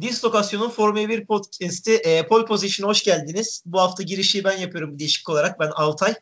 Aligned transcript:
Dislokasyon'un 0.00 0.70
Formula 0.70 1.08
1 1.08 1.26
podcast'i 1.26 1.94
e, 1.94 2.26
Pole 2.26 2.44
Position'a 2.44 2.90
hoş 2.90 3.02
geldiniz. 3.02 3.62
Bu 3.66 3.80
hafta 3.80 4.02
girişi 4.02 4.44
ben 4.44 4.58
yapıyorum 4.58 4.98
değişik 4.98 5.28
olarak. 5.28 5.60
Ben 5.60 5.70
Altay. 5.74 6.14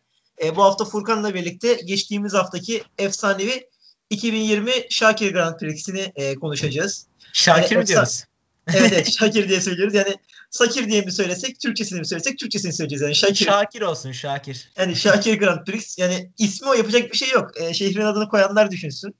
E, 0.42 0.56
bu 0.56 0.62
hafta 0.62 0.84
Furkan'la 0.84 1.34
birlikte 1.34 1.74
geçtiğimiz 1.74 2.34
haftaki 2.34 2.82
efsanevi 2.98 3.68
2020 4.10 4.72
Şakir 4.90 5.32
Grand 5.32 5.58
Prix'sini 5.58 6.12
e, 6.16 6.34
konuşacağız. 6.34 7.06
Şakir 7.32 7.70
yani, 7.70 7.80
mi 7.80 7.86
diyoruz? 7.86 8.24
evet 8.74 8.92
evet 8.92 9.10
Şakir 9.18 9.48
diye 9.48 9.60
söylüyoruz. 9.60 9.94
Yani 9.94 10.16
Sakir 10.50 10.88
diye 10.88 11.02
mi 11.02 11.12
söylesek, 11.12 11.60
Türkçesini 11.60 11.98
mi 11.98 12.06
söylesek, 12.06 12.38
Türkçesini 12.38 12.72
söyleyeceğiz. 12.72 13.02
Yani 13.02 13.14
Şakir. 13.14 13.44
Şakir 13.44 13.82
olsun 13.82 14.12
Şakir. 14.12 14.70
Yani 14.76 14.96
Şakir 14.96 15.38
Grand 15.38 15.66
Prix. 15.66 15.98
Yani 15.98 16.30
ismi 16.38 16.68
o 16.68 16.74
yapacak 16.74 17.12
bir 17.12 17.16
şey 17.16 17.30
yok. 17.30 17.60
E, 17.60 17.74
şehrin 17.74 18.00
adını 18.00 18.28
koyanlar 18.28 18.70
düşünsün. 18.70 19.14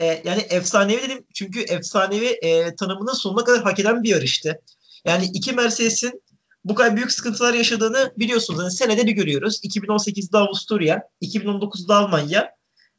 E, 0.00 0.22
yani 0.24 0.40
efsanevi 0.40 1.02
dedim 1.02 1.24
çünkü 1.34 1.60
efsanevi 1.60 2.26
e, 2.26 2.76
tanımını 2.76 3.14
sonuna 3.14 3.44
kadar 3.44 3.62
hak 3.62 3.78
eden 3.78 4.02
bir 4.02 4.08
yarıştı. 4.08 4.60
Yani 5.04 5.30
iki 5.34 5.52
Mercedes'in 5.52 6.22
bu 6.64 6.74
kadar 6.74 6.96
büyük 6.96 7.12
sıkıntılar 7.12 7.54
yaşadığını 7.54 8.12
biliyorsunuz. 8.18 8.60
Yani 8.60 8.72
senede 8.72 9.06
bir 9.06 9.12
görüyoruz. 9.12 9.60
2018'de 9.64 10.38
Avusturya, 10.38 11.02
2019'da 11.22 11.96
Almanya. 11.96 12.50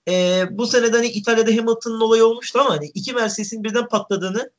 E, 0.07 0.45
bu 0.51 0.67
senede 0.67 0.97
hani 0.97 1.07
İtalya'da 1.07 1.51
Hamilton'ın 1.51 2.01
olayı 2.01 2.25
olmuştu 2.25 2.59
ama 2.59 2.69
hani 2.69 2.91
iki 2.93 3.13
Mercedes'in 3.13 3.63
birden 3.63 3.87
patladığını 3.87 4.51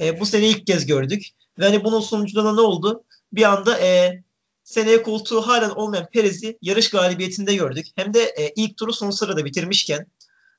e, 0.00 0.20
bu 0.20 0.26
sene 0.26 0.48
ilk 0.48 0.66
kez 0.66 0.86
gördük. 0.86 1.26
Ve 1.58 1.64
hani 1.64 1.84
bunun 1.84 2.00
sonucunda 2.00 2.52
ne 2.54 2.60
oldu? 2.60 3.04
Bir 3.32 3.42
anda 3.42 3.78
e, 3.80 4.22
seneye 4.64 5.02
koltuğu 5.02 5.40
halen 5.40 5.70
olmayan 5.70 6.06
Perez'i 6.12 6.58
yarış 6.62 6.90
galibiyetinde 6.90 7.54
gördük. 7.54 7.86
Hem 7.96 8.14
de 8.14 8.22
e, 8.22 8.52
ilk 8.56 8.76
turu 8.76 8.92
son 8.92 9.10
sırada 9.10 9.44
bitirmişken 9.44 10.06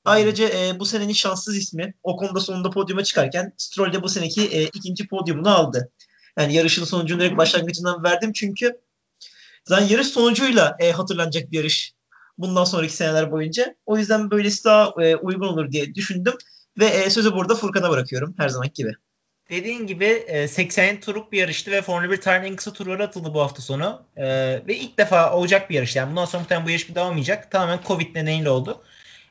Ayrıca 0.05 0.49
e, 0.49 0.79
bu 0.79 0.85
senenin 0.85 1.13
şanssız 1.13 1.57
ismi 1.57 1.93
o 2.03 2.17
konuda 2.17 2.39
sonunda 2.39 2.69
podyuma 2.69 3.03
çıkarken 3.03 3.53
Stroll 3.57 3.93
de 3.93 4.03
bu 4.03 4.09
seneki 4.09 4.47
e, 4.47 4.63
ikinci 4.63 5.07
podyumunu 5.07 5.49
aldı. 5.49 5.91
Yani 6.39 6.53
yarışın 6.53 6.85
sonucunu 6.85 7.19
direkt 7.19 7.37
başlangıcından 7.37 8.03
verdim 8.03 8.33
çünkü 8.33 8.79
zaten 9.65 9.87
yarış 9.87 10.07
sonucuyla 10.07 10.77
e, 10.79 10.91
hatırlanacak 10.91 11.51
bir 11.51 11.57
yarış 11.57 11.93
bundan 12.37 12.63
sonraki 12.63 12.93
seneler 12.93 13.31
boyunca. 13.31 13.75
O 13.85 13.97
yüzden 13.97 14.31
böylesi 14.31 14.65
daha 14.65 14.93
e, 15.03 15.15
uygun 15.15 15.47
olur 15.47 15.71
diye 15.71 15.95
düşündüm 15.95 16.33
ve 16.79 16.85
e, 16.85 17.09
sözü 17.09 17.33
burada 17.33 17.55
Furkan'a 17.55 17.89
bırakıyorum 17.89 18.35
her 18.37 18.49
zaman 18.49 18.69
gibi. 18.73 18.93
Dediğin 19.49 19.87
gibi 19.87 20.25
80 20.49 20.83
e, 20.83 20.99
turluk 20.99 21.31
bir 21.31 21.37
yarıştı 21.37 21.71
ve 21.71 21.81
Formula 21.81 22.11
1 22.11 22.21
tarihinin 22.21 22.51
en 22.51 22.55
kısa 22.55 22.73
turları 22.73 23.03
atıldı 23.03 23.33
bu 23.33 23.41
hafta 23.41 23.61
sonu. 23.61 24.03
E, 24.15 24.25
ve 24.67 24.75
ilk 24.75 24.97
defa 24.97 25.33
olacak 25.33 25.69
bir 25.69 25.75
yarış. 25.75 25.95
Yani 25.95 26.11
bundan 26.11 26.25
sonra 26.25 26.41
muhtemelen 26.41 26.65
bu 26.65 26.69
yarış 26.69 26.89
bir 26.89 26.95
devam 26.95 27.09
olmayacak. 27.09 27.51
Tamamen 27.51 27.79
Covid 27.87 28.15
nedeniyle 28.15 28.49
oldu. 28.49 28.83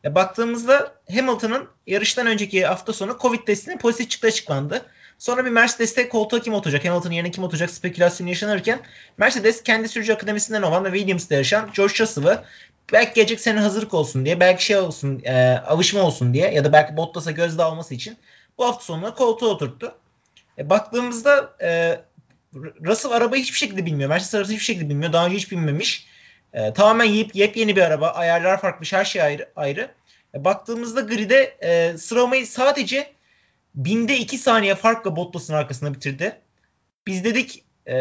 E, 0.05 0.15
baktığımızda 0.15 0.95
Hamilton'ın 1.15 1.69
yarıştan 1.87 2.27
önceki 2.27 2.67
hafta 2.67 2.93
sonu 2.93 3.17
Covid 3.21 3.41
testinin 3.47 3.79
pozitif 3.79 4.11
çıktığı 4.11 4.29
açıklandı. 4.29 4.87
Sonra 5.19 5.45
bir 5.45 5.51
Mercedes'te 5.51 6.09
koltuğa 6.09 6.41
kim 6.41 6.55
oturacak, 6.55 6.85
Hamilton'ın 6.85 7.15
yerine 7.15 7.31
kim 7.31 7.45
oturacak 7.45 7.71
spekülasyonu 7.71 8.31
yaşanırken 8.31 8.81
Mercedes 9.19 9.63
kendi 9.63 9.89
sürücü 9.89 10.13
akademisinden 10.13 10.63
olan 10.63 10.85
ve 10.85 10.93
Williams'da 10.93 11.35
yaşayan 11.35 11.71
George 11.77 11.95
Russell'ı 12.01 12.45
belki 12.93 13.15
gelecek 13.15 13.41
sene 13.41 13.61
hazırlık 13.61 13.95
olsun 13.95 14.25
diye, 14.25 14.41
belki 14.41 14.65
şey 14.65 14.77
olsun, 14.77 15.23
e, 15.25 15.59
alışma 15.67 16.01
olsun 16.01 16.35
diye 16.35 16.51
ya 16.51 16.65
da 16.65 16.73
belki 16.73 16.97
Bottas'a 16.97 17.31
gözdağı 17.31 17.67
alması 17.67 17.95
için 17.95 18.17
bu 18.59 18.67
hafta 18.67 18.85
sonuna 18.85 19.15
koltuğa 19.15 19.49
oturttu. 19.49 19.95
E, 20.59 20.71
baktığımızda 20.71 21.57
e, 21.63 22.01
Russell 22.85 23.13
arabayı 23.13 23.43
hiçbir 23.43 23.59
şekilde 23.59 23.87
bilmiyor. 23.87 24.09
Mercedes 24.09 24.35
arabası 24.35 24.53
hiçbir 24.53 24.65
şekilde 24.65 24.89
bilmiyor. 24.89 25.13
Daha 25.13 25.27
önce 25.27 25.37
hiç 25.37 25.53
bilmemiş. 25.53 26.07
E, 26.55 26.73
tamamen 26.73 27.05
yep, 27.05 27.35
yepyeni 27.35 27.77
bir 27.77 27.83
araba. 27.83 28.09
Ayarlar 28.09 28.61
farklı, 28.61 28.87
her 28.99 29.05
şey 29.05 29.23
ayrı. 29.23 29.49
ayrı. 29.57 29.91
E, 30.35 30.45
baktığımızda 30.45 31.01
grid'e 31.01 31.57
e, 31.61 31.99
sıralamayı 31.99 32.47
sadece 32.47 33.13
binde 33.75 34.17
iki 34.17 34.39
saniye 34.39 34.75
farkla 34.75 35.17
Bottas'ın 35.17 35.55
arkasında 35.55 35.95
bitirdi. 35.95 36.37
Biz 37.07 37.25
dedik 37.25 37.65
e, 37.89 37.95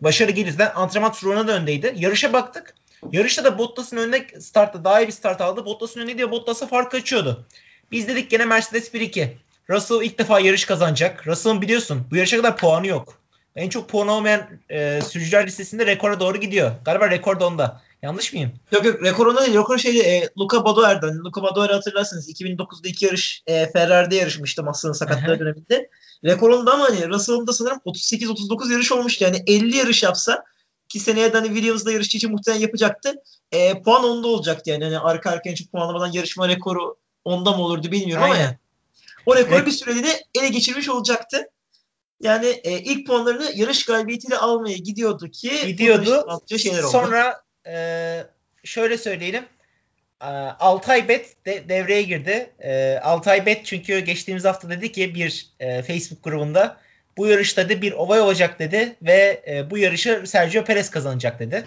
başarı 0.00 0.30
gelirse 0.30 0.72
antrenman 0.72 1.12
turuna 1.12 1.48
da 1.48 1.52
öndeydi. 1.52 1.94
Yarışa 1.96 2.32
baktık. 2.32 2.74
Yarışta 3.12 3.44
da 3.44 3.58
Bottas'ın 3.58 3.96
önünde 3.96 4.40
startta 4.40 4.84
daha 4.84 5.00
iyi 5.00 5.06
bir 5.06 5.12
start 5.12 5.40
aldı. 5.40 5.64
Bottas'ın 5.64 6.00
önünde 6.00 6.16
diye 6.16 6.30
Bottas'a 6.30 6.66
fark 6.66 6.94
açıyordu. 6.94 7.46
Biz 7.90 8.08
dedik 8.08 8.30
gene 8.30 8.44
Mercedes 8.44 8.94
1-2. 8.94 9.28
Russell 9.70 10.02
ilk 10.02 10.18
defa 10.18 10.40
yarış 10.40 10.64
kazanacak. 10.64 11.26
Russell'ın 11.26 11.62
biliyorsun 11.62 12.06
bu 12.10 12.16
yarışa 12.16 12.36
kadar 12.36 12.56
puanı 12.56 12.86
yok. 12.86 13.18
En 13.56 13.68
çok 13.68 13.88
puan 13.88 14.08
olmayan 14.08 14.48
e, 14.70 15.00
sürücüler 15.00 15.46
listesinde 15.46 15.86
rekora 15.86 16.20
doğru 16.20 16.38
gidiyor. 16.38 16.72
Galiba 16.84 17.10
rekor 17.10 17.40
da 17.40 17.46
onda. 17.46 17.82
Yanlış 18.02 18.32
mıyım? 18.32 18.52
Yok 18.72 18.84
yok 18.84 19.02
rekor 19.02 19.26
onda 19.26 19.46
değil. 19.46 19.58
Rekor 19.58 19.78
şeydi 19.78 19.98
e, 19.98 20.28
Luca 20.38 20.64
Badoer'den. 20.64 21.18
Luca 21.18 21.42
Badoer'i 21.42 21.72
hatırlarsınız. 21.72 22.30
2009'da 22.30 22.88
iki 22.88 23.04
yarış 23.04 23.42
e, 23.46 23.70
Ferrari'de 23.70 24.16
yarışmıştı 24.16 24.62
Massa'nın 24.62 24.92
sakatlığı 24.92 25.38
döneminde. 25.38 25.90
Rekor 26.24 26.50
onda 26.50 26.72
ama 26.72 26.84
hani 26.84 27.08
Russell'ın 27.08 27.46
da 27.46 27.52
sanırım 27.52 27.78
38-39 27.86 28.72
yarış 28.72 28.92
olmuştu. 28.92 29.24
Yani 29.24 29.42
50 29.46 29.76
yarış 29.76 30.02
yapsa 30.02 30.44
ki 30.88 31.00
seneye 31.00 31.32
de 31.32 31.36
hani 31.36 31.46
Williams'da 31.48 31.92
yarışçı 31.92 32.16
için 32.16 32.30
muhtemelen 32.30 32.62
yapacaktı. 32.62 33.14
E, 33.52 33.82
puan 33.82 34.04
onda 34.04 34.28
olacaktı 34.28 34.70
yani. 34.70 34.84
yani 34.84 34.98
arka 34.98 35.30
arkaya 35.30 35.54
çok 35.54 35.72
puanlamadan 35.72 36.12
yarışma 36.12 36.48
rekoru 36.48 36.96
onda 37.24 37.52
mı 37.52 37.62
olurdu 37.62 37.92
bilmiyorum 37.92 38.24
Aynen. 38.24 38.34
ama 38.34 38.44
yani. 38.44 38.56
O 39.26 39.36
rekoru 39.36 39.58
Re- 39.58 39.66
bir 39.66 39.70
süreliğine 39.70 40.20
ele 40.34 40.48
geçirmiş 40.48 40.88
olacaktı. 40.88 41.50
Yani 42.20 42.46
e, 42.46 42.78
ilk 42.78 43.06
puanlarını 43.06 43.50
yarış 43.54 43.84
galibiyetiyle 43.84 44.38
almaya 44.38 44.76
gidiyordu 44.76 45.30
ki 45.30 45.66
gidiyordu. 45.66 46.40
Şeyler 46.58 46.82
oldu. 46.82 46.90
Sonra 46.90 47.42
e, 47.66 48.26
şöyle 48.64 48.98
söyleyelim. 48.98 49.44
E, 50.20 50.26
Altay 50.58 51.08
Bet 51.08 51.46
de 51.46 51.68
devreye 51.68 52.02
girdi. 52.02 52.50
E, 52.58 52.98
Altay 53.02 53.46
Bet 53.46 53.66
çünkü 53.66 53.98
geçtiğimiz 53.98 54.44
hafta 54.44 54.70
dedi 54.70 54.92
ki 54.92 55.14
bir 55.14 55.50
e, 55.60 55.82
Facebook 55.82 56.24
grubunda 56.24 56.76
bu 57.16 57.26
yarışta 57.26 57.68
da 57.68 57.82
bir 57.82 57.92
olay 57.92 58.20
olacak 58.20 58.58
dedi 58.58 58.96
ve 59.02 59.42
e, 59.48 59.70
bu 59.70 59.78
yarışı 59.78 60.22
Sergio 60.26 60.64
Perez 60.64 60.90
kazanacak 60.90 61.40
dedi. 61.40 61.66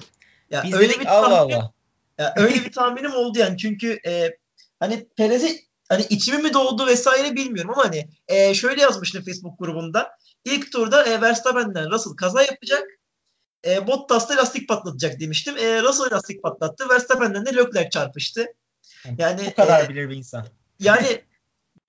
Ya 0.52 0.64
Biz 0.64 0.74
öyle 0.74 0.90
dedik 0.90 1.02
bir 1.02 1.06
Allah 1.06 1.30
tahmin, 1.30 1.54
Allah. 1.54 1.72
Ya 2.18 2.34
öyle 2.38 2.56
bir 2.56 2.72
tahminim 2.72 3.14
oldu 3.14 3.40
yani 3.40 3.58
çünkü 3.58 4.00
e, 4.06 4.38
hani 4.80 5.06
Perez'e 5.18 5.60
hani 5.90 6.06
içimi 6.10 6.44
mi 6.44 6.54
doğdu 6.54 6.88
vesaire 6.88 7.36
bilmiyorum 7.36 7.72
ama 7.72 7.86
hani 7.86 8.08
e, 8.28 8.54
şöyle 8.54 8.82
yazmıştım 8.82 9.24
Facebook 9.24 9.60
grubunda. 9.60 10.18
İlk 10.46 10.72
turda 10.72 11.06
e, 11.06 11.22
Verstappen'den 11.22 11.92
Russell 11.92 12.14
kaza 12.14 12.42
yapacak 12.42 12.84
e, 13.66 13.88
Bottas 13.88 14.30
da 14.30 14.38
lastik 14.38 14.70
patlatacak 14.70 15.20
demiştim. 15.20 15.58
E, 15.58 15.82
Russell 15.84 16.12
lastik 16.12 16.44
patlattı. 16.44 16.90
Verstappen'den 16.90 17.46
de 17.46 17.56
Leclerc 17.56 17.90
çarpıştı. 17.90 18.46
Yani 19.18 19.42
bu 19.46 19.56
kadar 19.56 19.86
e, 19.86 19.90
bilir 19.90 20.10
bir 20.10 20.16
insan. 20.16 20.46
Yani 20.80 21.22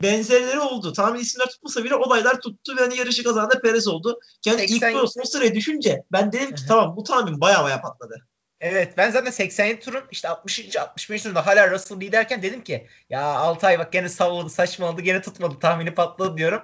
benzerleri 0.03 0.61
oldu. 0.61 0.93
Tahmin 0.93 1.21
isimler 1.21 1.47
tutmasa 1.47 1.85
bile 1.85 1.95
olaylar 1.95 2.41
tuttu 2.41 2.77
ve 2.77 2.81
hani 2.81 2.99
yarışı 2.99 3.25
kazanan 3.25 3.61
Perez 3.63 3.89
oldu. 3.89 4.21
Yani 4.47 4.59
80... 4.69 4.91
ilk 4.91 5.01
tur 5.01 5.07
son 5.07 5.23
sıraya 5.23 5.55
düşünce 5.55 6.03
ben 6.13 6.33
dedim 6.33 6.55
ki 6.55 6.63
tamam 6.69 6.97
bu 6.97 7.03
tahmin 7.03 7.41
baya 7.41 7.65
baya 7.65 7.81
patladı. 7.81 8.27
Evet 8.61 8.95
ben 8.97 9.11
zaten 9.11 9.31
87 9.31 9.81
turun 9.81 10.05
işte 10.11 10.29
60. 10.29 10.77
65. 10.77 11.23
turunda 11.23 11.47
hala 11.47 11.71
Russell 11.71 12.01
liderken 12.01 12.43
dedim 12.43 12.65
ki 12.65 12.87
ya 13.11 13.23
Altay 13.23 13.79
bak 13.79 13.93
gene 13.93 14.09
salladı 14.09 14.51
saçmaladı 14.51 15.01
gene 15.01 15.23
tutmadı 15.23 15.59
tahmini 15.61 15.95
patladı 15.95 16.37
diyorum. 16.37 16.63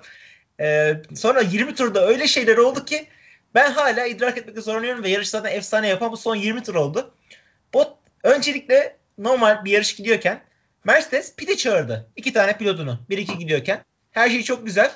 Ee, 0.61 1.03
sonra 1.15 1.41
20 1.41 1.75
turda 1.75 2.07
öyle 2.07 2.27
şeyler 2.27 2.57
oldu 2.57 2.85
ki 2.85 3.09
ben 3.55 3.73
hala 3.73 4.07
idrak 4.07 4.39
etmekte 4.39 4.61
zorlanıyorum 4.61 5.05
ve 5.05 5.09
yarış 5.09 5.29
zaten 5.29 5.53
efsane 5.53 5.89
yapan 5.89 6.13
bu 6.13 6.17
son 6.17 6.37
20 6.37 6.63
tur 6.63 6.75
oldu. 6.75 7.15
Bot 7.75 7.99
öncelikle 8.23 8.97
normal 9.19 9.65
bir 9.65 9.71
yarış 9.71 9.97
gidiyorken 9.97 10.43
Mercedes 10.85 11.37
pite 11.37 11.57
çağırdı. 11.57 12.11
İki 12.17 12.33
tane 12.33 12.59
pilotunu. 12.59 12.99
Bir 13.11 13.19
iki 13.19 13.39
gidiyorken. 13.39 13.85
Her 14.11 14.31
şey 14.31 14.43
çok 14.43 14.67
güzel. 14.67 14.93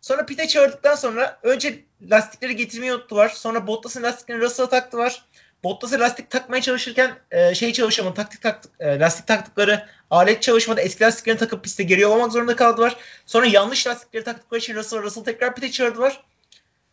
Sonra 0.00 0.26
pite 0.26 0.48
çağırdıktan 0.48 0.94
sonra 0.94 1.38
önce 1.42 1.84
lastikleri 2.10 2.56
getirmeyi 2.56 2.94
unuttular. 2.94 3.28
Sonra 3.28 3.66
Bottas'ın 3.66 4.02
lastiklerini 4.02 4.42
Russell'a 4.42 4.68
taktılar. 4.68 5.24
Bottas'a 5.64 6.00
lastik 6.00 6.30
takmaya 6.30 6.62
çalışırken 6.62 7.18
e, 7.30 7.54
şey 7.54 7.72
çalışamadı. 7.72 8.14
Taktik 8.14 8.42
taktık, 8.42 8.72
e, 8.80 8.98
lastik 8.98 9.26
taktıkları 9.26 9.86
alet 10.10 10.42
çalışmadı. 10.42 10.80
Eski 10.80 11.04
lastiklerini 11.04 11.38
takıp 11.38 11.64
piste 11.64 11.82
geri 11.82 12.06
olmak 12.06 12.32
zorunda 12.32 12.56
kaldılar. 12.56 12.96
Sonra 13.26 13.46
yanlış 13.46 13.86
lastikleri 13.86 14.24
taktıkları 14.24 14.60
için 14.60 14.74
Russell, 14.74 15.02
Russell 15.02 15.24
tekrar 15.24 15.54
pite 15.54 15.70
çağırdılar. 15.70 16.24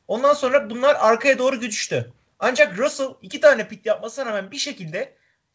Ondan 0.10 0.34
sonra 0.34 0.70
bunlar 0.70 0.98
arkaya 1.00 1.38
doğru 1.38 1.60
güçtü. 1.60 2.14
Ancak 2.40 2.78
Russell 2.78 3.08
iki 3.22 3.42
tane 3.42 3.68
pit 3.68 3.86
yapmasına 3.86 4.26
rağmen 4.26 4.52
bir 4.52 4.58
şekilde 4.58 5.14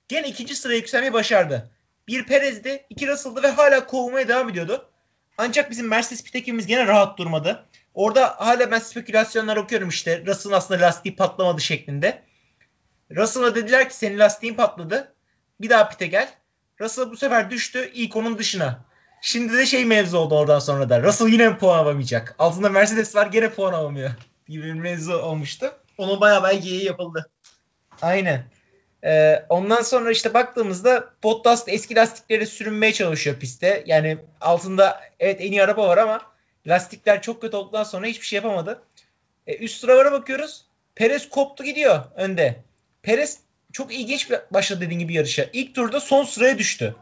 gene 0.09 0.29
ikinci 0.29 0.55
sıraya 0.57 0.77
yükselmeyi 0.77 1.13
başardı. 1.13 1.71
Bir 2.09 2.27
Perez'di, 2.27 2.87
iki 2.91 3.09
Russell'dı 3.09 3.43
ve 3.43 3.49
hala 3.49 3.87
kovmaya 3.87 4.29
devam 4.29 4.49
ediyordu. 4.49 4.91
Ancak 5.39 5.71
bizim 5.71 5.89
Mercedes 5.89 6.25
pit 6.25 6.35
ekibimiz 6.35 6.67
gene 6.67 6.87
rahat 6.87 7.19
durmadı. 7.19 7.67
Orada 7.95 8.35
hala 8.39 8.71
ben 8.71 8.79
spekülasyonlar 8.79 9.57
okuyorum 9.57 9.89
işte 9.89 10.27
Russell'ın 10.27 10.55
aslında 10.55 10.81
lastiği 10.81 11.17
patlamadı 11.17 11.61
şeklinde. 11.61 12.23
Russell'a 13.17 13.55
dediler 13.55 13.89
ki 13.89 13.97
senin 13.97 14.19
lastiğin 14.19 14.55
patladı. 14.55 15.15
Bir 15.61 15.71
daha 15.71 15.89
pite 15.89 16.07
gel. 16.07 16.29
Russell 16.81 17.11
bu 17.11 17.17
sefer 17.17 17.51
düştü 17.51 17.91
ilk 17.95 18.17
onun 18.17 18.39
dışına. 18.39 18.85
Şimdi 19.23 19.53
de 19.53 19.67
şey 19.67 19.85
mevzu 19.85 20.19
oldu 20.19 20.39
oradan 20.39 20.59
sonra 20.59 20.89
da. 20.89 21.03
Russell 21.03 21.29
yine 21.29 21.59
puan 21.59 21.79
alamayacak. 21.79 22.35
Altında 22.39 22.69
Mercedes 22.69 23.17
var 23.17 23.27
gene 23.27 23.51
puan 23.51 23.73
alamıyor 23.73 24.11
gibi 24.49 24.65
bir 24.65 24.73
mevzu 24.73 25.15
olmuştu. 25.15 25.73
Onun 25.99 26.21
bayağı 26.21 26.43
belki 26.43 26.69
iyi 26.71 26.85
yapıldı. 26.85 27.31
Aynen. 28.03 28.45
Ee, 29.05 29.47
ondan 29.49 29.83
sonra 29.83 30.11
işte 30.11 30.35
baktığımızda 30.35 31.11
Bottas 31.23 31.65
eski 31.67 31.97
lastikleri 31.97 32.47
sürünmeye 32.47 32.93
çalışıyor 32.93 33.37
pistte. 33.37 33.85
Yani 33.87 34.19
altında 34.41 35.01
evet 35.21 35.41
en 35.41 35.53
iyi 35.53 35.63
araba 35.63 35.89
var 35.89 35.99
ama 35.99 36.35
Lastikler 36.67 37.23
çok 37.23 37.41
kötü 37.41 37.57
olduktan 37.57 37.85
sonra 37.85 38.07
hiçbir 38.07 38.27
şey 38.27 38.37
yapamadı. 38.37 38.83
E, 39.47 39.57
üst 39.57 39.81
sıralara 39.81 40.13
bakıyoruz. 40.13 40.65
Perez 40.95 41.29
koptu 41.29 41.65
gidiyor 41.65 42.05
önde. 42.17 42.63
Perez 43.03 43.39
çok 43.73 43.95
ilginç 43.95 44.31
bir 44.31 44.39
başladı 44.51 44.81
dediğin 44.81 45.01
gibi 45.01 45.15
yarışa. 45.15 45.47
İlk 45.53 45.75
turda 45.75 46.01
son 46.01 46.25
sıraya 46.25 46.59
düştü. 46.59 46.97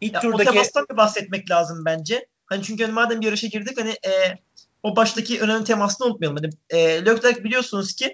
İlk 0.00 0.14
Ya, 0.14 0.20
turdaki 0.20 0.60
O 0.92 0.96
bahsetmek 0.96 1.50
lazım 1.50 1.84
bence. 1.84 2.26
Hani 2.46 2.62
çünkü 2.62 2.84
hani 2.84 2.92
madem 2.92 3.20
bir 3.20 3.26
yarışa 3.26 3.46
girdik 3.46 3.80
hani 3.80 3.90
e, 3.90 4.38
o 4.82 4.96
baştaki 4.96 5.40
önemli 5.40 5.64
temasını 5.64 6.06
unutmayalım. 6.06 6.38
Hani, 6.42 6.80
e, 6.80 7.04
Leclerc 7.06 7.44
biliyorsunuz 7.44 7.92
ki 7.92 8.12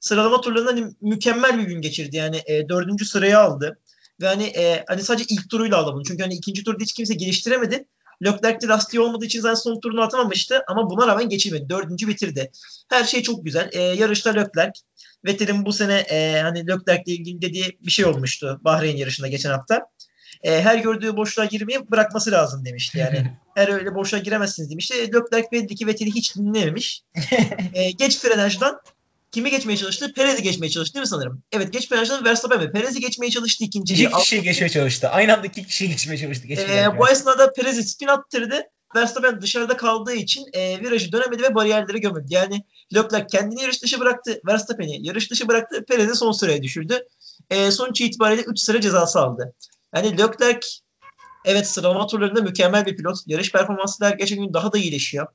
sıralama 0.00 0.40
turlarında 0.40 0.70
hani 0.70 0.94
mükemmel 1.00 1.58
bir 1.58 1.62
gün 1.62 1.80
geçirdi. 1.80 2.16
Yani 2.16 2.42
e, 2.46 2.68
dördüncü 2.68 3.04
sırayı 3.04 3.38
aldı. 3.38 3.78
Ve 4.20 4.26
hani, 4.26 4.44
e, 4.44 4.84
hani 4.88 5.02
sadece 5.02 5.24
ilk 5.28 5.50
turuyla 5.50 5.76
aldı 5.76 5.92
bunu. 5.94 6.04
Çünkü 6.04 6.22
hani 6.22 6.34
ikinci 6.34 6.64
turda 6.64 6.82
hiç 6.82 6.92
kimse 6.92 7.14
geliştiremedi. 7.14 7.84
Leclerc 8.24 8.60
de 8.60 8.66
lastiği 8.66 9.00
olmadığı 9.00 9.24
için 9.24 9.40
zaten 9.40 9.54
son 9.54 9.80
turunu 9.80 10.02
atamamıştı. 10.02 10.62
Ama 10.68 10.90
buna 10.90 11.06
rağmen 11.06 11.28
geçirmedi. 11.28 11.68
Dördüncü 11.68 12.08
bitirdi. 12.08 12.50
Her 12.88 13.04
şey 13.04 13.22
çok 13.22 13.44
güzel. 13.44 13.70
E, 13.72 13.82
yarışta 13.82 14.30
Leclerc. 14.30 14.80
Vettel'in 15.24 15.66
bu 15.66 15.72
sene 15.72 15.94
e, 15.94 16.40
hani 16.40 16.66
Leclerc'le 16.66 17.06
ilgili 17.06 17.42
dediği 17.42 17.78
bir 17.80 17.90
şey 17.90 18.04
olmuştu 18.04 18.60
Bahreyn 18.64 18.96
yarışında 18.96 19.28
geçen 19.28 19.50
hafta. 19.50 19.86
E, 20.42 20.62
her 20.62 20.78
gördüğü 20.78 21.16
boşluğa 21.16 21.44
girmeyi 21.44 21.90
bırakması 21.90 22.30
lazım 22.30 22.64
demişti 22.64 22.98
yani. 22.98 23.32
her 23.54 23.68
öyle 23.68 23.94
boşluğa 23.94 24.20
giremezsiniz 24.20 24.70
demişti. 24.70 24.94
E, 24.94 25.06
Leclerc 25.06 25.48
belli 25.52 25.74
ki 25.74 25.86
Vettel'i 25.86 26.10
hiç 26.10 26.36
dinlememiş. 26.36 27.02
e, 27.74 27.90
geç 27.90 28.18
frenajdan 28.18 28.80
kimi 29.32 29.50
geçmeye 29.50 29.76
çalıştı? 29.76 30.12
Perez'i 30.16 30.42
geçmeye 30.42 30.70
çalıştı 30.70 30.94
değil 30.94 31.02
mi 31.02 31.08
sanırım? 31.08 31.42
Evet 31.52 31.72
geç 31.72 31.88
frenajdan 31.88 32.24
Verstappen 32.24 32.60
ve 32.60 32.72
Perez'i 32.72 33.00
geçmeye 33.00 33.30
çalıştı 33.30 33.64
ikinciyi. 33.64 34.08
iki 34.08 34.16
kişiyi 34.16 34.42
geçmeye 34.42 34.68
çalıştı. 34.68 35.08
Aynı 35.08 35.34
anda 35.34 35.46
iki 35.46 35.66
kişiyi 35.66 35.88
geçmeye 35.88 36.18
çalıştı. 36.18 36.46
Geçmeye 36.46 36.82
E, 36.82 36.98
bu 36.98 37.08
esnada 37.08 37.52
Perez'i 37.52 37.84
spin 37.84 38.06
attırdı. 38.06 38.62
Verstappen 38.96 39.40
dışarıda 39.40 39.76
kaldığı 39.76 40.14
için 40.14 40.44
e, 40.52 40.80
virajı 40.80 41.12
dönemedi 41.12 41.42
ve 41.42 41.54
bariyerleri 41.54 42.00
gömüldü. 42.00 42.26
Yani 42.30 42.64
Leclerc 42.94 43.26
kendini 43.26 43.62
yarış 43.62 43.82
dışı 43.82 44.00
bıraktı. 44.00 44.40
Verstappen'i 44.46 45.06
yarış 45.06 45.30
dışı 45.30 45.48
bıraktı. 45.48 45.84
Perez'i 45.88 46.14
son 46.14 46.32
sıraya 46.32 46.62
düşürdü. 46.62 47.06
E, 47.50 47.70
sonuç 47.70 48.00
itibariyle 48.00 48.42
3 48.42 48.58
sıra 48.58 48.80
cezası 48.80 49.20
aldı. 49.20 49.54
Yani 49.94 50.18
Leclerc 50.18 50.68
evet 51.44 51.68
sıralama 51.68 52.06
turlarında 52.06 52.40
mükemmel 52.40 52.86
bir 52.86 52.96
pilot. 52.96 53.18
Yarış 53.26 53.52
performansı 53.52 54.04
her 54.04 54.14
geçen 54.16 54.38
gün 54.38 54.54
daha 54.54 54.72
da 54.72 54.78
iyileşiyor. 54.78 55.26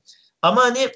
Ama 0.42 0.62
hani 0.62 0.90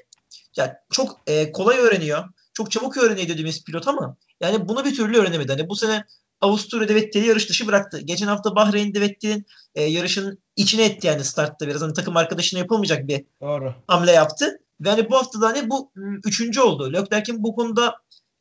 ya 0.56 0.80
çok 0.90 1.20
e, 1.26 1.52
kolay 1.52 1.78
öğreniyor. 1.78 2.24
Çok 2.54 2.70
çabuk 2.70 2.96
öğreniyor 2.96 3.28
dediğimiz 3.28 3.64
pilot 3.64 3.88
ama 3.88 4.16
yani 4.40 4.68
bunu 4.68 4.84
bir 4.84 4.94
türlü 4.94 5.18
öğrenemedi. 5.18 5.52
Hani 5.52 5.68
bu 5.68 5.76
sene 5.76 6.04
Avusturya'da 6.40 6.94
Vettel'i 6.94 7.26
yarış 7.26 7.48
dışı 7.48 7.66
bıraktı. 7.66 8.00
Geçen 8.00 8.26
hafta 8.26 8.56
Bahreyn'de 8.56 9.00
Vettel'in 9.00 9.46
e, 9.74 9.82
yarışın 9.82 10.38
içine 10.56 10.84
etti 10.84 11.06
yani 11.06 11.24
startta 11.24 11.68
biraz. 11.68 11.82
Hani 11.82 11.92
takım 11.92 12.16
arkadaşına 12.16 12.60
yapılmayacak 12.60 13.08
bir 13.08 13.24
Doğru. 13.40 13.74
hamle 13.86 14.12
yaptı. 14.12 14.58
Ve 14.80 14.90
hani 14.90 15.10
bu 15.10 15.16
hafta 15.16 15.40
da 15.40 15.46
hani 15.46 15.70
bu 15.70 15.90
m, 15.94 16.18
üçüncü 16.24 16.60
oldu. 16.60 16.92
Leclerc'in 16.92 17.42
bu 17.42 17.54
konuda 17.54 17.94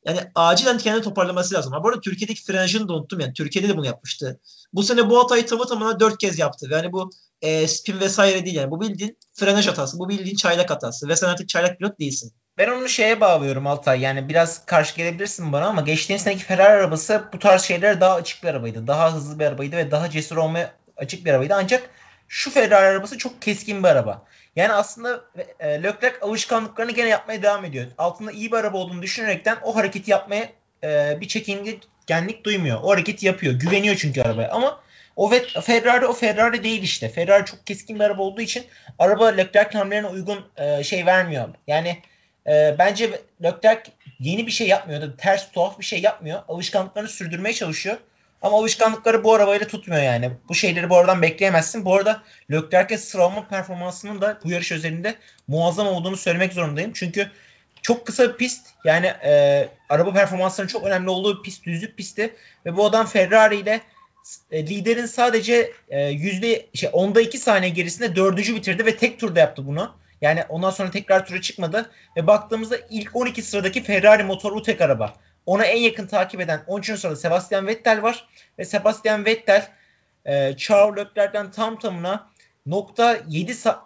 yani 0.06 0.20
acilen 0.36 0.78
kendini 0.78 1.04
toparlaması 1.04 1.56
lazım. 1.56 1.74
Bu 1.84 1.90
arada 1.90 2.02
Türkiye'deki 2.02 2.44
frenajını 2.44 2.88
da 2.88 2.94
unuttum 2.94 3.20
yani. 3.20 3.34
Türkiye'de 3.34 3.70
de 3.70 3.78
bunu 3.78 3.86
yapmıştı. 3.86 4.40
Bu 4.74 4.84
sene 4.84 5.10
bu 5.10 5.20
hatayı 5.24 5.46
tamı 5.46 5.66
tamına 5.66 6.00
dört 6.00 6.18
kez 6.18 6.40
yaptı. 6.40 6.70
Ve 6.70 6.76
hani 6.76 6.92
bu 6.92 7.12
e, 7.42 7.68
spin 7.68 8.00
vesaire 8.00 8.46
değil 8.46 8.56
yani. 8.56 8.72
Bu 8.72 8.82
bildiğin 8.82 9.18
frenaj 9.34 9.68
hatası. 9.68 10.00
Bu 10.00 10.10
bildiğin 10.10 10.36
çaylak 10.36 10.70
hatası. 10.70 11.08
Ve 11.08 11.16
sen 11.16 11.28
artık 11.28 11.50
çaylak 11.50 11.78
pilot 11.78 12.00
değilsin. 12.00 12.34
Ben 12.58 12.70
onu 12.70 12.90
şeye 12.90 13.22
bağlıyorum 13.22 13.68
Altay. 13.68 14.02
Yani 14.02 14.30
biraz 14.30 14.66
karşı 14.66 14.96
gelebilirsin 14.96 15.54
bana 15.54 15.66
ama 15.66 15.82
geçtiğimiz 15.82 16.24
seneki 16.24 16.44
Ferrari 16.44 16.74
arabası 16.74 17.24
bu 17.34 17.40
tarz 17.40 17.62
şeylere 17.62 18.02
daha 18.02 18.16
açık 18.16 18.44
bir 18.44 18.48
arabaydı. 18.48 18.88
Daha 18.88 19.14
hızlı 19.14 19.40
bir 19.40 19.46
arabaydı 19.46 19.78
ve 19.78 19.92
daha 19.92 20.10
cesur 20.10 20.38
olmaya 20.38 20.74
açık 20.98 21.26
bir 21.26 21.32
arabaydı. 21.32 21.54
Ancak 21.56 21.90
şu 22.28 22.52
Ferrari 22.52 22.88
arabası 22.88 23.18
çok 23.18 23.42
keskin 23.42 23.84
bir 23.84 23.88
araba. 23.88 24.26
Yani 24.56 24.74
aslında 24.74 25.22
e, 25.60 25.84
Leclerc 25.84 26.16
alışkanlıklarını 26.22 26.92
gene 26.92 27.10
yapmaya 27.10 27.44
devam 27.44 27.66
ediyor. 27.66 27.86
Altında 27.98 28.32
iyi 28.32 28.52
bir 28.52 28.58
araba 28.58 28.78
olduğunu 28.78 29.02
düşünerekten 29.02 29.58
o 29.64 29.76
hareketi 29.76 30.12
yapmaya 30.12 30.50
e, 30.84 31.18
bir 31.22 31.28
çekingenlik 31.28 32.44
duymuyor. 32.44 32.80
O 32.84 32.90
hareketi 32.90 33.26
yapıyor. 33.26 33.54
Güveniyor 33.54 33.96
çünkü 33.96 34.22
arabaya. 34.22 34.52
Ama 34.52 34.80
o 35.16 35.32
ve 35.32 35.48
Ferrari 35.62 36.06
o 36.06 36.14
Ferrari 36.14 36.64
değil 36.64 36.84
işte. 36.84 37.10
Ferrari 37.10 37.46
çok 37.46 37.68
keskin 37.68 38.00
bir 38.00 38.04
araba 38.04 38.22
olduğu 38.22 38.42
için 38.42 38.64
araba 39.00 39.28
Leclerc 39.28 39.78
hamlelerine 39.78 40.08
uygun 40.08 40.46
e, 40.58 40.84
şey 40.84 41.06
vermiyor. 41.06 41.50
Yani 41.68 41.98
e, 42.48 42.76
bence 42.80 43.22
Leclerc 43.44 43.92
yeni 44.20 44.48
bir 44.48 44.52
şey 44.52 44.68
yapmıyor 44.68 45.02
da 45.02 45.18
ters 45.18 45.52
tuhaf 45.52 45.80
bir 45.80 45.86
şey 45.86 46.02
yapmıyor. 46.02 46.44
Alışkanlıklarını 46.48 47.10
sürdürmeye 47.10 47.54
çalışıyor. 47.54 47.98
Ama 48.42 48.58
alışkanlıkları 48.58 49.24
bu 49.24 49.34
arabayla 49.34 49.68
tutmuyor 49.68 50.04
yani. 50.04 50.32
Bu 50.50 50.56
şeyleri 50.56 50.90
bu 50.90 50.98
aradan 50.98 51.22
bekleyemezsin. 51.22 51.86
Bu 51.86 51.96
arada 51.96 52.24
Leclerc'e 52.52 52.98
sıralama 52.98 53.48
performansının 53.48 54.22
da 54.22 54.40
bu 54.44 54.52
yarış 54.52 54.72
özelinde 54.72 55.16
muazzam 55.48 55.88
olduğunu 55.88 56.18
söylemek 56.18 56.54
zorundayım. 56.54 56.92
Çünkü 56.94 57.32
çok 57.82 58.08
kısa 58.08 58.30
bir 58.30 58.38
pist. 58.38 58.68
Yani 58.86 59.06
e, 59.06 59.70
araba 59.90 60.14
performanslarının 60.14 60.72
çok 60.72 60.84
önemli 60.84 61.10
olduğu 61.10 61.38
bir 61.38 61.44
pist, 61.44 61.66
düzlük 61.66 61.98
pisti. 61.98 62.36
Ve 62.66 62.78
bu 62.78 62.86
adam 62.86 63.06
Ferrari 63.06 63.56
ile 63.56 63.82
e, 64.52 64.68
liderin 64.68 65.06
sadece 65.06 65.72
e, 65.90 66.02
yüzde 66.02 66.66
şey 66.74 66.90
onda 66.94 67.22
iki 67.22 67.38
saniye 67.38 67.72
gerisinde 67.72 68.16
dördüncü 68.16 68.56
bitirdi 68.56 68.86
ve 68.86 68.98
tek 68.98 69.20
turda 69.20 69.40
yaptı 69.40 69.68
bunu. 69.68 69.96
Yani 70.22 70.44
ondan 70.50 70.70
sonra 70.70 70.92
tekrar 70.92 71.26
tura 71.26 71.42
çıkmadı. 71.42 71.92
Ve 72.18 72.28
baktığımızda 72.28 72.78
ilk 72.90 73.16
12 73.16 73.42
sıradaki 73.42 73.84
Ferrari 73.84 74.24
motorlu 74.24 74.62
tek 74.64 74.82
araba. 74.82 75.14
Ona 75.46 75.66
en 75.66 75.78
yakın 75.78 76.08
takip 76.08 76.42
eden 76.42 76.64
13. 76.68 77.00
sırada 77.00 77.16
Sebastian 77.16 77.68
Vettel 77.68 78.02
var. 78.02 78.28
Ve 78.60 78.66
Sebastian 78.66 79.26
Vettel 79.26 79.68
e, 80.26 80.58
Charles 80.58 80.98
Leclerc'ten 80.98 81.52
tam 81.52 81.80
tamına 81.80 82.28
nokta 82.66 83.18
7 83.28 83.52
sa- 83.52 83.80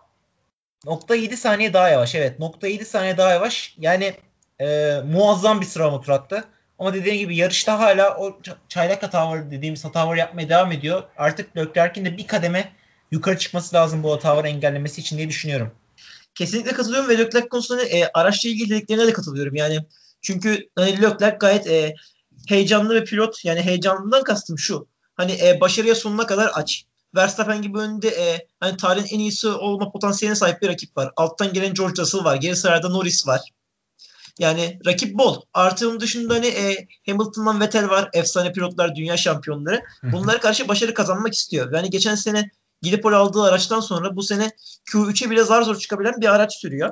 nokta 0.86 1.16
7 1.16 1.38
saniye 1.38 1.74
daha 1.74 1.90
yavaş. 1.90 2.16
Evet 2.16 2.40
nokta 2.40 2.68
7 2.68 2.86
saniye 2.86 3.18
daha 3.18 3.32
yavaş. 3.32 3.76
Yani 3.78 4.14
e, 4.62 4.96
muazzam 5.06 5.62
bir 5.62 5.66
sıralama 5.66 6.02
tur 6.02 6.12
attı. 6.12 6.44
Ama 6.80 6.94
dediğim 6.94 7.18
gibi 7.18 7.36
yarışta 7.36 7.80
hala 7.80 8.18
o 8.18 8.40
çaylak 8.70 9.04
hataları 9.04 9.52
dediğimiz 9.52 9.86
hataları 9.86 10.20
yapmaya 10.20 10.50
devam 10.50 10.72
ediyor. 10.72 11.04
Artık 11.18 11.58
Leclerc'in 11.58 12.06
de 12.06 12.18
bir 12.18 12.28
kademe 12.28 12.72
yukarı 13.12 13.38
çıkması 13.38 13.76
lazım 13.76 14.04
bu 14.04 14.14
hataları 14.14 14.48
engellemesi 14.48 15.02
için 15.02 15.18
diye 15.18 15.30
düşünüyorum. 15.30 15.72
Kesinlikle 16.36 16.72
katılıyorum 16.72 17.10
ve 17.10 17.18
Leclerc 17.18 17.50
konusunda 17.50 17.84
e, 17.84 18.10
araçla 18.14 18.50
ilgili 18.50 18.70
dediklerine 18.70 19.08
de 19.08 19.14
katılıyorum. 19.14 19.56
Yani 19.56 19.80
çünkü 20.26 20.70
hani 20.76 21.02
Leclerc 21.02 21.38
gayet 21.40 21.68
e, 21.68 21.96
heyecanlı 22.48 22.96
bir 22.96 23.06
pilot. 23.06 23.46
Yani 23.46 23.62
heyecanlından 23.62 24.24
kastım 24.24 24.60
şu. 24.60 24.88
Hani 25.16 25.32
e, 25.32 25.62
başarıya 25.62 25.96
sonuna 25.96 26.26
kadar 26.26 26.52
aç. 26.54 26.86
Verstappen 27.16 27.62
gibi 27.62 27.78
önünde 27.78 28.08
e, 28.08 28.48
hani 28.60 28.78
tarihin 28.78 29.16
en 29.16 29.20
iyisi 29.20 29.48
olma 29.48 29.92
potansiyeline 29.92 30.36
sahip 30.36 30.62
bir 30.62 30.68
rakip 30.68 30.98
var. 30.98 31.12
Alttan 31.16 31.54
gelen 31.54 31.74
George 31.74 32.02
Russell 32.02 32.24
var. 32.24 32.36
Geri 32.36 32.56
sırada 32.56 32.90
Norris 32.90 33.28
var. 33.28 33.42
Yani 34.40 34.80
rakip 34.86 35.18
bol. 35.18 35.42
Artı 35.54 35.90
onun 35.90 36.00
dışında 36.00 36.34
hani 36.34 36.48
e, 36.48 36.88
Hamilton'dan 37.06 37.62
Vettel 37.62 37.90
var. 37.90 38.10
Efsane 38.14 38.52
pilotlar, 38.52 38.96
dünya 38.96 39.18
şampiyonları. 39.18 39.82
Bunlara 40.04 40.40
karşı 40.40 40.68
başarı 40.68 40.94
kazanmak 40.94 41.34
istiyor. 41.34 41.74
Yani 41.74 41.90
geçen 41.90 42.16
sene 42.16 42.50
gidip 42.82 43.06
aldığı 43.06 43.44
araçtan 43.44 43.80
sonra 43.80 44.16
bu 44.16 44.24
sene 44.24 44.52
Q3'e 44.92 45.30
bile 45.30 45.44
zar 45.44 45.62
zor 45.62 45.76
çıkabilen 45.76 46.22
bir 46.22 46.36
araç 46.36 46.56
sürüyor. 46.56 46.92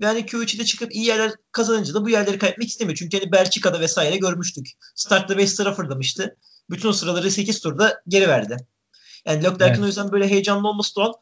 Ve 0.00 0.06
hani 0.06 0.20
Q3'de 0.20 0.64
çıkıp 0.64 0.94
iyi 0.94 1.06
yerler 1.06 1.32
kazanınca 1.52 1.94
da 1.94 2.04
bu 2.04 2.10
yerleri 2.10 2.38
kaybetmek 2.38 2.68
istemiyor. 2.68 2.96
Çünkü 2.96 3.18
hani 3.18 3.32
Belçika'da 3.32 3.80
vesaire 3.80 4.16
görmüştük. 4.16 4.70
Startta 4.94 5.38
5 5.38 5.50
sıra 5.50 5.72
fırlamıştı. 5.74 6.36
Bütün 6.70 6.92
sıraları 6.92 7.30
8 7.30 7.60
turda 7.60 8.02
geri 8.08 8.28
verdi. 8.28 8.56
Yani 9.26 9.44
Leclerc'in 9.44 9.74
evet. 9.74 9.82
o 9.82 9.86
yüzden 9.86 10.12
böyle 10.12 10.28
heyecanlı 10.28 10.68
olması 10.68 10.96
doğal. 10.96 11.12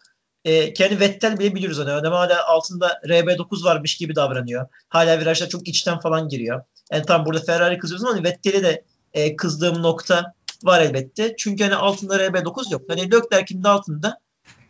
E, 0.45 0.73
kendi 0.73 1.00
Vettel 1.00 1.39
bile 1.39 1.55
biliyoruz 1.55 1.79
hani. 1.79 1.91
Adam 1.91 2.12
hala 2.12 2.47
altında 2.47 3.00
RB9 3.05 3.65
varmış 3.65 3.97
gibi 3.97 4.17
davranıyor. 4.17 4.67
Hala 4.89 5.21
virajda 5.21 5.49
çok 5.49 5.69
içten 5.69 6.00
falan 6.00 6.29
giriyor. 6.29 6.65
Yani 6.93 7.05
tam 7.07 7.27
burada 7.27 7.41
Ferrari 7.41 7.79
kızıyoruz 7.79 8.05
ama 8.05 8.15
hani 8.15 8.25
Vettel'e 8.25 8.62
de 8.62 8.85
e, 9.12 9.37
kızdığım 9.37 9.83
nokta 9.83 10.35
var 10.62 10.81
elbette. 10.81 11.35
Çünkü 11.39 11.65
hani 11.65 11.75
altında 11.75 12.17
RB9 12.17 12.73
yok. 12.73 12.83
Hani 12.89 13.12
Leclerc'in 13.12 13.65
de 13.65 13.69
altında 13.69 14.21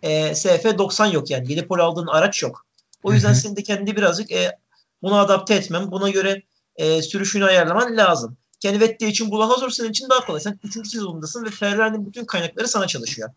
e, 0.03 0.31
SF90 0.31 1.13
yok 1.13 1.31
yani. 1.31 1.49
Gelip 1.49 1.73
aldığın 1.73 2.07
araç 2.07 2.43
yok. 2.43 2.67
O 3.03 3.13
yüzden 3.13 3.33
senin 3.33 3.57
de 3.57 3.63
kendi 3.63 3.97
birazcık 3.97 4.33
e, 4.33 4.59
buna 5.03 5.21
adapte 5.21 5.55
etmem, 5.55 5.91
buna 5.91 6.11
göre 6.11 6.43
e, 6.77 7.03
sürüşünü 7.03 7.45
ayarlaman 7.45 7.97
lazım. 7.97 8.37
Kendi 8.61 8.81
Vettel 8.81 9.09
için 9.09 9.31
bu 9.31 9.41
daha 9.41 9.55
zor 9.55 9.71
senin 9.71 9.91
için 9.91 10.09
daha 10.09 10.27
kolay. 10.27 10.41
Sen 10.41 10.59
3. 10.65 10.89
sezonundasın 10.89 11.45
ve 11.45 11.51
Ferrari'nin 11.51 12.07
bütün 12.07 12.25
kaynakları 12.25 12.69
sana 12.69 12.87
çalışıyor. 12.87 13.31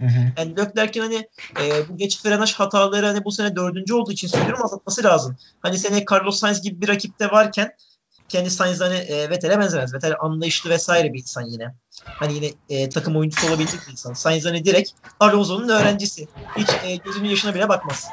Hı 0.00 0.06
hı. 0.06 0.32
Yani 0.36 0.56
Leclerc'in 0.56 1.00
hani 1.00 1.28
e, 1.60 1.88
bu 1.88 1.96
geç 1.96 2.22
frenaj 2.22 2.54
hataları 2.54 3.06
hani 3.06 3.24
bu 3.24 3.32
sene 3.32 3.56
dördüncü 3.56 3.94
olduğu 3.94 4.12
için 4.12 4.28
söylüyorum 4.28 4.64
azaltması 4.64 5.04
lazım. 5.04 5.36
Hani 5.60 5.78
sene 5.78 6.04
Carlos 6.12 6.38
Sainz 6.40 6.62
gibi 6.62 6.80
bir 6.80 6.88
rakipte 6.88 7.30
varken 7.30 7.72
kendi 8.28 8.50
Sainz 8.50 8.80
hani 8.80 8.96
e, 8.96 9.30
Vettel'e 9.30 9.58
benzemez. 9.58 9.94
Vettel 9.94 10.14
anlayışlı 10.20 10.70
vesaire 10.70 11.12
bir 11.12 11.18
insan 11.18 11.42
yine. 11.42 11.74
Hani 12.04 12.34
yine 12.34 12.50
e, 12.68 12.88
takım 12.88 13.16
oyuncusu 13.16 13.48
olabilecek 13.48 13.80
bir 13.86 13.92
insan. 13.92 14.12
Sainz 14.12 14.44
hani 14.44 14.64
direkt 14.64 14.90
Alonso'nun 15.20 15.68
öğrencisi. 15.68 16.28
Hiç 16.56 16.68
e, 16.84 16.96
gözünün 16.96 17.28
yaşına 17.28 17.54
bile 17.54 17.68
bakmaz. 17.68 18.08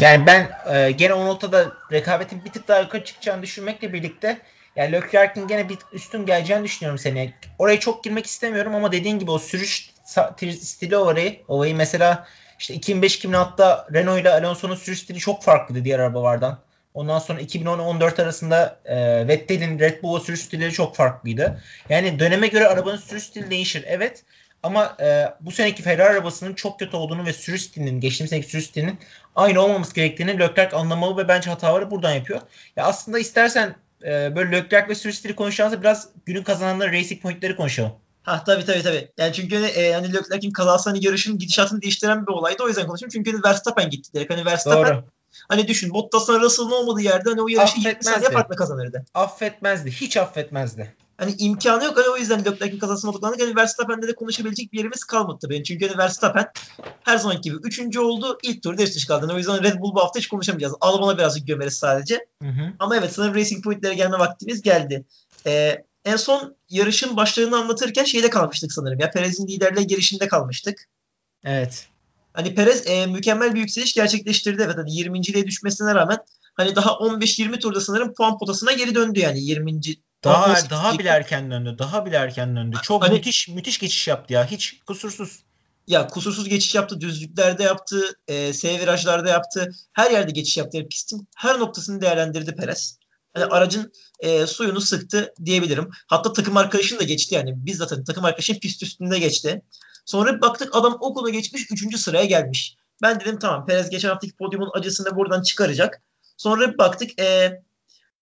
Yani 0.00 0.26
ben 0.26 0.48
e, 0.74 0.90
gene 0.90 1.14
o 1.14 1.26
notada 1.26 1.72
rekabetin 1.92 2.44
bir 2.44 2.52
tık 2.52 2.68
daha 2.68 2.80
yukarı 2.80 3.04
çıkacağını 3.04 3.42
düşünmekle 3.42 3.92
birlikte 3.92 4.38
yani 4.76 4.92
Leclerc'in 4.92 5.48
gene 5.48 5.68
bir 5.68 5.78
üstün 5.92 6.26
geleceğini 6.26 6.64
düşünüyorum 6.64 6.98
seneye. 6.98 7.32
Oraya 7.58 7.80
çok 7.80 8.04
girmek 8.04 8.26
istemiyorum 8.26 8.74
ama 8.74 8.92
dediğin 8.92 9.18
gibi 9.18 9.30
o 9.30 9.38
sürüş 9.38 9.90
stili 10.60 10.96
orayı, 10.96 11.40
orayı 11.48 11.76
mesela 11.76 12.26
İşte 12.58 12.74
2005-2006'da 12.74 13.86
Renault 13.94 14.20
ile 14.20 14.30
Alonso'nun 14.30 14.74
sürüş 14.74 15.02
stili 15.02 15.18
çok 15.18 15.42
farklıydı 15.42 15.84
diğer 15.84 15.98
arabalardan. 15.98 16.58
Ondan 16.94 17.18
sonra 17.18 17.40
2010-14 17.40 18.22
arasında 18.22 18.80
e, 18.84 19.28
Vettel'in 19.28 19.78
Red 19.78 20.02
Bull'a 20.02 20.20
sürüş 20.20 20.40
stilleri 20.40 20.72
çok 20.72 20.96
farklıydı. 20.96 21.62
Yani 21.88 22.18
döneme 22.18 22.46
göre 22.46 22.68
arabanın 22.68 22.96
sürüş 22.96 23.22
stili 23.22 23.50
değişir. 23.50 23.84
Evet. 23.86 24.24
Ama 24.66 24.96
e, 25.00 25.34
bu 25.40 25.50
seneki 25.50 25.82
Ferrari 25.82 26.08
arabasının 26.08 26.54
çok 26.54 26.78
kötü 26.78 26.96
olduğunu 26.96 27.26
ve 27.26 27.32
sürüş 27.32 27.62
stilinin, 27.62 28.00
geçtiğimiz 28.00 28.30
seneki 28.30 28.48
sürüş 28.50 28.66
stilinin 28.66 28.98
aynı 29.36 29.60
olmaması 29.60 29.94
gerektiğini 29.94 30.38
Leclerc 30.38 30.76
anlamalı 30.76 31.16
ve 31.16 31.28
bence 31.28 31.50
hataları 31.50 31.90
buradan 31.90 32.12
yapıyor. 32.12 32.40
Ya 32.76 32.84
aslında 32.84 33.18
istersen 33.18 33.76
e, 34.04 34.36
böyle 34.36 34.56
Leclerc 34.56 34.88
ve 34.88 34.94
sürüş 34.94 35.18
stili 35.18 35.36
konuşacağımızda 35.36 35.82
biraz 35.82 36.08
günün 36.26 36.42
kazananları 36.42 36.92
Racing 36.92 37.22
Point'leri 37.22 37.56
konuşalım. 37.56 37.92
Ha 38.22 38.44
tabii 38.44 38.64
tabii 38.64 38.82
tabii. 38.82 39.08
Yani 39.18 39.32
çünkü 39.32 39.56
hani, 39.56 39.66
e, 39.66 39.92
hani 39.92 40.14
Leclerc'in 40.14 40.50
kazası 40.50 40.90
hani 40.90 41.04
yarışın 41.04 41.38
gidişatını 41.38 41.82
değiştiren 41.82 42.26
bir 42.26 42.32
olaydı. 42.32 42.62
O 42.62 42.68
yüzden 42.68 42.86
konuşuyorum. 42.86 43.12
Çünkü 43.12 43.32
hani 43.32 43.44
Verstappen 43.44 43.90
gitti 43.90 44.12
direkt. 44.14 44.32
Hani 44.32 44.44
Verstappen 44.44 44.94
Doğru. 44.94 45.04
hani 45.48 45.68
düşün 45.68 45.94
Bottas'la 45.94 46.40
Russell'ın 46.40 46.70
olmadığı 46.70 47.02
yerde 47.02 47.30
hani 47.30 47.42
o 47.42 47.48
yarışı 47.48 47.78
20 47.78 47.88
Affetmezdi. 47.88 48.14
saniye 48.14 48.30
farkla 48.30 48.56
kazanırdı. 48.56 49.04
Affetmezdi. 49.14 49.90
Hiç 49.90 50.16
affetmezdi. 50.16 50.94
Hani 51.18 51.34
imkanı 51.38 51.84
yok. 51.84 51.96
Hani 51.96 52.08
o 52.08 52.16
yüzden 52.16 52.44
Leclerc'in 52.44 52.78
kazasına 52.78 53.10
odaklandık. 53.10 53.42
Hani 53.42 53.56
Verstappen'de 53.56 54.08
de 54.08 54.14
konuşabilecek 54.14 54.72
bir 54.72 54.78
yerimiz 54.78 55.04
kalmadı 55.04 55.38
tabii. 55.42 55.64
Çünkü 55.64 55.88
hani 55.88 55.98
Verstappen 55.98 56.46
her 57.02 57.16
zaman 57.16 57.40
gibi 57.40 57.56
üçüncü 57.56 58.00
oldu. 58.00 58.38
İlk 58.42 58.62
turda 58.62 58.86
dışı 58.86 59.08
kaldı. 59.08 59.32
O 59.34 59.38
yüzden 59.38 59.62
Red 59.62 59.80
Bull 59.80 59.94
bu 59.94 60.00
hafta 60.00 60.18
hiç 60.18 60.28
konuşamayacağız. 60.28 60.74
Albon'a 60.80 61.18
birazcık 61.18 61.46
gömeriz 61.46 61.76
sadece. 61.76 62.26
Hı 62.42 62.48
hı. 62.48 62.72
Ama 62.78 62.96
evet 62.96 63.12
sanırım 63.12 63.34
Racing 63.34 63.64
Point'lere 63.64 63.94
gelme 63.94 64.18
vaktimiz 64.18 64.62
geldi. 64.62 65.04
Ee, 65.46 65.84
en 66.04 66.16
son 66.16 66.56
yarışın 66.70 67.16
başlarını 67.16 67.56
anlatırken 67.56 68.04
şeyde 68.04 68.30
kalmıştık 68.30 68.72
sanırım. 68.72 69.00
Ya 69.00 69.10
Perez'in 69.10 69.46
liderliğe 69.46 69.86
girişinde 69.86 70.28
kalmıştık. 70.28 70.88
Evet. 71.44 71.86
Hani 72.32 72.54
Perez 72.54 72.86
e, 72.86 73.06
mükemmel 73.06 73.54
bir 73.54 73.60
yükseliş 73.60 73.94
gerçekleştirdi. 73.94 74.62
Evet 74.62 74.76
hani 74.76 74.90
20.liğe 74.90 75.46
düşmesine 75.46 75.94
rağmen 75.94 76.18
hani 76.54 76.76
daha 76.76 76.90
15-20 76.90 77.58
turda 77.58 77.80
sanırım 77.80 78.14
puan 78.14 78.38
potasına 78.38 78.72
geri 78.72 78.94
döndü 78.94 79.20
yani 79.20 79.40
20. 79.40 79.80
Daha 80.24 80.44
18. 80.50 80.70
daha 80.70 80.98
bile 80.98 81.08
erken 81.08 81.50
döndü. 81.50 81.76
Daha 81.78 82.06
bile 82.06 82.16
erken 82.16 82.56
döndü. 82.56 82.76
Çok 82.82 83.02
Hani- 83.02 83.14
müthiş 83.14 83.48
müthiş 83.48 83.78
geçiş 83.78 84.08
yaptı 84.08 84.32
ya. 84.32 84.46
Hiç 84.46 84.80
kusursuz. 84.86 85.42
Ya 85.86 86.06
kusursuz 86.06 86.48
geçiş 86.48 86.74
yaptı, 86.74 87.00
düzlüklerde 87.00 87.62
yaptı, 87.62 88.00
e, 88.28 88.52
S 88.52 88.80
virajlarda 88.80 89.28
yaptı. 89.28 89.70
Her 89.92 90.10
yerde 90.10 90.30
geçiş 90.30 90.56
yaptı. 90.56 90.76
Yani 90.76 90.88
pistin 90.88 91.28
her 91.36 91.58
noktasını 91.58 92.00
değerlendirdi 92.00 92.54
Perez. 92.54 92.98
Hani 93.34 93.44
aracın 93.44 93.92
e, 94.20 94.46
suyunu 94.46 94.80
sıktı 94.80 95.34
diyebilirim. 95.44 95.90
Hatta 96.06 96.32
takım 96.32 96.56
arkadaşını 96.56 96.98
da 96.98 97.04
geçti 97.04 97.34
yani. 97.34 97.66
Bizzat 97.66 97.92
hani 97.92 98.04
takım 98.04 98.24
arkadaşın 98.24 98.54
pist 98.54 98.82
üstünde 98.82 99.18
geçti. 99.18 99.62
Sonra 100.04 100.40
baktık 100.40 100.76
adam 100.76 100.96
okula 101.00 101.30
geçmiş 101.30 101.70
3. 101.70 101.98
sıraya 101.98 102.24
gelmiş. 102.24 102.76
Ben 103.02 103.20
dedim 103.20 103.38
tamam 103.38 103.66
Perez 103.66 103.90
geçen 103.90 104.08
haftaki 104.08 104.36
podyumun 104.36 104.70
acısını 104.74 105.16
buradan 105.16 105.42
çıkaracak. 105.42 106.02
Sonra 106.36 106.78
baktık 106.78 107.20
e, 107.20 107.60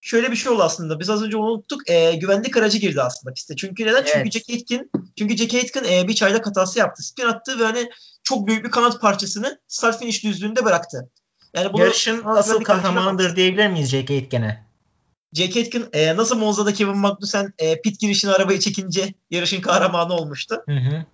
şöyle 0.04 0.30
bir 0.30 0.36
şey 0.36 0.52
oldu 0.52 0.62
aslında. 0.62 1.00
Biz 1.00 1.10
az 1.10 1.22
önce 1.22 1.36
unuttuk. 1.36 1.90
E, 1.90 2.12
güvenlik 2.12 2.56
aracı 2.56 2.78
girdi 2.78 3.02
aslında 3.02 3.34
piste. 3.34 3.56
Çünkü 3.56 3.86
neden? 3.86 4.04
Çünkü 4.04 4.18
Evet. 4.18 4.32
Jack 4.32 4.50
Aitken, 4.50 4.90
çünkü 5.18 5.36
Jack 5.36 5.54
Aitken 5.54 5.84
e, 5.84 6.08
bir 6.08 6.14
çaylak 6.14 6.46
hatası 6.46 6.78
yaptı. 6.78 7.02
Spin 7.02 7.24
attı 7.24 7.58
ve 7.58 7.64
hani 7.64 7.90
çok 8.22 8.46
büyük 8.46 8.64
bir 8.64 8.70
kanat 8.70 9.00
parçasını 9.00 9.60
start 9.68 9.98
finish 9.98 10.24
düzlüğünde 10.24 10.64
bıraktı. 10.64 11.10
Yani 11.54 11.72
bunu 11.72 11.82
Yarışın 11.82 12.22
asıl 12.24 12.64
kahramanıdır 12.64 13.36
diyebilir 13.36 13.68
miyiz 13.68 13.90
Jack 13.90 14.10
Aitken'e? 14.10 14.64
Jack 15.32 15.56
Aitken 15.56 15.84
e, 15.92 16.16
nasıl 16.16 16.38
Monza'da 16.38 16.72
Kevin 16.72 16.96
Magnussen 16.96 17.52
e, 17.58 17.80
pit 17.80 18.00
girişine 18.00 18.30
arabayı 18.30 18.60
çekince 18.60 19.14
yarışın 19.30 19.60
kahramanı 19.60 20.12
olmuştu. 20.12 20.62
Hı 20.68 20.76
hı. 20.76 21.04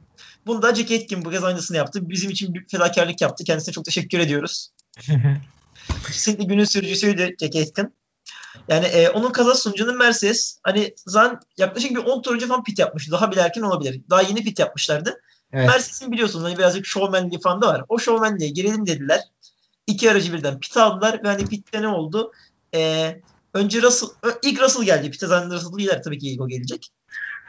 Bunda 0.46 0.74
Jack 0.74 0.90
Aitken 0.90 1.24
bu 1.24 1.30
kez 1.30 1.44
aynısını 1.44 1.76
yaptı. 1.76 2.10
Bizim 2.10 2.30
için 2.30 2.54
bir 2.54 2.68
fedakarlık 2.68 3.20
yaptı. 3.20 3.44
Kendisine 3.44 3.72
çok 3.72 3.84
teşekkür 3.84 4.18
ediyoruz. 4.18 4.70
Kesinlikle 6.06 6.44
günün 6.44 6.64
sürücüsüydü 6.64 7.36
Jack 7.40 7.56
Aitken. 7.56 7.92
Yani 8.68 8.86
e, 8.86 9.08
onun 9.08 9.32
kaza 9.32 9.54
sonucunda 9.54 9.92
Mercedes 9.92 10.58
hani 10.62 10.94
zaten 11.06 11.40
yaklaşık 11.58 11.90
bir 11.90 11.96
10 11.96 12.22
tur 12.22 12.34
önce 12.34 12.46
falan 12.46 12.64
pit 12.64 12.78
yapmıştı. 12.78 13.12
Daha 13.12 13.32
bile 13.32 13.40
erken 13.40 13.62
olabilir. 13.62 14.00
Daha 14.10 14.22
yeni 14.22 14.44
pit 14.44 14.58
yapmışlardı. 14.58 15.20
evet. 15.52 15.68
Mercedes'in 15.68 16.12
biliyorsunuz 16.12 16.44
hani 16.44 16.58
birazcık 16.58 16.86
showmanliği 16.86 17.40
falan 17.40 17.62
da 17.62 17.66
var. 17.66 17.84
O 17.88 17.98
showmanliğe 17.98 18.50
girelim 18.50 18.86
dediler. 18.86 19.20
İki 19.86 20.10
aracı 20.10 20.32
birden 20.32 20.60
pit 20.60 20.76
aldılar 20.76 21.24
ve 21.24 21.28
hani 21.28 21.46
pitte 21.46 21.82
ne 21.82 21.88
oldu? 21.88 22.32
Ee, 22.74 23.20
önce 23.54 23.82
Russell, 23.82 24.08
ilk 24.42 24.62
Russell 24.62 24.82
geldi. 24.82 25.10
Pit'e 25.10 25.26
zaten 25.26 25.50
Russell 25.50 25.78
lider 25.78 26.02
tabii 26.02 26.18
ki 26.18 26.30
ilk 26.30 26.40
o 26.40 26.48
gelecek. 26.48 26.92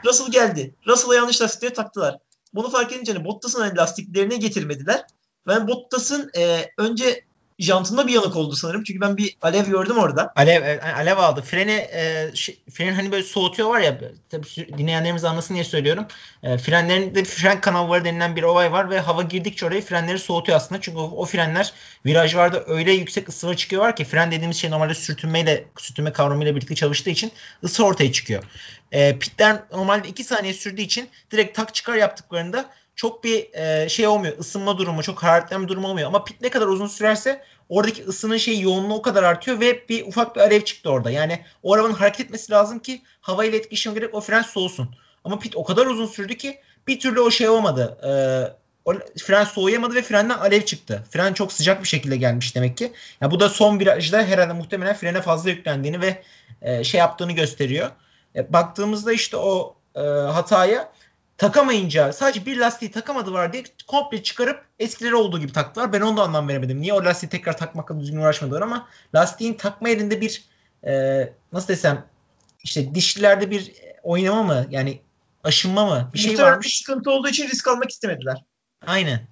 Russell 0.05 0.31
geldi. 0.31 0.75
Russell'a 0.87 1.15
yanlış 1.15 1.41
lastikleri 1.41 1.73
taktılar. 1.73 2.17
Bunu 2.53 2.69
fark 2.69 2.93
edince 2.93 3.13
hani 3.13 3.25
Bottas'ın 3.25 3.61
hani 3.61 3.77
lastiklerini 3.77 4.39
getirmediler. 4.39 5.05
Ben 5.47 5.67
Bottas'ın 5.67 6.31
e, 6.37 6.71
önce 6.77 7.25
jantında 7.61 8.07
bir 8.07 8.13
yanık 8.13 8.35
oldu 8.35 8.55
sanırım. 8.55 8.83
Çünkü 8.83 9.01
ben 9.01 9.17
bir 9.17 9.37
alev 9.41 9.65
gördüm 9.65 9.97
orada. 9.97 10.33
Alev 10.35 10.63
e, 10.63 10.81
alev 10.81 11.17
aldı. 11.17 11.41
Freni 11.41 11.71
e, 11.71 12.31
şey, 12.33 12.59
fren 12.71 12.93
hani 12.93 13.11
böyle 13.11 13.23
soğutuyor 13.23 13.69
var 13.69 13.79
ya 13.79 13.99
tabii 14.29 14.47
dinleyenlerimiz 14.77 15.23
anlasın 15.23 15.53
diye 15.53 15.63
söylüyorum. 15.63 16.05
E, 16.43 16.57
frenlerinde 16.57 17.23
fren 17.23 17.61
kanalları 17.61 18.05
denilen 18.05 18.35
bir 18.35 18.43
olay 18.43 18.71
var 18.71 18.89
ve 18.89 18.99
hava 18.99 19.21
girdikçe 19.21 19.65
orayı 19.65 19.81
frenleri 19.81 20.19
soğutuyor 20.19 20.57
aslında. 20.57 20.81
Çünkü 20.81 20.97
o, 20.97 21.03
o 21.03 21.25
frenler 21.25 21.73
virajlarda 22.05 22.63
öyle 22.67 22.91
yüksek 22.91 23.29
ısıya 23.29 23.55
çıkıyor 23.55 23.95
ki 23.95 24.03
fren 24.03 24.31
dediğimiz 24.31 24.57
şey 24.57 24.71
normalde 24.71 24.93
sürtünmeyle 24.93 25.65
sürtünme 25.77 26.13
kavramıyla 26.13 26.55
birlikte 26.55 26.75
çalıştığı 26.75 27.09
için 27.09 27.31
ısı 27.63 27.85
ortaya 27.85 28.11
çıkıyor. 28.11 28.43
E, 28.91 29.19
pitler 29.19 29.59
normalde 29.71 30.07
2 30.07 30.23
saniye 30.23 30.53
sürdüğü 30.53 30.81
için 30.81 31.09
direkt 31.31 31.55
tak 31.55 31.75
çıkar 31.75 31.95
yaptıklarında 31.95 32.69
çok 32.95 33.23
bir 33.23 33.53
e, 33.53 33.89
şey 33.89 34.07
olmuyor. 34.07 34.37
Isınma 34.39 34.77
durumu, 34.77 35.03
çok 35.03 35.23
hararetlenme 35.23 35.67
durumu 35.67 35.87
olmuyor. 35.87 36.07
Ama 36.07 36.23
pit 36.23 36.41
ne 36.41 36.49
kadar 36.49 36.67
uzun 36.67 36.87
sürerse 36.87 37.43
oradaki 37.69 38.03
ısının 38.03 38.37
şey 38.37 38.59
yoğunluğu 38.59 38.93
o 38.93 39.01
kadar 39.01 39.23
artıyor 39.23 39.59
ve 39.59 39.89
bir 39.89 40.07
ufak 40.07 40.35
bir 40.35 40.41
alev 40.41 40.61
çıktı 40.61 40.89
orada. 40.89 41.11
Yani 41.11 41.45
o 41.63 41.73
arabanın 41.73 41.93
hareket 41.93 42.25
etmesi 42.25 42.51
lazım 42.51 42.79
ki 42.79 43.01
hava 43.21 43.45
ile 43.45 43.57
etkileşim 43.57 43.93
gerek 43.93 44.15
o 44.15 44.21
fren 44.21 44.41
soğusun. 44.41 44.95
Ama 45.23 45.39
pit 45.39 45.55
o 45.55 45.63
kadar 45.63 45.85
uzun 45.85 46.05
sürdü 46.05 46.37
ki 46.37 46.59
bir 46.87 46.99
türlü 46.99 47.19
o 47.19 47.31
şey 47.31 47.49
olmadı. 47.49 47.97
Ee, 48.03 48.61
o 48.85 48.93
fren 49.23 49.43
soğuyamadı 49.43 49.95
ve 49.95 50.01
frenden 50.01 50.37
alev 50.37 50.61
çıktı. 50.61 51.03
Fren 51.09 51.33
çok 51.33 51.53
sıcak 51.53 51.83
bir 51.83 51.87
şekilde 51.87 52.17
gelmiş 52.17 52.55
demek 52.55 52.77
ki. 52.77 52.91
Ya 53.21 53.31
bu 53.31 53.39
da 53.39 53.49
son 53.49 53.79
virajda 53.79 54.23
herhalde 54.23 54.53
muhtemelen 54.53 54.95
frene 54.95 55.21
fazla 55.21 55.49
yüklendiğini 55.49 56.01
ve 56.01 56.23
e, 56.61 56.83
şey 56.83 56.99
yaptığını 56.99 57.31
gösteriyor. 57.31 57.89
E, 58.35 58.53
baktığımızda 58.53 59.13
işte 59.13 59.37
o 59.37 59.75
e, 59.95 59.99
hataya 59.99 60.91
takamayınca 61.41 62.13
sadece 62.13 62.45
bir 62.45 62.57
lastiği 62.57 62.91
takamadılar 62.91 63.53
diye 63.53 63.63
komple 63.87 64.23
çıkarıp 64.23 64.65
eskileri 64.79 65.15
olduğu 65.15 65.39
gibi 65.39 65.51
taktılar. 65.51 65.93
Ben 65.93 66.01
onu 66.01 66.17
da 66.17 66.21
anlam 66.21 66.47
veremedim. 66.47 66.81
Niye 66.81 66.93
o 66.93 67.05
lastiği 67.05 67.29
tekrar 67.29 67.57
takmakla 67.57 67.99
düzgün 67.99 68.17
uğraşmadılar 68.17 68.61
ama 68.61 68.87
lastiğin 69.15 69.53
takma 69.53 69.89
yerinde 69.89 70.21
bir 70.21 70.45
e, 70.87 70.93
nasıl 71.53 71.67
desem 71.67 72.05
işte 72.63 72.95
dişlilerde 72.95 73.51
bir 73.51 73.71
oynama 74.03 74.43
mı 74.43 74.67
yani 74.69 75.01
aşınma 75.43 75.85
mı 75.85 76.09
bir 76.13 76.19
şey 76.19 76.31
Muhtemelen 76.31 76.51
varmış. 76.51 76.67
bir 76.67 76.71
sıkıntı 76.71 77.11
olduğu 77.11 77.27
için 77.27 77.47
risk 77.47 77.67
almak 77.67 77.89
istemediler. 77.89 78.43
Aynen. 78.85 79.27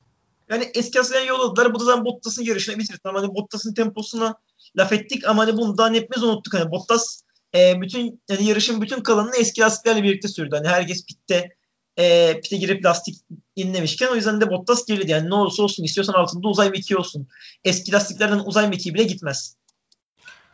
Yani 0.50 0.72
eski 0.74 1.00
aslen 1.00 1.26
yolladılar. 1.26 1.74
Bu 1.74 1.80
da 1.80 1.84
zaten 1.84 2.06
Bottas'ın 2.06 2.44
yarışını 2.44 2.80
bitirdi. 2.80 3.00
Ama 3.04 3.22
hani 3.22 3.36
Bottas'ın 3.36 3.74
temposuna 3.74 4.36
laf 4.78 4.94
ettik 4.94 5.28
ama 5.28 5.42
hani 5.44 5.58
bundan 5.58 5.94
hepimiz 5.94 6.24
unuttuk. 6.24 6.54
Hani 6.54 6.72
Bottas 6.72 7.22
e, 7.56 7.82
bütün 7.82 8.22
yani 8.30 8.44
yarışın 8.44 8.82
bütün 8.82 9.02
kalanını 9.02 9.36
eski 9.36 9.62
lastiklerle 9.62 10.04
birlikte 10.04 10.28
sürdü. 10.28 10.56
Hani 10.56 10.68
herkes 10.68 11.06
pitte 11.06 11.59
e, 12.00 12.40
pite 12.42 12.58
girip 12.58 12.86
lastik 12.86 13.16
inlemişken 13.56 14.08
o 14.08 14.16
yüzden 14.16 14.42
de 14.42 14.50
Bottas 14.50 14.86
geriledi. 14.86 15.12
Yani 15.12 15.30
ne 15.30 15.34
olursa 15.36 15.64
olsun 15.64 15.84
istiyorsan 15.84 16.14
altında 16.14 16.48
uzay 16.48 16.70
mekiği 16.70 16.98
olsun. 16.98 17.28
Eski 17.64 17.92
lastiklerden 17.92 18.40
uzay 18.40 18.70
mekiği 18.70 18.96
bile 18.96 19.04
gitmez. 19.04 19.56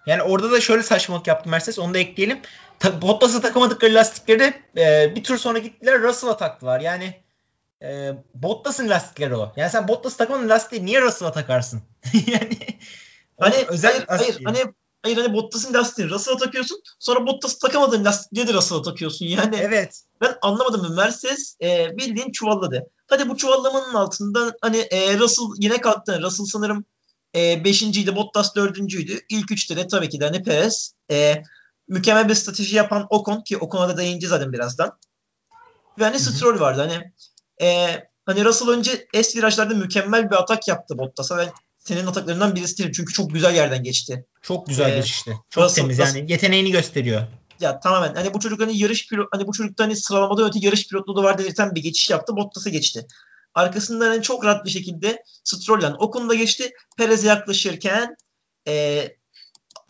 Yani 0.07 0.21
orada 0.21 0.51
da 0.51 0.61
şöyle 0.61 0.83
saçmalık 0.83 1.27
yaptı 1.27 1.49
Mercedes. 1.49 1.79
Onu 1.79 1.93
da 1.93 1.97
ekleyelim. 1.97 2.39
Ta- 2.79 3.01
Bottas'a 3.01 3.41
takamadıkları 3.41 3.93
lastikleri 3.93 4.39
de 4.39 4.53
e, 4.77 5.15
bir 5.15 5.23
tur 5.23 5.37
sonra 5.37 5.59
gittiler 5.59 6.01
Russell'a 6.01 6.37
taktılar. 6.37 6.79
Yani 6.79 7.13
e, 7.81 8.11
Bottas'ın 8.33 8.89
lastikleri 8.89 9.35
o. 9.35 9.53
Yani 9.55 9.69
sen 9.69 9.87
Bottas'a 9.87 10.17
takmadığın 10.17 10.49
lastiği 10.49 10.85
niye 10.85 11.01
Russell'a 11.01 11.31
takarsın? 11.31 11.81
yani 12.27 12.57
Hani 13.39 13.55
özel 13.67 14.05
hayır, 14.07 14.23
hayır, 14.23 14.41
hani 14.43 14.73
hayır 15.05 15.17
hani 15.17 15.33
Bottas'ın 15.33 15.73
lastiğini 15.73 16.11
Russell'a 16.11 16.37
takıyorsun. 16.37 16.81
Sonra 16.99 17.27
Bottas'ı 17.27 17.59
takamadığın 17.59 18.05
lastikleri 18.05 18.47
de 18.47 18.53
Russell'a 18.53 18.81
takıyorsun. 18.81 19.25
Yani 19.25 19.55
Evet. 19.61 20.01
Ben 20.21 20.35
anlamadım. 20.41 20.95
Mercedes 20.95 21.57
e, 21.61 21.97
bildiğin 21.97 22.31
çuvalladı. 22.31 22.89
Hadi 23.07 23.29
bu 23.29 23.37
çuvallamanın 23.37 23.93
altında 23.93 24.53
hani 24.61 24.77
e, 24.77 25.17
Russell 25.17 25.45
yine 25.57 25.81
kalktı. 25.81 26.21
Russell 26.21 26.45
sanırım 26.45 26.85
e, 27.35 27.63
beşinciydi. 27.63 28.15
Bottas 28.15 28.55
dördüncüydü. 28.55 29.19
İlk 29.29 29.51
üçte 29.51 29.77
de 29.77 29.87
tabii 29.87 30.09
ki 30.09 30.19
de 30.19 30.25
hani 30.25 30.43
Perez. 30.43 30.93
E, 31.11 31.43
mükemmel 31.87 32.29
bir 32.29 32.35
strateji 32.35 32.75
yapan 32.75 33.07
Ocon 33.09 33.41
ki 33.41 33.57
Ocon'a 33.57 33.89
da 33.89 33.97
değineceğiz 33.97 34.29
zaten 34.29 34.53
birazdan. 34.53 34.97
Ve 35.99 36.03
hani. 36.03 36.19
Stroll 36.19 36.59
vardı. 36.59 36.81
Hani 36.81 37.11
e, 37.61 37.87
hani 38.25 38.45
Russell 38.45 38.69
önce 38.69 39.07
S 39.23 39.37
virajlarda 39.37 39.73
mükemmel 39.73 40.31
bir 40.31 40.35
atak 40.35 40.67
yaptı 40.67 40.97
Bottas'a. 40.97 41.37
Ben 41.37 41.49
senin 41.85 42.07
ataklarından 42.07 42.55
birisi 42.55 42.77
değilim. 42.77 42.91
Çünkü 42.95 43.13
çok 43.13 43.33
güzel 43.33 43.55
yerden 43.55 43.83
geçti. 43.83 44.25
Çok 44.41 44.67
güzel 44.67 44.93
Ee, 44.93 44.95
geçişti. 44.95 45.33
Çok 45.49 45.63
Russell- 45.63 45.75
temiz 45.75 45.97
yani. 45.99 46.31
Yeteneğini 46.31 46.71
gösteriyor. 46.71 47.21
ya 47.59 47.79
tamamen 47.79 48.15
hani 48.15 48.33
bu 48.33 48.39
çocuk 48.39 48.61
hani 48.61 48.77
yarış 48.77 49.07
pilot 49.07 49.27
hani 49.31 49.47
bu 49.47 49.51
çocukta 49.53 49.83
hani 49.83 49.95
sıralamada 49.95 50.45
öte 50.45 50.59
yarış 50.61 50.87
pilotluğu 50.87 51.15
da 51.15 51.23
var 51.23 51.37
dedirten 51.37 51.75
bir 51.75 51.83
geçiş 51.83 52.09
yaptı. 52.09 52.35
Bottas'a 52.35 52.69
geçti. 52.69 53.07
Arkasından 53.53 54.07
hani 54.07 54.21
çok 54.21 54.45
rahat 54.45 54.65
bir 54.65 54.69
şekilde 54.69 55.23
Stroll'den 55.43 55.95
Ocon'da 55.99 56.35
geçti. 56.35 56.71
Perez'e 56.97 57.27
yaklaşırken 57.27 58.15
e, 58.67 59.07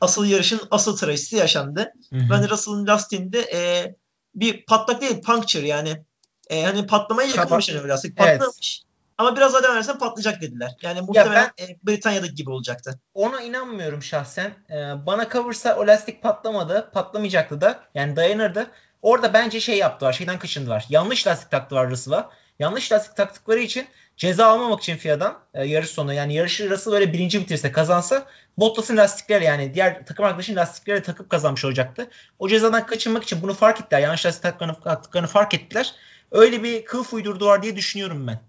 asıl 0.02 0.26
yarışın 0.26 0.62
asıl 0.72 0.98
trajedisi 0.98 1.36
yaşandı. 1.36 1.92
Hı 2.10 2.16
hı. 2.16 2.30
Ben 2.32 2.50
Russell'ın 2.50 2.88
lastiğinde 2.88 3.40
e, 3.54 3.96
bir 4.36 4.66
patlak 4.66 5.02
değil 5.02 5.22
puncture 5.22 5.68
yani. 5.68 6.04
E, 6.50 6.64
hani 6.64 6.88
patlamaya 6.88 7.28
yakın 7.28 7.42
Kapat- 7.42 7.58
bir 7.60 7.64
şey 7.64 7.76
lastik. 7.76 8.18
Patlamış. 8.18 8.82
Ama 9.18 9.36
biraz 9.36 9.54
daha 9.54 9.64
devam 9.64 9.76
edersen 9.76 9.98
patlayacak 9.98 10.42
dediler. 10.42 10.72
Yani 10.82 11.02
muhtemelen 11.02 11.52
e, 11.60 11.78
Britanya'daki 11.84 12.36
gibi 12.36 12.50
olacaktı. 12.50 13.00
Ona 13.14 13.42
inanmıyorum 13.42 14.04
şahsen. 14.04 14.54
Ee, 14.70 15.06
bana 15.06 15.30
kalırsa 15.30 15.76
o 15.76 15.88
lastik 15.88 16.24
patlamadı. 16.24 16.90
Patlamayacaktı 16.94 17.62
da. 17.62 17.80
Yani 17.96 18.16
dayanırdı. 18.16 18.68
Orada 19.02 19.34
bence 19.34 19.60
şey 19.60 19.78
yaptılar. 19.78 20.14
Şeyden 20.14 20.40
kaçındılar. 20.40 20.86
Yanlış 20.90 21.28
lastik 21.28 21.52
taktılar 21.52 21.90
Russell'a. 21.90 22.30
Yanlış 22.60 22.92
lastik 22.92 23.16
taktıkları 23.16 23.60
için 23.60 23.88
ceza 24.18 24.48
almamak 24.48 24.82
için 24.82 24.98
FIA'dan 24.98 25.40
e, 25.54 25.66
yarış 25.66 25.90
sonu 25.90 26.14
yani 26.14 26.34
yarışı 26.34 26.70
Russell 26.70 26.94
böyle 26.94 27.14
birinci 27.14 27.40
bitirse 27.40 27.72
kazansa 27.72 28.26
Bottas'ın 28.58 28.98
lastikleri 28.98 29.44
yani 29.44 29.74
diğer 29.74 30.06
takım 30.06 30.26
arkadaşının 30.26 30.58
lastikleri 30.58 31.04
takıp 31.04 31.30
kazanmış 31.30 31.66
olacaktı. 31.66 32.10
O 32.40 32.48
cezadan 32.48 32.86
kaçınmak 32.86 33.24
için 33.24 33.42
bunu 33.42 33.54
fark 33.54 33.82
ettiler. 33.82 34.02
Yanlış 34.02 34.26
lastik 34.26 34.44
taktıklarını, 34.44 34.80
taktıklarını 34.84 35.28
fark 35.28 35.54
ettiler. 35.54 35.94
Öyle 36.32 36.64
bir 36.64 36.86
kılıf 36.86 37.14
uydurdular 37.14 37.64
diye 37.64 37.76
düşünüyorum 37.76 38.28
ben. 38.28 38.40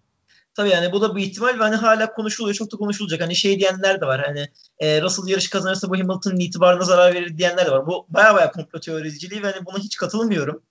Tabii 0.56 0.70
yani 0.70 0.92
bu 0.92 1.00
da 1.00 1.16
bir 1.16 1.22
ihtimal 1.22 1.58
ve 1.58 1.62
hani 1.62 1.76
hala 1.76 2.12
konuşuluyor. 2.12 2.54
Çok 2.54 2.72
da 2.72 2.76
konuşulacak. 2.76 3.20
Hani 3.20 3.36
şey 3.36 3.58
diyenler 3.58 4.00
de 4.00 4.06
var. 4.06 4.24
Hani 4.26 4.48
e, 4.78 5.02
Russell 5.02 5.28
yarış 5.28 5.50
kazanırsa 5.50 5.90
bu 5.90 5.98
Hamilton'ın 5.98 6.38
itibarına 6.38 6.84
zarar 6.84 7.14
verir 7.14 7.38
diyenler 7.38 7.66
de 7.66 7.70
var. 7.70 7.86
Bu 7.86 8.06
baya 8.08 8.34
baya 8.34 8.50
komplo 8.50 8.80
teorizciliği 8.80 9.42
ve 9.42 9.52
hani 9.52 9.66
buna 9.66 9.78
hiç 9.78 9.96
katılmıyorum. 9.96 10.62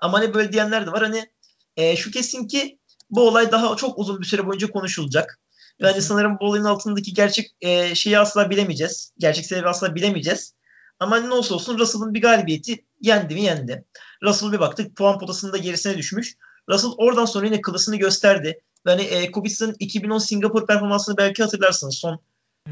Ama 0.00 0.18
hani 0.18 0.34
böyle 0.34 0.52
diyenler 0.52 0.86
de 0.86 0.92
var. 0.92 1.02
Hani 1.02 1.30
e, 1.76 1.96
şu 1.96 2.10
kesin 2.10 2.46
ki 2.46 2.78
bu 3.10 3.28
olay 3.28 3.52
daha 3.52 3.76
çok 3.76 3.98
uzun 3.98 4.20
bir 4.20 4.26
süre 4.26 4.46
boyunca 4.46 4.70
konuşulacak. 4.70 5.40
Ve 5.80 5.90
hani 5.90 6.02
sanırım 6.02 6.36
bu 6.40 6.44
olayın 6.44 6.64
altındaki 6.64 7.14
gerçek 7.14 7.50
e, 7.60 7.94
şeyi 7.94 8.18
asla 8.18 8.50
bilemeyeceğiz. 8.50 9.12
Gerçek 9.18 9.46
sebebi 9.46 9.68
asla 9.68 9.94
bilemeyeceğiz. 9.94 10.54
Ama 11.00 11.16
hani 11.16 11.28
ne 11.28 11.34
olsa 11.34 11.54
olsun 11.54 11.78
Russell'ın 11.78 12.14
bir 12.14 12.22
galibiyeti 12.22 12.84
yendi 13.00 13.34
mi 13.34 13.42
yendi. 13.42 13.84
Russell 14.22 14.52
bir 14.52 14.60
baktık 14.60 14.96
puan 14.96 15.18
potasında 15.18 15.56
gerisine 15.56 15.98
düşmüş. 15.98 16.36
Russell 16.68 16.90
oradan 16.96 17.24
sonra 17.24 17.46
yine 17.46 17.60
kılısını 17.60 17.96
gösterdi. 17.96 18.60
Ve 18.86 18.90
hani 18.90 19.02
e, 19.02 19.30
Kubica'nın 19.30 19.76
2010 19.78 20.18
Singapur 20.18 20.66
performansını 20.66 21.16
belki 21.16 21.42
hatırlarsınız. 21.42 21.94
Son 21.94 22.20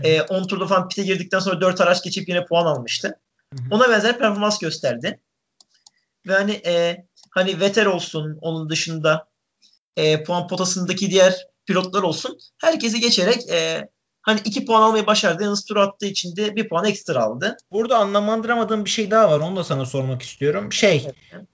e, 0.03 0.23
10 0.23 0.45
turda 0.45 0.67
falan 0.67 0.89
pite 0.89 1.03
girdikten 1.03 1.39
sonra 1.39 1.61
4 1.61 1.81
araç 1.81 2.05
geçip 2.05 2.29
yine 2.29 2.45
puan 2.45 2.67
almıştı. 2.67 3.19
Hı 3.55 3.63
hı. 3.63 3.69
Ona 3.71 3.91
benzer 3.91 4.19
performans 4.19 4.59
gösterdi. 4.59 5.21
Ve 6.27 6.33
hani 6.33 6.53
e, 6.67 7.05
hani 7.31 7.61
Vettel 7.61 7.87
olsun 7.87 8.39
onun 8.41 8.71
dışında 8.71 9.29
e, 9.97 10.23
puan 10.23 10.49
potasındaki 10.49 11.11
diğer 11.11 11.47
pilotlar 11.67 12.03
olsun 12.03 12.39
herkesi 12.59 13.01
geçerek 13.01 13.51
e, 13.51 13.89
hani 14.27 14.41
2 14.45 14.65
puan 14.65 14.83
almayı 14.83 15.07
başardı. 15.07 15.43
Yalnız 15.43 15.65
tur 15.65 15.77
attığı 15.77 16.07
için 16.07 16.37
de 16.37 16.57
1 16.57 16.69
puan 16.69 16.85
ekstra 16.85 17.23
aldı. 17.23 17.57
Burada 17.73 17.99
anlamlandıramadığım 17.99 18.85
bir 18.85 18.91
şey 18.91 19.11
daha 19.11 19.31
var. 19.31 19.41
Onu 19.41 19.57
da 19.57 19.65
sana 19.65 19.85
sormak 19.85 20.23
istiyorum. 20.23 20.73
Şey, 20.73 21.07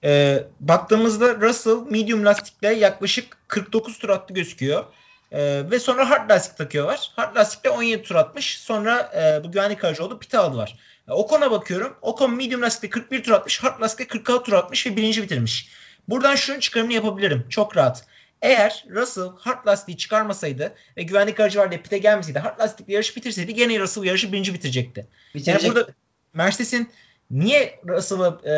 e, 0.03 0.43
baktığımızda 0.59 1.35
Russell 1.35 1.77
medium 1.89 2.25
lastikle 2.25 2.73
yaklaşık 2.73 3.37
49 3.47 3.99
tur 3.99 4.09
attı 4.09 4.33
gözüküyor. 4.33 4.85
E, 5.31 5.71
ve 5.71 5.79
sonra 5.79 6.09
hard 6.09 6.29
lastik 6.29 6.57
takıyor 6.57 6.85
var. 6.85 7.11
Hard 7.15 7.35
lastikle 7.35 7.69
17 7.69 8.03
tur 8.03 8.15
atmış. 8.15 8.59
Sonra 8.59 9.11
e, 9.15 9.43
bu 9.43 9.51
güvenlik 9.51 9.83
aracı 9.83 10.05
oldu. 10.05 10.19
Pite 10.19 10.37
aldılar. 10.37 10.75
E, 11.07 11.11
Ocon'a 11.11 11.51
bakıyorum. 11.51 11.95
Ocon 12.01 12.35
medium 12.35 12.61
lastikle 12.61 12.89
41 12.89 13.23
tur 13.23 13.31
atmış. 13.31 13.63
Hard 13.63 13.81
lastikle 13.81 14.07
46 14.07 14.43
tur 14.43 14.53
atmış 14.53 14.87
ve 14.87 14.95
birinci 14.95 15.23
bitirmiş. 15.23 15.69
Buradan 16.09 16.35
şunun 16.35 16.59
çıkarımını 16.59 16.93
yapabilirim. 16.93 17.45
Çok 17.49 17.77
rahat. 17.77 18.05
Eğer 18.43 18.85
Russell 18.89 19.29
hard 19.39 19.67
lastiği 19.67 19.97
çıkarmasaydı 19.97 20.73
ve 20.97 21.03
güvenlik 21.03 21.39
aracı 21.39 21.59
var 21.59 21.71
diye 21.71 21.81
pite 21.81 21.97
gelmeseydi 21.97 22.39
hard 22.39 22.59
lastikle 22.59 22.93
yarış 22.93 23.17
bitirseydi 23.17 23.53
gene 23.53 23.79
Russell 23.79 24.03
yarışı 24.03 24.31
birinci 24.31 24.53
bitirecekti. 24.53 25.07
Bitirecek. 25.35 25.63
Yani 25.63 25.75
burada 25.75 25.91
Mercedes'in 26.33 26.91
niye 27.31 27.79
Russell'ı 27.87 28.49
e, 28.49 28.53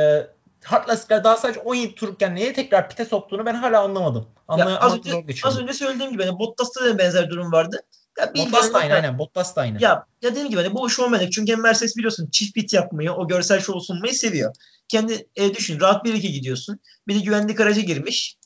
hard 0.64 0.90
lastikler 0.90 1.24
daha 1.24 1.38
sadece 1.38 1.60
17 1.60 1.96
turken 1.96 2.36
neye 2.36 2.54
tekrar 2.54 2.90
pite 2.90 3.06
soktuğunu 3.06 3.46
ben 3.46 3.56
hala 3.56 3.82
anlamadım. 3.82 4.28
Anla, 4.48 4.70
Ya 4.70 4.80
az, 4.80 4.98
önce, 4.98 5.24
az 5.44 5.60
önce 5.60 5.74
söylediğim 5.74 6.12
gibi 6.12 6.24
hani 6.24 6.40
Bottas'ta 6.40 6.86
da 6.86 6.98
benzer 6.98 7.30
durum 7.30 7.52
vardı. 7.52 7.82
Ya 8.20 8.34
Bottas 8.36 8.74
da 8.74 8.78
aynı 8.78 8.94
aynen. 8.94 9.20
Bottas 9.20 9.56
da 9.56 9.62
aynı. 9.62 9.84
Ya, 9.84 9.90
ya 9.90 10.06
dediğim 10.32 10.50
gibi 10.50 10.62
hani 10.62 10.74
bu 10.74 10.90
showmanlık. 10.90 11.32
Çünkü 11.32 11.56
Mercedes 11.56 11.98
biliyorsun 11.98 12.30
çift 12.32 12.56
bit 12.56 12.74
yapmayı, 12.74 13.12
o 13.12 13.28
görsel 13.28 13.60
şovu 13.60 13.82
sunmayı 13.82 14.14
seviyor. 14.14 14.56
Kendi 14.88 15.28
e, 15.36 15.54
düşün 15.54 15.80
rahat 15.80 16.06
bir 16.06 16.14
iki 16.14 16.32
gidiyorsun. 16.32 16.80
Bir 17.08 17.16
de 17.16 17.20
güvenlik 17.20 17.60
aracı 17.60 17.82
girmiş. 17.82 18.38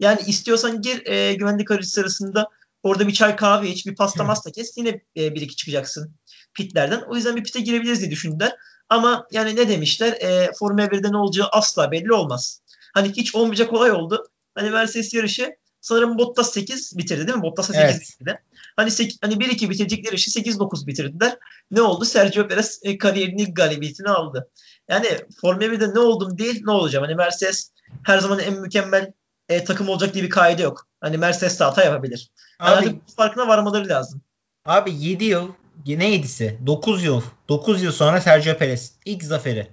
Yani 0.00 0.20
istiyorsan 0.26 0.82
gir 0.82 1.06
e, 1.06 1.34
güvenlik 1.34 1.70
aracı 1.70 1.88
sırasında 1.88 2.48
orada 2.82 3.08
bir 3.08 3.12
çay 3.12 3.36
kahve 3.36 3.68
iç, 3.68 3.86
bir 3.86 3.94
pasta 3.94 4.24
masta 4.24 4.50
kes. 4.50 4.76
Yine 4.76 5.00
e, 5.16 5.34
bir 5.34 5.40
iki 5.40 5.56
çıkacaksın 5.56 6.14
pitlerden. 6.54 7.00
O 7.00 7.16
yüzden 7.16 7.36
bir 7.36 7.44
pite 7.44 7.60
girebiliriz 7.60 8.00
diye 8.00 8.10
düşündüler. 8.10 8.56
Ama 8.88 9.26
yani 9.30 9.56
ne 9.56 9.68
demişler? 9.68 10.12
E, 10.12 10.52
Formula 10.58 10.84
1'de 10.84 11.12
ne 11.12 11.16
olacağı 11.16 11.48
asla 11.52 11.90
belli 11.90 12.12
olmaz. 12.12 12.62
Hani 12.94 13.12
hiç 13.12 13.34
olmayacak 13.34 13.72
olay 13.72 13.90
oldu. 13.90 14.26
Hani 14.54 14.70
Mercedes 14.70 15.14
yarışı 15.14 15.56
sanırım 15.80 16.18
Bottas 16.18 16.52
8 16.52 16.98
bitirdi 16.98 17.26
değil 17.26 17.38
mi? 17.38 17.42
Bottas 17.42 17.66
8 17.66 17.80
Evet. 17.80 18.00
bitirdi. 18.00 18.42
Hani 18.76 18.90
8, 18.90 19.18
hani 19.22 19.34
1-2 19.34 19.70
bitirecekleri 19.70 20.14
işi 20.14 20.30
8-9 20.30 20.86
bitirdiler. 20.86 21.36
Ne 21.70 21.82
oldu? 21.82 22.04
Sergio 22.04 22.48
Perez 22.48 22.80
e, 22.82 22.98
kariyerinin 22.98 23.54
galibiyetini 23.54 24.08
aldı. 24.08 24.50
Yani 24.88 25.06
Formula 25.40 25.64
1'de 25.64 25.94
ne 25.94 25.98
oldum 25.98 26.38
değil 26.38 26.62
ne 26.64 26.70
olacağım. 26.70 27.04
Hani 27.04 27.14
Mercedes 27.14 27.72
her 28.02 28.18
zaman 28.18 28.38
en 28.38 28.60
mükemmel 28.60 29.12
e, 29.48 29.64
takım 29.64 29.88
olacak 29.88 30.14
diye 30.14 30.24
bir 30.24 30.30
kaide 30.30 30.62
yok. 30.62 30.86
Hani 31.00 31.18
Mercedes 31.18 31.60
de 31.60 31.64
hata 31.64 31.84
yapabilir. 31.84 32.30
Yani 32.60 32.70
Abi, 32.70 32.78
artık 32.78 33.08
bu 33.08 33.12
farkına 33.16 33.48
varmaları 33.48 33.88
lazım. 33.88 34.22
abi 34.64 34.94
7 34.94 35.24
yıl 35.24 35.48
ne 35.86 36.16
7'si? 36.16 36.66
9 36.66 37.04
yıl. 37.04 37.22
9 37.48 37.82
yıl 37.82 37.92
sonra 37.92 38.20
Sergio 38.20 38.54
Perez 38.56 38.92
ilk 39.04 39.22
zaferi. 39.22 39.68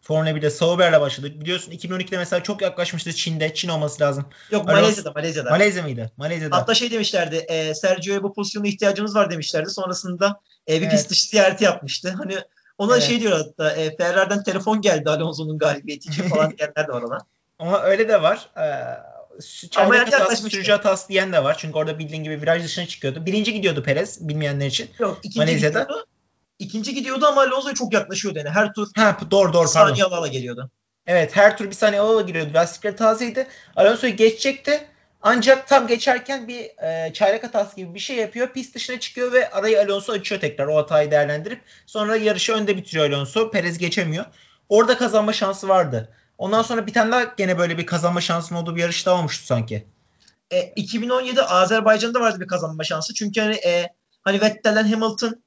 Formula 0.00 0.30
1'de 0.30 0.50
Sauber'le 0.50 1.00
başladık. 1.00 1.40
Biliyorsun 1.40 1.72
2012'de 1.72 2.16
mesela 2.16 2.42
çok 2.42 2.62
yaklaşmıştı 2.62 3.12
Çin'de. 3.12 3.54
Çin 3.54 3.68
olması 3.68 4.02
lazım. 4.02 4.26
Yok 4.50 4.68
Alonso- 4.68 4.72
Malezya'da 4.72 5.12
Malezya'da. 5.12 5.50
Malezya 5.50 5.82
mıydı? 5.82 6.10
Malezya'da. 6.16 6.56
Hatta 6.56 6.74
şey 6.74 6.90
demişlerdi 6.90 7.36
e, 7.36 7.74
Sergio'ya 7.74 8.22
bu 8.22 8.34
pozisyona 8.34 8.66
ihtiyacımız 8.66 9.14
var 9.14 9.30
demişlerdi. 9.30 9.70
Sonrasında 9.70 10.40
e, 10.68 10.72
bir 10.74 10.80
Evet. 10.82 10.90
pist 10.90 11.10
dışı 11.10 11.26
ziyareti 11.28 11.64
yapmıştı. 11.64 12.14
Hani 12.18 12.38
ona 12.78 12.92
Evet. 12.92 13.02
şey 13.02 13.20
diyor 13.20 13.38
hatta 13.38 13.70
e, 13.72 13.96
Ferrari'den 13.96 14.42
telefon 14.42 14.80
geldi 14.80 15.10
Alonso'nun 15.10 15.58
galibiyeti 15.58 16.08
için 16.08 16.22
falan 16.28 16.56
diyenler 16.58 16.88
de 16.88 16.92
var 16.92 17.02
ona. 17.02 17.18
Ama 17.58 17.82
öyle 17.82 18.08
de 18.08 18.22
var. 18.22 18.50
Ee, 18.56 18.62
Ama 19.76 19.96
yaklaşmıştı. 19.96 20.50
sürücü 20.50 20.72
hatası 20.72 21.08
diyen 21.08 21.32
de 21.32 21.44
var. 21.44 21.56
Çünkü 21.58 21.78
orada 21.78 21.98
bildiğin 21.98 22.24
gibi 22.24 22.42
viraj 22.42 22.64
dışına 22.64 22.86
çıkıyordu. 22.86 23.26
Birinci 23.26 23.52
gidiyordu 23.52 23.82
Perez 23.82 24.28
bilmeyenler 24.28 24.66
için. 24.66 24.90
Yok 24.98 25.18
ikinci 25.22 25.38
Malezya'da. 25.38 25.80
gidiyordu. 25.80 26.06
İkinci 26.58 26.94
gidiyordu 26.94 27.26
ama 27.26 27.40
Alonso'ya 27.40 27.74
çok 27.74 27.92
yaklaşıyordu 27.92 28.38
yani. 28.38 28.48
Her 28.48 28.72
tur 28.72 28.88
Ha 28.96 29.18
doğru 29.30 29.52
doğru 29.52 29.68
saniye 29.68 30.04
ala 30.04 30.16
ala 30.16 30.26
geliyordu. 30.26 30.70
Evet 31.06 31.36
her 31.36 31.58
tur 31.58 31.66
bir 31.66 31.74
saniye 31.74 32.02
ola 32.02 32.22
giriyordu. 32.22 32.50
Lastikleri 32.54 32.96
tazeydi. 32.96 33.46
Alonso'yu 33.76 34.16
geçecekti. 34.16 34.88
Ancak 35.22 35.68
tam 35.68 35.86
geçerken 35.86 36.48
bir 36.48 36.84
e, 36.84 37.12
çaylak 37.12 37.44
hatası 37.44 37.76
gibi 37.76 37.94
bir 37.94 37.98
şey 37.98 38.16
yapıyor. 38.16 38.52
Pist 38.52 38.74
dışına 38.74 39.00
çıkıyor 39.00 39.32
ve 39.32 39.50
arayı 39.50 39.80
Alonso 39.80 40.12
açıyor 40.12 40.40
tekrar 40.40 40.66
o 40.66 40.76
hatayı 40.76 41.10
değerlendirip. 41.10 41.60
Sonra 41.86 42.16
yarışı 42.16 42.52
önde 42.52 42.76
bitiriyor 42.76 43.10
Alonso. 43.10 43.50
Perez 43.50 43.78
geçemiyor. 43.78 44.24
Orada 44.68 44.98
kazanma 44.98 45.32
şansı 45.32 45.68
vardı. 45.68 46.08
Ondan 46.38 46.62
sonra 46.62 46.86
bir 46.86 46.92
tane 46.92 47.12
daha 47.12 47.24
gene 47.24 47.58
böyle 47.58 47.78
bir 47.78 47.86
kazanma 47.86 48.20
şansının 48.20 48.62
olduğu 48.62 48.76
bir 48.76 48.80
yarış 48.80 49.06
daha 49.06 49.18
olmuştu 49.18 49.46
sanki. 49.46 49.86
E, 50.50 50.62
2017 50.62 51.42
Azerbaycan'da 51.42 52.20
vardı 52.20 52.40
bir 52.40 52.46
kazanma 52.46 52.84
şansı. 52.84 53.14
Çünkü 53.14 53.40
hani 53.40 53.54
e, 53.54 53.94
hani 54.22 54.40
Vettel'den 54.40 54.92
Hamilton 54.92 55.42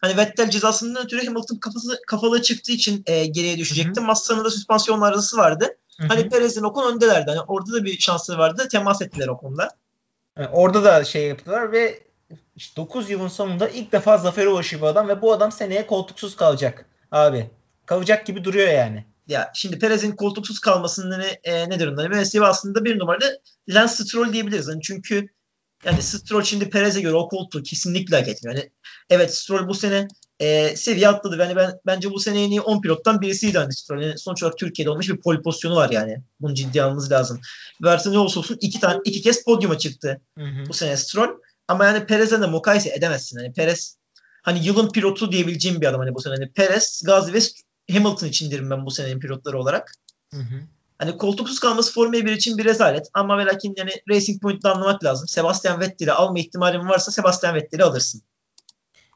hani 0.00 0.16
Vettel 0.16 0.50
cezasından 0.50 1.04
ötürü 1.04 1.26
Hamilton 1.26 1.56
kafası 1.56 2.00
kafalı 2.06 2.42
çıktığı 2.42 2.72
için 2.72 3.02
e, 3.06 3.26
geriye 3.26 3.58
düşecekti. 3.58 4.00
Massa'nın 4.00 4.44
da 4.44 4.50
süspansiyon 4.50 5.00
arızası 5.00 5.36
vardı. 5.36 5.76
Hı 5.98 6.04
hı. 6.04 6.08
Hani 6.08 6.28
Perez'in 6.28 6.62
Ocon 6.62 6.94
öndelerdi. 6.94 7.30
Hani 7.30 7.40
orada 7.40 7.72
da 7.72 7.84
bir 7.84 7.98
şansları 7.98 8.38
vardı. 8.38 8.68
Temas 8.70 9.02
ettiler 9.02 9.28
Ocon'la. 9.28 9.70
Yani 10.38 10.48
orada 10.48 10.84
da 10.84 11.04
şey 11.04 11.26
yaptılar 11.26 11.72
ve 11.72 12.00
işte 12.56 12.76
9 12.76 13.10
yılın 13.10 13.28
sonunda 13.28 13.68
ilk 13.68 13.92
defa 13.92 14.18
zafere 14.18 14.48
ulaşıyor 14.48 14.82
bu 14.82 14.86
adam 14.86 15.08
ve 15.08 15.22
bu 15.22 15.32
adam 15.32 15.52
seneye 15.52 15.86
koltuksuz 15.86 16.36
kalacak 16.36 16.86
abi. 17.12 17.50
Kalacak 17.86 18.26
gibi 18.26 18.44
duruyor 18.44 18.68
yani. 18.68 19.04
Ya 19.28 19.50
şimdi 19.54 19.78
Perez'in 19.78 20.12
koltuksuz 20.12 20.58
kalmasının 20.58 21.20
ne, 21.20 21.26
e, 21.44 21.70
ne 21.70 21.80
durumda? 21.80 22.24
Sebebi 22.24 22.46
aslında 22.46 22.84
bir 22.84 22.98
numaralı 22.98 23.40
Lance 23.68 23.92
Stroll 23.92 24.32
diyebiliriz. 24.32 24.68
Hani 24.68 24.82
çünkü 24.82 25.28
yani 25.84 26.02
Stroll 26.02 26.42
şimdi 26.42 26.70
Perez'e 26.70 27.00
göre 27.00 27.14
o 27.14 27.28
koltuğu 27.28 27.62
kesinlikle 27.62 28.16
hak 28.16 28.28
etmiyor. 28.28 28.56
Yani 28.56 28.70
evet 29.10 29.34
Stroll 29.34 29.68
bu 29.68 29.74
sene 29.74 30.08
e, 30.40 30.76
seviye 30.76 31.08
atladı. 31.08 31.36
Yani 31.38 31.56
ben 31.56 31.80
bence 31.86 32.10
bu 32.10 32.20
sene 32.20 32.44
en 32.44 32.50
iyi 32.50 32.60
10 32.60 32.80
pilottan 32.80 33.20
birisiydi 33.20 33.58
hani 33.58 33.72
Stroll. 33.72 34.02
Yani 34.02 34.18
sonuç 34.18 34.42
olarak 34.42 34.58
Türkiye'de 34.58 34.90
olmuş 34.90 35.08
bir 35.08 35.20
pole 35.20 35.42
pozisyonu 35.42 35.76
var 35.76 35.90
yani. 35.90 36.22
Bunu 36.40 36.54
ciddiye 36.54 36.84
almamız 36.84 37.12
lazım. 37.12 37.40
Ve 37.82 37.90
artık 37.90 38.12
ne 38.12 38.18
olursa 38.18 38.40
olsun 38.40 38.58
iki 38.60 38.80
tane 38.80 39.00
iki 39.04 39.22
kez 39.22 39.44
podyuma 39.44 39.78
çıktı 39.78 40.20
Hı 40.38 40.44
hı. 40.44 40.68
bu 40.68 40.72
sene 40.72 40.96
Stroll. 40.96 41.30
Ama 41.68 41.84
yani 41.84 42.06
Perez'e 42.06 42.40
de 42.40 42.46
mukayese 42.46 42.90
edemezsin. 42.90 43.38
Hani 43.38 43.52
Perez 43.52 43.96
hani 44.42 44.66
yılın 44.66 44.88
pilotu 44.88 45.32
diyebileceğim 45.32 45.80
bir 45.80 45.86
adam 45.86 46.00
hani 46.00 46.14
bu 46.14 46.20
sene. 46.20 46.34
Hani 46.34 46.52
Perez, 46.52 47.02
Gazi 47.04 47.32
ve 47.32 47.40
Hamilton 47.92 48.26
için 48.26 48.50
derim 48.50 48.70
ben 48.70 48.86
bu 48.86 48.90
senenin 48.90 49.20
pilotları 49.20 49.58
olarak. 49.58 49.94
Hı 50.34 50.40
hı. 50.40 50.60
Hani 50.98 51.16
koltuksuz 51.16 51.60
kalması 51.60 51.92
Formula 51.92 52.26
1 52.26 52.32
için 52.32 52.58
bir 52.58 52.64
rezalet 52.64 53.10
ama 53.14 53.38
ve 53.38 53.44
lakin 53.44 53.74
yani 53.76 53.90
Racing 54.08 54.42
Point'te 54.42 54.68
anlamak 54.68 55.04
lazım. 55.04 55.28
Sebastian 55.28 55.80
Vettel'i 55.80 56.12
alma 56.12 56.38
ihtimalin 56.38 56.88
varsa 56.88 57.10
Sebastian 57.10 57.54
Vettel'i 57.54 57.84
alırsın. 57.84 58.22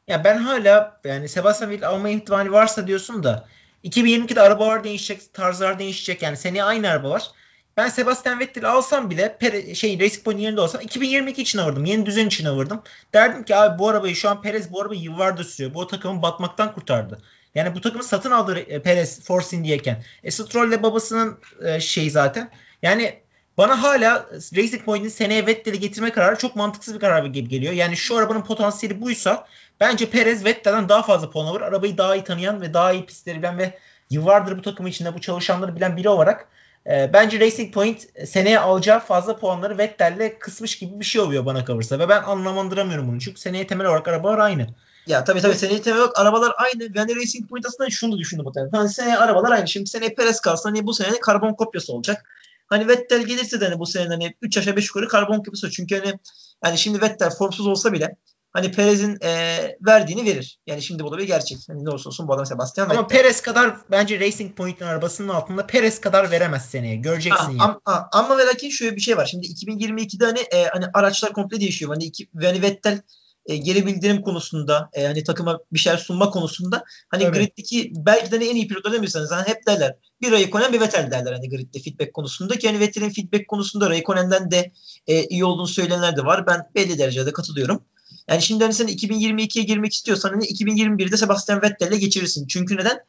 Ya 0.09 0.25
ben 0.25 0.39
hala 0.39 1.01
yani 1.05 1.29
Sebastian 1.29 1.71
Vettel 1.71 1.89
alma 1.89 2.09
ihtimali 2.09 2.53
varsa 2.53 2.87
diyorsun 2.87 3.23
da 3.23 3.49
2022'de 3.85 4.41
arabalar 4.41 4.85
değişecek, 4.85 5.35
tarzlar 5.35 5.79
değişecek. 5.79 6.23
Yani 6.23 6.37
seneye 6.37 6.65
aynı 6.65 6.89
araba 6.89 7.11
var. 7.11 7.31
Ben 7.77 7.89
Sebastian 7.89 8.41
Vettel'i 8.41 8.67
alsam 8.67 9.11
bile 9.11 9.37
Pere, 9.39 9.75
şey 9.75 10.01
Racing 10.01 10.25
Point 10.25 10.41
yerinde 10.41 10.61
olsam 10.61 10.81
2022 10.81 11.43
için 11.43 11.59
alırdım. 11.59 11.85
Yeni 11.85 12.07
düzen 12.07 12.27
için 12.27 12.45
alırdım. 12.45 12.83
Derdim 13.15 13.45
ki 13.45 13.57
abi 13.57 13.79
bu 13.79 13.89
arabayı 13.89 14.17
şu 14.17 14.29
an 14.29 14.43
Perez 14.43 14.73
bu 14.73 14.81
arabayı 14.81 15.01
yıllardır 15.01 15.45
sürüyor. 15.45 15.75
Bu 15.75 15.87
takımı 15.87 16.23
batmaktan 16.23 16.75
kurtardı. 16.75 17.23
Yani 17.55 17.75
bu 17.75 17.81
takımı 17.81 18.05
satın 18.05 18.31
aldı 18.31 18.59
e, 18.59 18.83
Perez 18.83 19.21
Force 19.21 19.57
India'yken. 19.57 20.05
E 20.25 20.31
Stroll 20.31 20.69
ile 20.69 20.83
babasının 20.83 21.39
e, 21.63 21.81
şey 21.81 22.11
zaten. 22.11 22.51
Yani 22.83 23.19
bana 23.59 23.83
hala 23.83 24.27
Racing 24.33 24.85
Point'in 24.85 25.09
seneye 25.09 25.47
Vettel'i 25.47 25.81
getirme 25.81 26.11
kararı 26.11 26.39
çok 26.39 26.57
mantıksız 26.57 26.95
bir 26.95 27.01
karar 27.01 27.25
gibi 27.25 27.49
geliyor. 27.49 27.73
Yani 27.73 27.97
şu 27.97 28.17
arabanın 28.17 28.43
potansiyeli 28.43 29.01
buysa 29.01 29.47
bence 29.81 30.11
Perez 30.11 30.45
Vettel'den 30.45 30.89
daha 30.89 31.03
fazla 31.03 31.31
puan 31.31 31.47
alır. 31.47 31.61
Arabayı 31.61 31.99
daha 31.99 32.17
iyi 32.17 32.25
tanıyan 32.25 32.61
ve 32.61 32.75
daha 32.75 32.93
iyi 32.93 33.07
pistleri 33.07 33.39
bilen 33.39 33.59
ve 33.59 33.79
yıllardır 34.11 34.59
bu 34.59 34.63
takım 34.63 34.87
içinde 34.87 35.15
bu 35.15 35.21
çalışanları 35.21 35.77
bilen 35.77 35.97
biri 35.97 36.09
olarak 36.09 36.49
e, 36.87 37.11
bence 37.13 37.41
Racing 37.41 37.75
Point 37.75 38.07
seneye 38.27 38.59
alacağı 38.59 39.01
fazla 39.01 39.37
puanları 39.37 39.79
Vettel'le 39.79 40.39
kısmış 40.39 40.79
gibi 40.79 41.01
bir 41.01 41.05
şey 41.05 41.21
oluyor 41.21 41.47
bana 41.47 41.65
kalırsa. 41.65 41.99
Ve 41.99 42.09
ben 42.09 42.23
anlamandıramıyorum 42.23 43.09
bunu. 43.09 43.21
Çünkü 43.21 43.41
seneye 43.41 43.67
temel 43.67 43.87
olarak 43.87 44.09
arabalar 44.09 44.39
aynı. 44.39 44.67
Ya 45.07 45.25
tabii 45.25 45.41
tabii 45.41 45.55
seneye 45.55 45.83
temel 45.83 46.01
olarak 46.01 46.19
arabalar 46.19 46.53
aynı. 46.57 46.89
Yani 46.95 47.17
Racing 47.17 47.49
Point 47.49 47.67
aslında 47.67 47.91
şunu 47.91 48.19
düşündüm 48.19 48.45
muhtemelen. 48.45 48.71
Hani 48.73 48.89
seneye 48.89 49.17
arabalar 49.17 49.53
aynı. 49.53 49.69
Şimdi 49.69 49.91
seneye 49.91 50.15
Perez 50.15 50.41
kalsa 50.41 50.69
hani 50.69 50.87
bu 50.87 50.95
sene 50.95 51.21
karbon 51.21 51.55
kopyası 51.55 51.93
olacak. 51.93 52.31
Hani 52.67 52.89
Vettel 52.89 53.23
gelirse 53.23 53.61
de 53.61 53.65
hani 53.65 53.79
bu 53.79 53.87
sene 53.87 54.09
hani 54.09 54.35
3 54.43 54.59
aşağı 54.59 54.77
5 54.77 54.87
yukarı 54.87 55.09
karbon 55.09 55.37
kopyası. 55.37 55.71
Çünkü 55.71 56.01
hani 56.01 56.19
yani 56.65 56.79
şimdi 56.79 57.01
Vettel 57.01 57.31
formsuz 57.31 57.67
olsa 57.67 57.93
bile 57.93 58.17
hani 58.55 58.73
Perez'in 58.73 59.19
e, 59.23 59.59
verdiğini 59.87 60.25
verir. 60.25 60.59
Yani 60.67 60.83
şimdi 60.83 61.05
bu 61.05 61.13
da 61.13 61.19
bir 61.19 61.27
gerçek. 61.27 61.59
Hani 61.69 61.85
ne 61.85 61.91
olursa 61.91 62.09
olsun 62.09 62.29
bu 62.29 62.35
adam 62.35 62.47
Sebastian 62.47 62.91
Ama 62.91 63.03
Vettel. 63.03 63.19
Perez 63.19 63.41
kadar 63.43 63.77
bence 63.91 64.21
Racing 64.21 64.57
Point'in 64.57 64.85
arabasının 64.85 65.29
altında 65.29 65.67
Perez 65.67 66.01
kadar 66.01 66.31
veremez 66.31 66.65
seneye. 66.65 66.97
Göreceksin 66.97 67.59
Ha, 67.59 67.81
ama, 67.87 68.09
ama 68.13 68.39
ve 68.39 68.47
lakin 68.47 68.71
şöyle 68.71 68.97
bir 68.97 69.01
şey 69.01 69.17
var. 69.17 69.27
Şimdi 69.27 69.47
2022'de 69.47 70.25
hani 70.25 70.41
e, 70.41 70.65
hani 70.65 70.85
araçlar 70.95 71.33
komple 71.33 71.61
değişiyor. 71.61 71.91
Hani, 71.91 72.05
iki, 72.05 72.29
hani 72.43 72.63
Vettel 72.63 73.01
e, 73.47 73.57
geri 73.57 73.87
bildirim 73.87 74.23
konusunda 74.23 74.91
e, 74.93 75.05
hani 75.07 75.25
takıma 75.25 75.59
bir 75.73 75.79
şeyler 75.79 75.99
sunma 75.99 76.31
konusunda 76.31 76.85
hani 77.09 77.23
Tabii. 77.23 77.39
griddeki 77.39 77.93
belki 77.97 78.31
de 78.31 78.37
hani 78.37 78.49
en 78.49 78.57
iyi 78.57 78.69
pilotlardan 78.69 79.03
birisiniz. 79.03 79.31
Hani 79.31 79.49
hep 79.49 79.67
derler. 79.67 79.97
Bir 80.23 80.33
Raikkonen 80.33 80.73
bir 80.73 80.81
Vettel 80.81 81.11
derler 81.11 81.33
hani 81.33 81.49
gridde 81.49 81.79
feedback 81.79 82.15
konusunda 82.15 82.59
ki 82.59 82.67
hani 82.67 82.81
Vettel'in 82.81 83.11
feedback 83.11 83.49
konusunda 83.49 83.91
Raikkonen'den 83.91 84.51
de 84.51 84.73
e, 85.07 85.25
iyi 85.25 85.45
olduğunu 85.45 85.69
söyleyenler 85.69 86.17
de 86.17 86.25
var. 86.25 86.47
Ben 86.47 86.61
belli 86.75 86.99
derecede 86.99 87.33
katılıyorum. 87.33 87.85
Yani 88.29 88.43
şimdi 88.43 88.65
hani 88.65 88.75
sen 88.75 88.89
2022'ye 88.89 89.65
girmek 89.65 89.93
istiyorsan 89.93 90.31
hani 90.31 90.45
2021'de 90.45 91.17
Sebastian 91.17 91.63
Vettel'le 91.63 91.99
geçirirsin. 91.99 92.47
Çünkü 92.47 92.77
neden? 92.77 93.01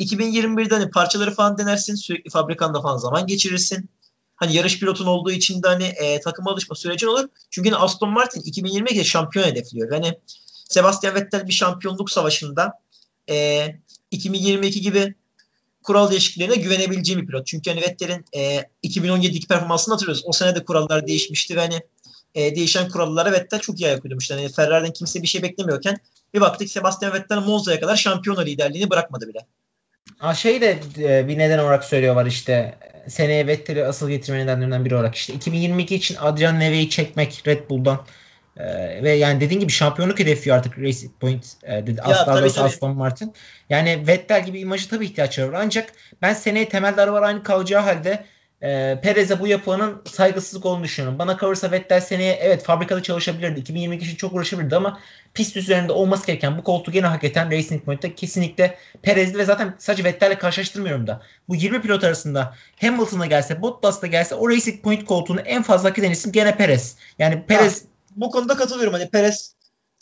2021'de 0.00 0.74
hani 0.74 0.90
parçaları 0.90 1.34
falan 1.34 1.58
denersin. 1.58 1.94
Sürekli 1.94 2.30
fabrikanda 2.30 2.82
falan 2.82 2.96
zaman 2.96 3.26
geçirirsin. 3.26 3.90
Hani 4.36 4.56
yarış 4.56 4.80
pilotun 4.80 5.06
olduğu 5.06 5.30
için 5.30 5.62
de 5.62 5.68
hani 5.68 5.84
e, 5.84 6.20
takıma 6.20 6.50
alışma 6.50 6.76
sürecin 6.76 7.06
olur. 7.06 7.28
Çünkü 7.50 7.74
Aston 7.74 8.10
Martin 8.10 8.40
2022'de 8.40 9.04
şampiyon 9.04 9.46
hedefliyor. 9.46 9.92
Yani 9.92 10.18
Sebastian 10.68 11.14
Vettel 11.14 11.48
bir 11.48 11.52
şampiyonluk 11.52 12.10
savaşında 12.10 12.72
e, 13.30 13.66
2022 14.10 14.80
gibi 14.80 15.14
kural 15.82 16.10
değişikliklerine 16.10 16.56
güvenebileceğim 16.56 17.22
bir 17.22 17.26
pilot. 17.26 17.46
Çünkü 17.46 17.70
hani 17.70 17.82
Vettel'in 17.82 18.24
e, 18.36 18.64
2017'deki 18.84 19.46
performansını 19.46 19.94
hatırlıyoruz. 19.94 20.22
O 20.26 20.32
sene 20.32 20.54
de 20.54 20.64
kurallar 20.64 21.06
değişmişti 21.06 21.56
ve 21.56 21.60
hani 21.60 21.80
e, 22.34 22.56
değişen 22.56 22.88
kurallara 22.88 23.32
Vettel 23.32 23.60
çok 23.60 23.80
iyi 23.80 23.86
ayak 23.86 24.04
uydurmuştu. 24.04 24.34
Yani 24.34 24.48
Ferrari'den 24.48 24.92
kimse 24.92 25.22
bir 25.22 25.26
şey 25.26 25.42
beklemiyorken 25.42 25.96
bir 26.34 26.40
baktık 26.40 26.70
Sebastian 26.70 27.12
Vettel 27.12 27.38
Monza'ya 27.38 27.80
kadar 27.80 27.96
şampiyona 27.96 28.40
liderliğini 28.40 28.90
bırakmadı 28.90 29.28
bile. 29.28 29.46
Ha 30.18 30.34
şey 30.34 30.60
de 30.60 30.78
e, 30.98 31.28
bir 31.28 31.38
neden 31.38 31.58
olarak 31.58 31.84
söylüyorlar 31.84 32.26
işte 32.26 32.74
seneye 33.08 33.46
Vettel'i 33.46 33.84
asıl 33.84 34.08
getirme 34.08 34.38
nedenlerinden 34.38 34.84
biri 34.84 34.94
olarak 34.94 35.14
işte 35.14 35.32
2022 35.32 35.94
için 35.94 36.16
Adrian 36.20 36.60
Newey'i 36.60 36.90
çekmek 36.90 37.42
Red 37.46 37.70
Bull'dan 37.70 38.06
Ee, 38.56 39.02
ve 39.02 39.10
yani 39.12 39.40
dediğin 39.40 39.60
gibi 39.60 39.72
şampiyonluk 39.72 40.18
hedefliyor 40.18 40.56
artık 40.56 40.78
Racing 40.78 41.12
Point 41.20 41.44
e, 41.62 41.86
dedi, 41.86 42.02
Aston. 42.02 42.64
Aston 42.64 42.96
Martin. 42.96 43.34
Yani 43.70 44.06
Vettel 44.06 44.46
gibi 44.46 44.60
imajı 44.60 44.88
tabii 44.88 45.04
ihtiyaçları 45.04 45.52
var. 45.52 45.60
Ancak 45.64 45.92
ben 46.22 46.34
seneye 46.34 46.68
temelde 46.68 47.00
arabalar 47.00 47.22
aynı 47.22 47.42
kalacağı 47.42 47.82
halde 47.82 48.24
e, 48.64 49.00
Perez'e 49.02 49.40
bu 49.40 49.46
yapılanın 49.46 50.02
saygısızlık 50.04 50.66
olduğunu 50.66 50.84
düşünüyorum. 50.84 51.18
Bana 51.18 51.36
kalırsa 51.36 51.70
Vettel 51.70 52.00
seneye 52.00 52.38
evet 52.40 52.64
fabrikada 52.64 53.02
çalışabilirdi. 53.02 53.60
2022 53.60 54.04
için 54.04 54.16
çok 54.16 54.32
uğraşabilirdi 54.32 54.76
ama 54.76 55.00
pist 55.34 55.56
üzerinde 55.56 55.92
olması 55.92 56.26
gereken 56.26 56.58
bu 56.58 56.62
koltuğu 56.62 56.92
gene 56.92 57.06
hak 57.06 57.24
eden 57.24 57.50
Racing 57.50 57.84
Point'te 57.84 58.14
kesinlikle 58.14 58.78
Perez'di 59.02 59.38
ve 59.38 59.44
zaten 59.44 59.74
sadece 59.78 60.04
Vettel'le 60.04 60.38
karşılaştırmıyorum 60.38 61.06
da. 61.06 61.22
Bu 61.48 61.54
20 61.54 61.82
pilot 61.82 62.04
arasında 62.04 62.54
Hamilton'a 62.80 63.26
gelse, 63.26 63.62
Bottas'la 63.62 64.06
gelse 64.06 64.34
o 64.34 64.50
Racing 64.50 64.82
Point 64.82 65.04
koltuğunu 65.04 65.40
en 65.40 65.62
fazla 65.62 65.90
hak 65.90 65.98
eden 65.98 66.10
isim 66.10 66.32
gene 66.32 66.56
Perez. 66.56 66.96
Yani 67.18 67.42
Perez 67.46 67.84
bu 68.16 68.30
konuda 68.30 68.56
katılıyorum. 68.56 68.92
Hani 68.92 69.10
Perez 69.10 69.54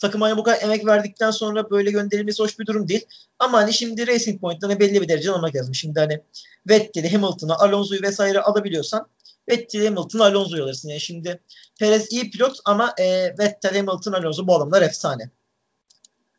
takıma 0.03 0.25
hani 0.25 0.37
bu 0.37 0.43
kadar 0.43 0.61
emek 0.61 0.85
verdikten 0.85 1.31
sonra 1.31 1.69
böyle 1.69 1.91
gönderilmesi 1.91 2.43
hoş 2.43 2.59
bir 2.59 2.65
durum 2.65 2.87
değil. 2.87 3.05
Ama 3.39 3.57
hani 3.57 3.73
şimdi 3.73 4.07
Racing 4.07 4.41
Point'ten 4.41 4.67
hani 4.69 4.79
belli 4.79 5.01
bir 5.01 5.07
derece 5.07 5.31
almak 5.31 5.55
lazım. 5.55 5.75
Şimdi 5.75 5.99
hani 5.99 6.21
Vettel'i, 6.69 7.11
Hamilton'ı, 7.11 7.55
Alonso'yu 7.55 8.01
vesaire 8.01 8.39
alabiliyorsan 8.39 9.07
Vettel'i, 9.49 9.87
Hamilton'ı, 9.87 10.23
Alonso'yu 10.23 10.63
alırsın. 10.63 10.89
Yani 10.89 11.01
şimdi 11.01 11.39
Perez 11.79 12.11
iyi 12.11 12.31
pilot 12.31 12.57
ama 12.65 12.93
e, 12.99 13.35
Vettel, 13.39 13.77
Hamilton, 13.77 14.13
Alonso 14.13 14.47
bu 14.47 14.55
adamlar 14.55 14.81
efsane. 14.81 15.29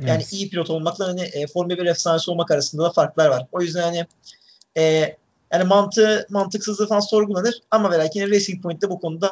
Yani 0.00 0.10
Evet. 0.10 0.32
iyi 0.32 0.50
pilot 0.50 0.70
olmakla 0.70 1.08
hani 1.08 1.22
e, 1.22 1.46
Formula 1.46 1.78
1 1.78 1.86
efsanesi 1.86 2.30
olmak 2.30 2.50
arasında 2.50 2.82
da 2.82 2.90
farklar 2.92 3.28
var. 3.28 3.46
O 3.52 3.60
yüzden 3.60 3.82
hani 3.82 4.06
e, 4.76 4.82
yani 5.52 5.64
mantığı, 5.64 6.26
mantıksızlığı 6.30 6.88
falan 6.88 7.00
sorgulanır 7.00 7.54
ama 7.70 7.90
ve 7.90 7.98
lakin 7.98 8.30
Racing 8.30 8.62
Point'te 8.62 8.90
bu 8.90 9.00
konuda 9.00 9.30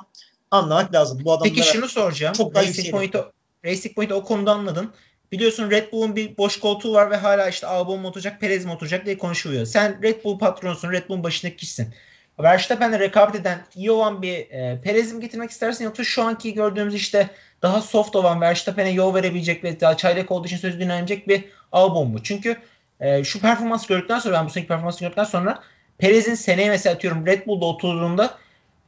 anlamak 0.51 0.95
lazım. 0.95 1.25
Bu 1.25 1.33
adamlara 1.33 1.55
Peki 1.55 1.69
şunu 1.69 1.89
soracağım. 1.89 2.33
çok 2.35 2.57
Racing 2.57 2.77
yüksek 2.77 2.93
Point'i 2.93 3.19
Racing 3.65 3.95
Point'i 3.95 4.15
o 4.15 4.25
konuda 4.25 4.53
anladın. 4.53 4.93
Biliyorsun 5.33 5.71
Red 5.71 5.93
Bull'un 5.93 6.17
bir 6.17 6.37
boş 6.39 6.61
koltuğu 6.61 6.93
var 6.93 7.11
ve 7.11 7.17
hala 7.17 7.49
işte 7.49 7.67
Albon 7.67 8.01
mu 8.01 8.09
oturacak, 8.09 8.41
Perez 8.41 8.65
mi 8.65 8.73
oturacak 8.73 9.07
diye 9.07 9.19
konuşuluyor. 9.19 9.67
Sen 9.67 10.03
Red 10.03 10.25
Bull 10.25 10.39
patronusun, 10.39 10.93
Red 10.93 11.09
Bull'un 11.09 11.25
başındaki 11.25 11.57
kişisin. 11.57 11.95
Verstappen'le 12.39 13.01
rekabet 13.01 13.35
eden 13.35 13.67
iyi 13.77 13.91
olan 13.91 14.23
bir 14.23 14.51
e, 14.51 14.81
Perez'i 14.85 15.15
mi 15.15 15.21
getirmek 15.21 15.51
istersin 15.51 15.85
yoksa 15.85 16.05
şu 16.05 16.23
anki 16.23 16.55
gördüğümüz 16.55 16.95
işte 16.95 17.31
daha 17.63 17.81
soft 17.81 18.17
olan 18.17 18.41
Verstappen'e 18.41 18.91
yol 18.91 19.15
verebilecek 19.15 19.65
ve 19.65 19.81
daha 19.81 19.97
çaylak 19.97 20.31
olduğu 20.31 20.47
için 20.47 20.57
söz 20.57 20.81
dinlenecek 20.81 21.29
bir 21.29 21.45
Albon 21.73 22.09
mu? 22.11 22.23
Çünkü 22.23 22.57
e, 23.01 23.25
şu 23.25 23.41
performans 23.41 23.87
gördükten 23.87 24.19
sonra 24.19 24.35
ben 24.35 24.47
bu 24.47 24.51
seneki 24.51 24.69
performansı 24.69 25.01
gördükten 25.01 25.25
sonra 25.25 25.63
Perez'in 25.99 26.35
seneye 26.35 26.69
mesela 26.69 26.95
atıyorum 26.95 27.27
Red 27.27 27.47
Bull'da 27.47 27.65
oturduğunda 27.65 28.39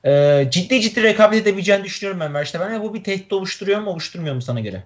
e, 0.04 0.44
ciddi 0.50 0.80
ciddi 0.80 1.02
rekabet 1.02 1.42
edebileceğini 1.42 1.84
düşünüyorum 1.84 2.20
ben 2.20 2.34
Verstappen'e. 2.34 2.82
Bu 2.82 2.94
bir 2.94 3.04
tehdit 3.04 3.32
oluşturuyor 3.32 3.80
mu 3.80 3.90
oluşturmuyor 3.90 4.34
mu 4.34 4.42
sana 4.42 4.60
göre? 4.60 4.84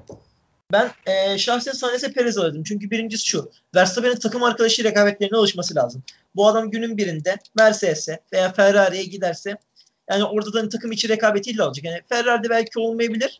Ben 0.72 0.90
e, 1.07 1.38
şahsen 1.38 1.72
sahnesi 1.72 2.12
Perez 2.12 2.38
alırdım. 2.38 2.62
Çünkü 2.64 2.90
birincisi 2.90 3.26
şu. 3.26 3.50
Verstappen'in 3.74 4.16
takım 4.16 4.42
arkadaşı 4.42 4.85
rekabetlerine 4.85 5.37
alışması 5.37 5.74
lazım. 5.74 6.02
Bu 6.37 6.48
adam 6.48 6.70
günün 6.70 6.96
birinde 6.96 7.37
Mercedes'e 7.57 8.20
veya 8.33 8.52
Ferrari'ye 8.52 9.04
giderse 9.04 9.57
yani 10.11 10.24
orada 10.24 10.52
da 10.52 10.59
hani 10.59 10.68
takım 10.68 10.92
içi 10.92 11.09
rekabeti 11.09 11.50
illa 11.50 11.66
olacak. 11.66 11.85
Yani 11.85 12.00
Ferrari'de 12.09 12.50
belki 12.50 12.78
olmayabilir 12.78 13.38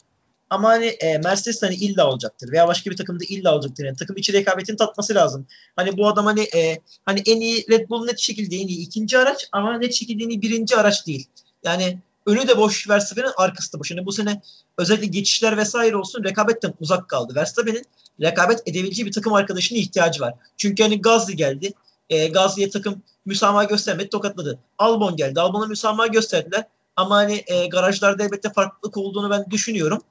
ama 0.51 0.69
hani 0.69 0.87
e, 0.87 1.19
Mercedes 1.19 1.63
hani 1.63 1.75
illa 1.75 2.11
olacaktır 2.11 2.53
veya 2.53 2.69
başka 2.69 2.91
bir 2.91 2.97
takımda 2.97 3.25
illa 3.29 3.55
olacaktır. 3.55 3.85
Yani 3.85 3.97
takım 3.97 4.17
içi 4.17 4.33
rekabetini 4.33 4.77
tatması 4.77 5.15
lazım. 5.15 5.47
Hani 5.77 5.97
bu 5.97 6.09
adam 6.09 6.27
hani 6.27 6.41
e, 6.41 6.79
hani 7.05 7.23
en 7.27 7.41
iyi 7.41 7.67
Red 7.71 7.89
Bull 7.89 8.07
net 8.07 8.19
şekilde 8.19 8.57
en 8.57 8.67
iyi 8.67 8.81
ikinci 8.81 9.19
araç 9.19 9.49
ama 9.53 9.79
net 9.79 9.95
şekilde 9.95 10.25
en 10.25 10.29
iyi 10.29 10.43
birinci 10.43 10.77
araç 10.77 11.07
değil. 11.07 11.27
Yani 11.69 11.99
önü 12.27 12.49
de 12.49 12.57
boş 12.57 12.89
Verstappen'in 12.89 13.33
arkası 13.37 13.73
da 13.73 13.81
boş. 13.81 13.91
Yani 13.91 14.07
bu 14.07 14.13
sene 14.13 14.43
özellikle 14.79 15.07
geçişler 15.07 15.57
vesaire 15.57 15.97
olsun 15.97 16.25
rekabetten 16.25 16.75
uzak 16.81 17.09
kaldı. 17.09 17.35
Verstappen'in 17.35 17.85
rekabet 18.21 18.63
edebileceği 18.67 19.07
bir 19.07 19.13
takım 19.13 19.33
arkadaşına 19.33 19.79
ihtiyacı 19.79 20.21
var. 20.21 20.35
Çünkü 20.57 20.83
hani 20.83 21.01
Gazli 21.01 21.37
geldi. 21.37 21.73
E, 22.11 22.29
Gazli'ye 22.29 22.71
takım 22.71 23.03
müsamaha 23.27 23.65
göstermedi 23.65 24.09
tokatladı. 24.09 24.59
Albon 24.79 25.17
geldi. 25.17 25.41
Albon'a 25.41 25.67
müsamaha 25.67 26.07
gösterdiler. 26.07 26.65
Ama 26.97 27.17
hani 27.17 27.45
e, 27.47 27.67
garajlarda 27.67 28.25
elbette 28.25 28.53
farklılık 28.53 28.97
olduğunu 28.97 29.31
ben 29.31 29.51
düşünüyorum. 29.51 30.03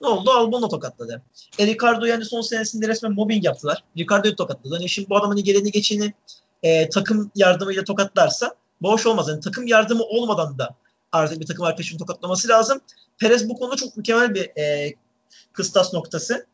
Ne 0.00 0.08
oldu? 0.08 0.30
Albon'la 0.30 0.68
tokatladı. 0.68 1.22
E, 1.58 1.66
Ricardo 1.66 2.04
yani 2.04 2.24
son 2.24 2.40
senesinde 2.40 2.88
resmen 2.88 3.12
mobbing 3.12 3.44
yaptılar. 3.44 3.84
Ricardo'yu 3.98 4.36
tokatladı. 4.36 4.74
Hani 4.74 4.88
şimdi 4.88 5.10
bu 5.10 5.16
adam 5.16 5.30
hani 5.30 5.44
geleni 5.44 5.70
geçeni 5.70 6.14
e, 6.62 6.88
takım 6.88 7.30
yardımıyla 7.34 7.84
tokatlarsa 7.84 8.54
boş 8.82 9.06
olmaz. 9.06 9.28
Yani 9.28 9.40
takım 9.40 9.66
yardımı 9.66 10.02
olmadan 10.02 10.58
da 10.58 10.74
artık 11.14 11.40
bir 11.40 11.46
takım 11.46 11.64
arkadaşını 11.64 11.98
tokatlaması 11.98 12.48
lazım. 12.48 12.80
Perez 13.18 13.48
bu 13.48 13.58
konuda 13.58 13.76
çok 13.76 13.96
mükemmel 13.96 14.34
bir 14.34 14.60
e, 14.60 14.94
kıstas 15.52 15.94
noktası. 15.94 16.46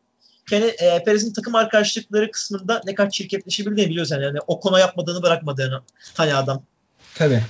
Yani 0.50 0.64
e, 0.64 1.04
Perez'in 1.04 1.32
takım 1.32 1.54
arkadaşlıkları 1.54 2.30
kısmında 2.30 2.80
ne 2.86 2.94
kadar 2.94 3.10
çirkefleşebildiğini 3.10 3.90
biliyoruz 3.90 4.10
yani. 4.10 4.24
yani 4.24 4.38
o 4.46 4.60
konu 4.60 4.78
yapmadığını 4.78 5.22
bırakmadığını 5.22 5.82
hani 6.14 6.34
adam. 6.34 6.62
Tabii. 7.14 7.42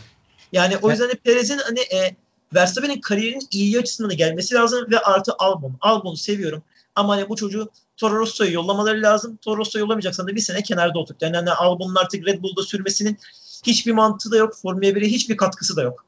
Yani 0.53 0.77
o 0.77 0.91
yüzden 0.91 1.09
de 1.09 1.15
Perez'in 1.15 1.59
hani 1.59 1.81
e, 1.81 2.17
Verstappen'in 2.55 3.01
kariyerinin 3.01 3.49
iyi 3.51 3.79
açısından 3.79 4.11
da 4.11 4.15
gelmesi 4.15 4.55
lazım 4.55 4.87
ve 4.91 4.99
artı 4.99 5.33
Albon. 5.39 5.77
Albon'u 5.81 6.17
seviyorum. 6.17 6.63
Ama 6.95 7.17
hani 7.17 7.29
bu 7.29 7.37
çocuğu 7.37 7.71
Toro 7.97 8.19
Rosso'yu 8.19 8.53
yollamaları 8.53 9.03
lazım. 9.03 9.37
Toro 9.37 9.57
Rosso 9.57 9.79
yollamayacaksan 9.79 10.29
da 10.29 10.35
bir 10.35 10.41
sene 10.41 10.63
kenarda 10.63 10.99
oturt. 10.99 11.23
Yani 11.23 11.37
hani 11.37 11.51
Albon'un 11.51 11.95
artık 11.95 12.27
Red 12.27 12.43
Bull'da 12.43 12.63
sürmesinin 12.63 13.19
hiçbir 13.67 13.93
mantığı 13.93 14.31
da 14.31 14.37
yok. 14.37 14.55
Formula 14.63 14.85
1'e 14.85 15.09
hiçbir 15.09 15.37
katkısı 15.37 15.77
da 15.77 15.83
yok. 15.83 16.05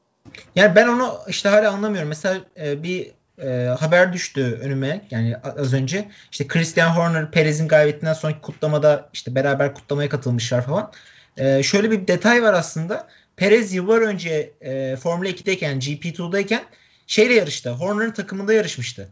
Yani 0.55 0.75
ben 0.75 0.87
onu 0.87 1.19
işte 1.27 1.49
hala 1.49 1.71
anlamıyorum. 1.71 2.09
Mesela 2.09 2.41
e, 2.57 2.83
bir 2.83 3.11
e, 3.41 3.67
haber 3.79 4.13
düştü 4.13 4.59
önüme 4.61 5.07
yani 5.11 5.37
az 5.37 5.73
önce. 5.73 6.09
İşte 6.31 6.47
Christian 6.47 6.89
Horner 6.89 7.31
Perez'in 7.31 7.67
galibiyetinden 7.67 8.13
sonraki 8.13 8.41
kutlamada 8.41 9.09
işte 9.13 9.35
beraber 9.35 9.73
kutlamaya 9.73 10.09
katılmışlar 10.09 10.65
falan. 10.65 10.91
E, 11.37 11.63
şöyle 11.63 11.91
bir 11.91 12.07
detay 12.07 12.43
var 12.43 12.53
aslında. 12.53 13.07
Perez 13.35 13.73
yıllar 13.73 14.01
önce 14.01 14.53
e, 14.61 14.95
Formula 14.95 15.29
2'deyken 15.29 15.79
GP2'dayken 15.79 16.63
şeyle 17.07 17.33
yarıştı. 17.33 17.69
Horner'ın 17.71 18.11
takımında 18.11 18.53
yarışmıştı. 18.53 19.09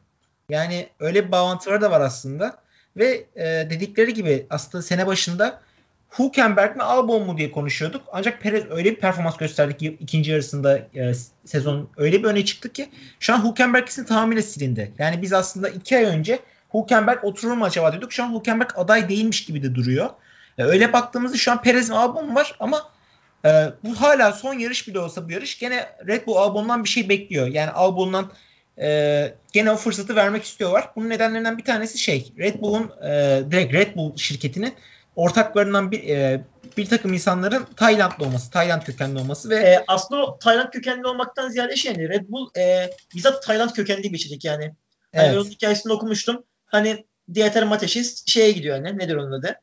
Yani 0.49 0.89
öyle 0.99 1.25
bir 1.27 1.31
bağlantıları 1.31 1.81
da 1.81 1.91
var 1.91 2.01
aslında. 2.01 2.57
Ve 2.97 3.25
e, 3.35 3.45
dedikleri 3.69 4.13
gibi 4.13 4.45
aslında 4.49 4.81
sene 4.81 5.07
başında 5.07 5.61
Hülkenberg 6.19 6.75
mi 6.75 6.83
Albon 6.83 7.25
mu 7.25 7.37
diye 7.37 7.51
konuşuyorduk. 7.51 8.01
Ancak 8.11 8.41
Perez 8.41 8.63
öyle 8.69 8.91
bir 8.91 8.99
performans 8.99 9.37
gösterdi 9.37 9.77
ki 9.77 9.97
ikinci 9.99 10.31
yarısında 10.31 10.77
e, 10.77 11.13
sezon 11.45 11.89
öyle 11.97 12.23
bir 12.23 12.27
öne 12.27 12.45
çıktı 12.45 12.73
ki 12.73 12.89
şu 13.19 13.33
an 13.33 13.49
Hülkenberg 13.49 13.85
kesin 13.85 14.05
tamamıyla 14.05 14.43
silindi. 14.43 14.91
Yani 14.97 15.21
biz 15.21 15.33
aslında 15.33 15.69
iki 15.69 15.97
ay 15.97 16.03
önce 16.03 16.39
Hülkenberg 16.73 17.23
oturur 17.23 17.53
mu 17.53 17.65
acaba 17.65 17.91
diyorduk. 17.91 18.13
Şu 18.13 18.23
an 18.23 18.39
Hülkenberg 18.39 18.69
aday 18.75 19.09
değilmiş 19.09 19.45
gibi 19.45 19.63
de 19.63 19.75
duruyor. 19.75 20.09
E, 20.57 20.63
öyle 20.63 20.93
baktığımızda 20.93 21.37
şu 21.37 21.51
an 21.51 21.61
Perez 21.61 21.89
mi 21.89 21.95
Albon 21.95 22.35
var 22.35 22.55
ama 22.59 22.89
e, 23.45 23.49
bu 23.83 24.01
hala 24.01 24.31
son 24.31 24.53
yarış 24.53 24.87
bile 24.87 24.99
olsa 24.99 25.27
bu 25.27 25.31
yarış 25.31 25.59
gene 25.59 25.89
Red 26.07 26.27
Bull 26.27 26.35
Albon'dan 26.35 26.83
bir 26.83 26.89
şey 26.89 27.09
bekliyor. 27.09 27.47
Yani 27.47 27.71
Albon'dan 27.71 28.31
e, 28.81 29.33
gene 29.53 29.71
o 29.71 29.75
fırsatı 29.75 30.15
vermek 30.15 30.43
istiyorlar. 30.43 30.89
Bunun 30.95 31.09
nedenlerinden 31.09 31.57
bir 31.57 31.65
tanesi 31.65 31.97
şey 31.97 32.33
Red 32.37 32.61
Bull'un 32.61 32.91
e, 33.03 33.41
direkt 33.51 33.73
Red 33.73 33.95
Bull 33.95 34.17
şirketinin 34.17 34.73
ortaklarından 35.15 35.91
bir 35.91 36.09
e, 36.09 36.43
bir 36.77 36.85
takım 36.85 37.13
insanların 37.13 37.65
Taylandlı 37.75 38.25
olması, 38.25 38.51
Tayland 38.51 38.81
kökenli 38.81 39.19
olması 39.19 39.49
ve 39.49 39.55
e, 39.55 39.83
aslında 39.87 40.39
Tayland 40.39 40.69
kökenli 40.69 41.07
olmaktan 41.07 41.49
ziyade 41.49 41.75
şey 41.75 41.91
yani 41.91 42.09
Red 42.09 42.29
Bull 42.29 42.49
e, 42.57 42.89
bizzat 43.15 43.43
Tayland 43.43 43.69
kökenli 43.69 44.03
bir 44.03 44.17
içecek 44.17 44.45
yani. 44.45 44.63
yani 45.13 45.27
evet. 45.27 45.37
onun 45.37 45.49
hikayesini 45.49 45.93
okumuştum. 45.93 46.43
Hani 46.65 47.05
Dieter 47.33 47.63
Mateşis 47.63 48.23
şeye 48.27 48.51
gidiyor 48.51 48.85
hani 48.85 48.97
nedir 48.97 49.15
onun 49.15 49.31
adı? 49.31 49.55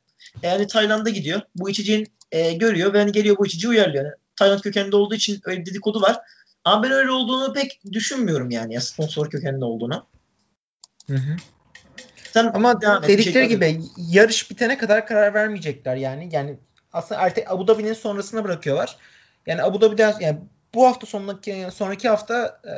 Yani 0.43 0.67
Tayland'a 0.67 1.11
gidiyor. 1.11 1.41
Bu 1.57 1.71
içeceğin 1.71 2.07
e, 2.33 2.53
görüyor 2.53 2.93
ve 2.93 2.99
hani 2.99 3.13
geliyor 3.13 3.37
bu 3.39 3.47
içeceği 3.47 3.71
uyarlıyor. 3.71 4.05
Yani 4.05 4.15
Tayland 4.37 4.61
kökenli 4.61 4.97
olduğu 4.97 5.15
için 5.15 5.41
öyle 5.45 5.61
bir 5.61 5.67
dedikodu 5.67 6.01
var. 6.01 6.17
Ama 6.65 6.83
ben 6.83 6.93
öyle 6.93 7.11
olduğunu 7.11 7.53
pek 7.53 7.81
düşünmüyorum 7.93 8.51
yani 8.51 8.75
ya 8.75 8.81
sponsor 8.81 9.31
kökenli 9.31 9.65
olduğunu. 9.65 10.07
Hı 11.07 11.17
hı. 11.17 11.37
Sen 12.33 12.51
Ama 12.55 12.83
dedikleri 12.83 13.49
gibi 13.49 13.81
yarış 13.97 14.51
bitene 14.51 14.79
kadar 14.79 15.07
karar 15.07 15.35
vermeyecekler 15.35 15.97
yani. 15.97 16.29
Yani 16.33 16.59
aslında 16.93 17.21
artık 17.21 17.51
Abu 17.51 17.69
Dhabi'nin 17.69 17.93
sonrasına 17.93 18.45
bırakıyorlar. 18.45 18.97
Yani 19.47 19.63
Abu 19.63 19.81
Dhabi'den 19.81 20.15
yani 20.21 20.39
bu 20.75 20.87
hafta 20.87 21.07
sonraki 21.07 21.67
sonraki 21.75 22.09
hafta 22.09 22.61
e, 22.67 22.75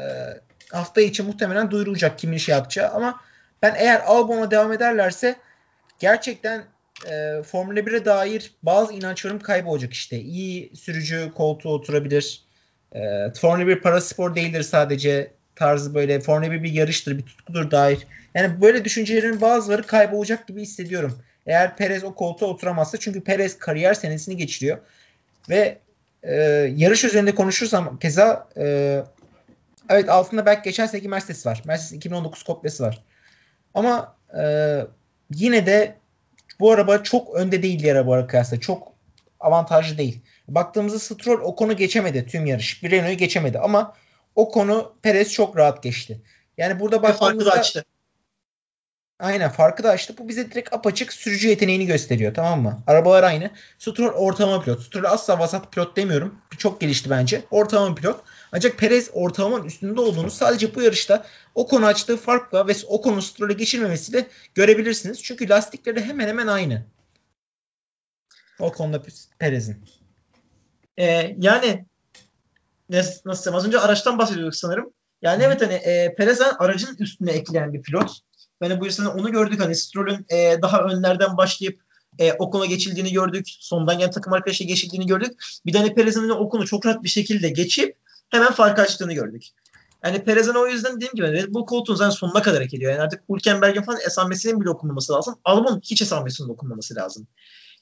hafta 0.77 1.01
için 1.01 1.27
muhtemelen 1.27 1.71
duyurulacak 1.71 2.19
kimin 2.19 2.37
şey 2.37 2.55
yapacağı 2.55 2.91
ama 2.91 3.21
ben 3.63 3.75
eğer 3.79 4.01
Albon'a 4.07 4.51
devam 4.51 4.73
ederlerse 4.73 5.37
gerçekten 5.99 6.65
e, 7.11 7.43
Formula 7.43 7.81
1'e 7.81 8.05
dair 8.05 8.55
bazı 8.63 8.93
inançlarım 8.93 9.39
kaybolacak 9.39 9.93
işte. 9.93 10.21
İyi 10.21 10.77
sürücü 10.77 11.33
koltuğu 11.35 11.69
oturabilir. 11.69 12.45
E, 12.93 13.31
Formula 13.41 13.67
1 13.67 13.81
para 13.81 14.01
spor 14.01 14.35
değildir 14.35 14.63
sadece 14.63 15.33
tarzı 15.61 15.95
böyle 15.95 16.21
Formula 16.21 16.51
1 16.51 16.63
bir 16.63 16.73
yarıştır, 16.73 17.19
bir 17.19 17.23
tutkudur 17.23 17.71
dair. 17.71 18.07
Yani 18.35 18.61
böyle 18.61 18.85
düşüncelerin 18.85 19.41
bazıları 19.41 19.83
kaybolacak 19.83 20.49
gibi 20.49 20.63
hissediyorum. 20.63 21.19
Eğer 21.47 21.77
Perez 21.77 22.05
o 22.05 22.15
koltuğa 22.15 22.49
oturamazsa 22.49 22.99
çünkü 22.99 23.25
Perez 23.25 23.59
kariyer 23.59 23.95
senesini 23.95 24.37
geçiriyor. 24.37 24.79
Ve 25.49 25.79
e, 26.23 26.35
yarış 26.77 27.05
üzerinde 27.05 27.35
konuşursam 27.35 27.99
keza 27.99 28.49
e, 28.57 29.03
evet 29.89 30.09
altında 30.09 30.47
belki 30.47 30.63
geçen 30.63 30.87
seneki 30.87 31.09
Mercedes 31.09 31.47
var. 31.47 31.63
Mercedes 31.67 31.93
2019 31.93 32.43
kopyası 32.43 32.83
var. 32.83 33.03
Ama 33.75 34.17
e, 34.43 34.43
yine 35.35 35.67
de 35.67 35.95
bu 36.61 36.73
araba 36.73 37.03
çok 37.03 37.35
önde 37.35 37.63
değil 37.63 37.79
diğer 37.79 37.97
araba 37.97 38.27
kıyasla. 38.27 38.61
Çok 38.61 38.93
avantajlı 39.41 39.99
değil. 39.99 40.21
Baktığımızda 40.49 40.99
Stroll 40.99 41.41
o 41.43 41.57
konu 41.57 41.77
geçemedi 41.77 42.27
tüm 42.27 42.47
yarış. 42.47 42.83
Bir 42.83 42.91
Renault'u 42.91 43.19
geçemedi 43.19 43.59
ama 43.59 43.95
o 44.35 44.51
konu 44.51 44.97
Perez 45.03 45.33
çok 45.33 45.57
rahat 45.57 45.83
geçti. 45.83 46.21
Yani 46.57 46.81
burada 46.81 47.03
baktığımızda 47.03 47.27
farkı 47.27 47.45
da 47.45 47.61
açtı. 47.61 47.85
Aynen 49.21 49.51
farkı 49.51 49.83
da 49.83 49.91
açtı. 49.91 50.15
Bu 50.19 50.29
bize 50.29 50.51
direkt 50.51 50.73
apaçık 50.73 51.13
sürücü 51.13 51.49
yeteneğini 51.49 51.87
gösteriyor 51.87 52.35
tamam 52.35 52.63
mı? 52.63 52.83
Arabalar 52.87 53.23
aynı. 53.23 53.51
Stroll 53.79 54.13
ortalama 54.13 54.63
pilot. 54.63 54.83
Stroll 54.83 55.05
asla 55.05 55.39
vasat 55.39 55.73
pilot 55.73 55.97
demiyorum. 55.97 56.39
Çok 56.59 56.81
gelişti 56.81 57.11
bence. 57.11 57.43
Ortalama 57.51 57.95
pilot. 57.95 58.21
Ancak 58.53 58.79
Perez 58.79 59.11
ortalamanın 59.13 59.65
üstünde 59.65 60.01
olduğunu 60.01 60.31
sadece 60.31 60.75
bu 60.75 60.83
yarışta 60.83 61.27
o 61.55 61.67
konu 61.67 61.87
açtığı 61.87 62.17
farkla 62.17 62.69
ve 62.69 62.73
o 62.89 63.03
konu 63.03 63.23
Stroll'e 63.23 63.53
geçirmemesiyle 63.53 64.27
görebilirsiniz. 64.55 65.23
Çünkü 65.23 65.49
lastikleri 65.49 66.05
hemen 66.05 66.29
hemen 66.29 66.47
aynı. 66.47 66.83
O 68.59 68.73
konuda 68.73 69.03
Perez'in. 69.39 69.85
Ee, 70.99 71.37
yani 71.39 71.85
nasıl, 72.91 73.21
nasıl 73.25 73.55
az 73.55 73.67
önce 73.67 73.81
araçtan 73.81 74.19
bahsediyorduk 74.19 74.57
sanırım. 74.57 74.93
Yani 75.23 75.43
evet 75.43 75.63
hani 75.63 75.75
e, 75.75 76.15
Perez 76.15 76.41
aracın 76.59 76.97
üstüne 76.99 77.33
ekleyen 77.33 77.73
bir 77.73 77.83
pilot. 77.83 78.19
Yani 78.63 78.81
bu 78.81 78.87
yüzden 78.87 79.05
onu 79.05 79.33
gördük 79.33 79.61
hani 79.61 79.77
Stroll'ün 79.77 80.27
e, 80.29 80.63
daha 80.63 80.81
önlerden 80.83 81.37
başlayıp 81.37 81.81
e, 82.19 82.33
Ocon'a 82.33 82.67
geçildiğini 82.67 83.13
gördük. 83.13 83.47
Sondan 83.61 83.99
gelen 83.99 84.11
takım 84.11 84.33
arkadaşı 84.33 84.65
geçildiğini 84.65 85.07
gördük. 85.07 85.43
Bir 85.67 85.73
de 85.73 85.79
hani 85.79 85.95
Perez'in 85.95 86.21
hani 86.21 86.33
Ocon'u 86.33 86.67
çok 86.67 86.87
rahat 86.87 87.03
bir 87.03 87.09
şekilde 87.09 87.49
geçip 87.49 87.97
hemen 88.29 88.53
fark 88.53 88.79
açtığını 88.79 89.13
gördük. 89.13 89.49
Yani 90.05 90.25
Perez'in 90.25 90.55
o 90.55 90.67
yüzden 90.67 90.97
dediğim 90.97 91.15
gibi 91.15 91.33
Red 91.33 91.55
Bull 91.55 91.67
koltuğun 91.67 91.95
zaten 91.95 92.11
sonuna 92.11 92.43
kadar 92.43 92.63
hak 92.63 92.75
ediyor. 92.75 92.93
Yani 92.93 93.03
artık 93.03 93.23
Hülkenberg'in 93.31 93.83
falan 93.83 94.01
esamesinin 94.07 94.61
bile 94.61 94.71
okunmaması 94.71 95.13
lazım. 95.13 95.35
Albon 95.45 95.81
hiç 95.85 96.03
esamesinin 96.03 96.49
okunmaması 96.49 96.95
lazım. 96.95 97.27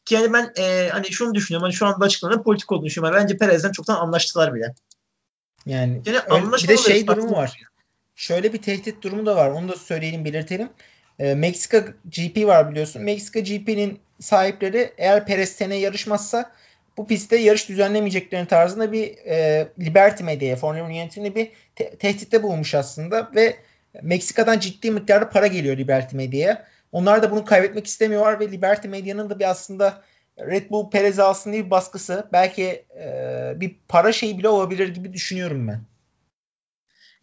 Ki 0.05 0.14
yani 0.14 0.33
ben 0.33 0.53
e, 0.59 0.88
hani 0.92 1.12
şunu 1.12 1.35
düşünüyorum. 1.35 1.64
Hani 1.64 1.73
şu 1.75 1.87
anda 1.87 2.05
açıklanan 2.05 2.42
politik 2.42 2.73
olduğunu 2.73 2.87
düşünüyorum. 2.87 3.18
Yani 3.18 3.25
bence 3.25 3.37
Perez'den 3.37 3.73
çoktan 3.73 3.97
anlaştılar 3.97 4.55
bile. 4.55 4.75
Yani, 5.68 6.00
yani 6.07 6.52
bir 6.62 6.68
de 6.68 6.76
şey 6.76 7.07
durumu 7.07 7.33
var. 7.33 7.62
Şöyle 8.16 8.52
bir 8.52 8.62
tehdit 8.62 9.02
durumu 9.02 9.26
da 9.26 9.37
var. 9.37 9.50
Onu 9.50 9.68
da 9.68 9.76
söyleyelim, 9.76 10.24
belirtelim. 10.24 10.68
E, 11.18 11.35
Meksika 11.35 11.85
GP 12.04 12.46
var 12.46 12.70
biliyorsun. 12.70 13.02
Meksika 13.02 13.40
GP'nin 13.40 13.98
sahipleri 14.20 14.92
eğer 14.98 15.26
Perez 15.26 15.52
sene 15.52 15.76
yarışmazsa 15.76 16.50
bu 16.96 17.07
pistte 17.07 17.37
yarış 17.37 17.68
düzenlemeyeceklerini 17.68 18.48
tarzında 18.48 18.92
bir 18.92 19.16
e, 19.16 19.68
Liberty 19.81 20.24
Media'ya, 20.24 20.57
Formula 20.57 20.88
1 20.88 20.94
yönetimine 20.94 21.35
bir 21.35 21.50
te- 21.76 21.96
tehditte 21.96 22.42
bulunmuş 22.42 22.74
aslında 22.74 23.31
ve 23.35 23.57
Meksika'dan 24.02 24.59
ciddi 24.59 24.90
miktarda 24.90 25.31
para 25.31 25.46
geliyor 25.46 25.76
Liberty 25.76 26.16
Media'ya. 26.16 26.64
Onlar 26.92 27.22
da 27.22 27.31
bunu 27.31 27.44
kaybetmek 27.44 27.87
istemiyorlar 27.87 28.40
ve 28.40 28.52
Liberty 28.52 28.88
Media'nın 28.88 29.31
da 29.31 29.38
bir 29.38 29.50
aslında 29.50 30.02
Red 30.40 30.70
Bull 30.70 30.90
Perez 30.90 31.18
alsın 31.18 31.53
diye 31.53 31.64
bir 31.64 31.70
baskısı. 31.70 32.29
Belki 32.33 32.64
e, 33.01 33.53
bir 33.57 33.77
para 33.88 34.12
şeyi 34.12 34.38
bile 34.38 34.48
olabilir 34.48 34.88
gibi 34.88 35.12
düşünüyorum 35.12 35.68
ben. 35.68 35.81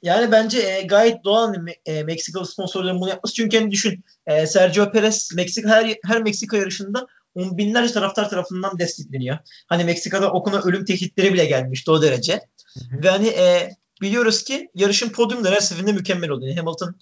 Yani 0.02 0.32
bence 0.32 0.60
e, 0.60 0.82
gayet 0.82 1.24
doğal 1.24 1.56
e, 1.86 2.04
Meksikalı 2.04 2.46
sponsorların 2.46 3.02
bunu 3.02 3.10
yapması. 3.10 3.34
Çünkü 3.34 3.60
hani 3.60 3.72
düşün 3.72 4.04
e, 4.28 4.48
Sergio 4.48 4.92
Perez 4.92 5.34
Meksika 5.36 5.70
her, 5.70 5.96
her 6.04 6.22
Meksika 6.22 6.58
yarışında 6.58 7.08
on 7.36 7.58
binlerce 7.58 7.94
taraftar 7.94 8.30
tarafından 8.30 8.80
destekleniyor. 8.80 9.38
Hani 9.68 9.84
Meksika'da 9.84 10.32
okuna 10.32 10.62
ölüm 10.62 10.86
tehditleri 10.86 11.34
bile 11.34 11.46
gelmişti 11.46 11.92
o 11.92 12.02
derece. 12.02 12.34
Hı 12.34 12.96
hı. 12.96 13.04
Ve 13.04 13.10
hani 13.10 13.28
e, 13.28 13.70
biliyoruz 14.02 14.44
ki 14.44 14.70
yarışın 14.76 15.10
podyumları 15.10 15.56
her 15.56 15.60
seferinde 15.60 15.92
mükemmel 15.92 16.30
oluyor. 16.30 16.56
Hamilton 16.56 16.96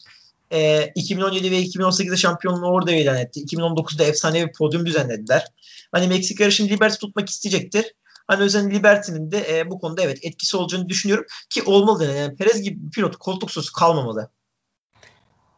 e, 0.53 0.91
2017 0.95 1.51
ve 1.51 1.61
2018'de 1.61 2.17
şampiyonluğu 2.17 2.67
orada 2.67 2.91
ilan 2.91 3.17
etti. 3.17 3.39
2019'da 3.39 4.03
efsane 4.03 4.47
bir 4.47 4.53
podyum 4.53 4.85
düzenlediler. 4.85 5.47
Hani 5.91 6.07
Meksika 6.07 6.43
yarışını 6.43 6.69
Liberty 6.69 6.95
tutmak 6.95 7.29
isteyecektir. 7.29 7.93
Hani 8.27 8.43
özellikle 8.43 8.77
Liberty'nin 8.77 9.31
de 9.31 9.59
e, 9.59 9.69
bu 9.69 9.79
konuda 9.79 10.01
evet 10.01 10.19
etkisi 10.21 10.57
olacağını 10.57 10.89
düşünüyorum 10.89 11.25
ki 11.49 11.63
olmalı 11.63 12.13
yani 12.17 12.35
Perez 12.35 12.61
gibi 12.61 12.85
bir 12.85 12.91
pilot 12.91 13.15
koltuksuz 13.15 13.69
kalmamalı. 13.69 14.29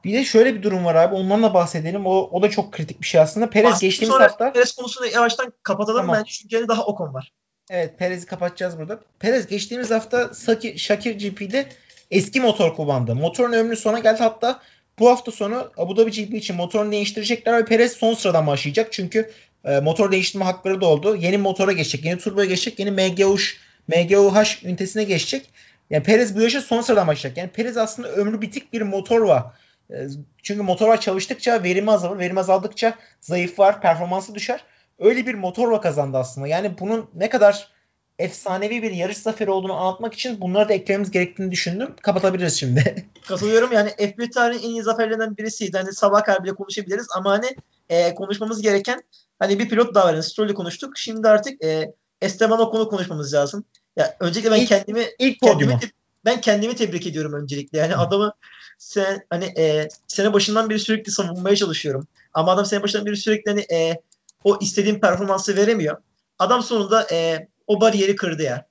Bir 0.04 0.14
de 0.14 0.26
şöyle 0.26 0.56
bir 0.56 0.64
durum 0.64 0.86
var 0.86 0.96
abi. 0.96 1.16
Ondan 1.16 1.44
da 1.44 1.54
bahsedelim. 1.54 2.06
O, 2.06 2.30
o 2.32 2.42
da 2.42 2.50
çok 2.50 2.74
kritik 2.74 3.02
bir 3.02 3.08
şey 3.08 3.22
aslında. 3.22 3.50
Perez 3.50 3.80
geçtiğimiz 3.80 4.20
hafta 4.20 4.54
Perez 4.54 4.76
konusunu 4.76 5.06
yavaştan 5.06 5.54
kapatalım 5.64 6.02
tamam. 6.02 6.16
bence 6.16 6.32
çünkü 6.32 6.68
daha 6.68 6.86
Ocon 6.86 7.14
var. 7.14 7.34
Evet 7.70 8.00
Perez'i 8.00 8.26
kapatacağız 8.26 8.78
burada. 8.78 9.00
Perez 9.20 9.48
geçtiğimiz 9.48 9.92
hafta 9.92 10.34
Saki, 10.34 10.80
Şakir 10.80 11.20
GP'de 11.20 11.70
eski 12.12 12.42
motor 12.42 12.76
kullandı. 12.76 13.16
Motorun 13.16 13.54
ömrü 13.54 13.76
sona 13.76 14.00
geldi. 14.00 14.20
Hatta 14.20 14.62
bu 15.00 15.10
hafta 15.10 15.32
sonu 15.32 15.72
Abu 15.78 15.98
Dhabi 15.98 16.12
GP 16.12 16.34
için 16.34 16.56
motorunu 16.56 16.92
değiştirecekler 16.92 17.58
ve 17.58 17.66
Perez 17.66 17.92
son 17.92 18.14
sıradan 18.14 18.48
başlayacak. 18.48 18.94
Çünkü 18.94 19.32
e, 19.66 19.80
motor 19.80 20.12
değiştirme 20.12 20.46
hakları 20.46 20.82
da 20.82 20.86
oldu. 20.86 21.16
Yeni 21.16 21.38
motora 21.38 21.72
geçecek, 21.72 22.06
yeni 22.06 22.20
turboya 22.20 22.46
geçecek, 22.46 22.80
yeni 22.80 22.92
MGUş 22.92 23.60
MGUH 23.88 24.66
ünitesine 24.66 25.04
geçecek. 25.04 25.50
Yani 25.90 26.04
Perez 26.04 26.36
bu 26.36 26.42
yaşa 26.42 26.62
son 26.62 26.82
sıradan 26.82 27.08
başlayacak. 27.08 27.38
Yani 27.38 27.50
Perez 27.50 27.78
aslında 27.78 28.12
ömrü 28.12 28.42
bitik 28.42 28.74
bir 28.74 28.82
motor 28.82 29.22
var. 29.22 29.44
E, 29.90 29.96
çünkü 30.44 30.62
motorlar 30.62 31.02
çalıştıkça 31.02 31.64
verimi 31.64 31.92
azalır. 31.92 32.20
Verim 32.20 32.38
azaldıkça 32.38 32.96
zayıf 33.22 33.60
var, 33.60 33.82
performansı 33.82 34.36
düşer. 34.36 34.64
Öyle 35.00 35.28
bir 35.28 35.34
motorla 35.34 35.82
kazandı 35.82 36.18
aslında. 36.18 36.48
Yani 36.48 36.72
bunun 36.80 37.10
ne 37.14 37.30
kadar 37.30 37.75
efsanevi 38.20 38.84
bir 38.84 38.92
yarış 38.92 39.18
zaferi 39.18 39.52
olduğunu 39.52 39.74
anlatmak 39.74 40.14
için 40.14 40.42
bunları 40.42 40.70
da 40.70 40.74
eklememiz 40.74 41.12
gerektiğini 41.12 41.52
düşündüm. 41.52 41.96
Kapatabiliriz 42.02 42.60
şimdi. 42.60 43.06
Katılıyorum 43.28 43.72
yani 43.72 43.90
F1 43.90 44.32
tarihinin 44.32 44.64
en 44.64 44.70
iyi 44.70 44.84
zaferlerinden 44.84 45.38
birisiydi. 45.38 45.78
Hani 45.78 45.94
sabah 45.94 46.24
kadar 46.24 46.44
bile 46.44 46.54
konuşabiliriz 46.54 47.08
ama 47.16 47.32
hani 47.32 47.56
e, 47.90 48.16
konuşmamız 48.16 48.62
gereken 48.62 49.04
hani 49.40 49.60
bir 49.60 49.70
pilot 49.70 49.96
daha 49.96 50.06
var. 50.06 50.14
Yani 50.14 50.24
Stroll'ü 50.24 50.54
konuştuk. 50.54 50.98
Şimdi 50.98 51.30
artık 51.30 51.64
e, 51.64 51.94
Esteban 52.22 52.60
Ocon'u 52.60 52.90
konuşmamız 52.90 53.34
lazım. 53.34 53.66
Ya 53.96 54.16
öncelikle 54.20 54.52
ben 54.52 54.60
İlk- 54.60 54.68
kendimi 54.68 55.06
İlk 55.20 55.42
kendimi 55.42 55.80
ben 56.26 56.42
kendimi 56.42 56.76
tebrik 56.76 57.08
ediyorum 57.08 57.34
öncelikle. 57.34 57.78
Yani 57.78 57.96
adamı 57.96 58.34
sen 58.78 59.26
hani 59.30 59.46
e, 59.46 59.88
sene 60.08 60.34
başından 60.34 60.70
beri 60.70 60.80
sürekli 60.80 61.12
savunmaya 61.12 61.56
çalışıyorum. 61.56 62.08
Ama 62.34 62.52
adam 62.52 62.66
sene 62.66 62.84
başından 62.84 63.06
beri 63.06 63.18
sürekli 63.18 63.52
hani 63.52 63.62
e, 63.72 64.02
o 64.44 64.58
istediğim 64.62 65.00
performansı 65.00 65.56
veremiyor. 65.56 65.98
Adam 66.40 66.64
sonunda 66.64 67.08
e, 67.12 67.48
o 67.68 67.82
bariyeri 67.82 68.16
kırdı 68.16 68.44
ya. 68.44 68.66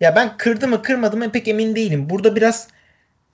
Ya 0.00 0.16
ben 0.16 0.36
kırdı 0.36 0.68
mı 0.68 0.82
kırmadı 0.82 1.16
mı 1.16 1.32
pek 1.32 1.48
emin 1.48 1.76
değilim. 1.76 2.10
Burada 2.10 2.36
biraz 2.36 2.68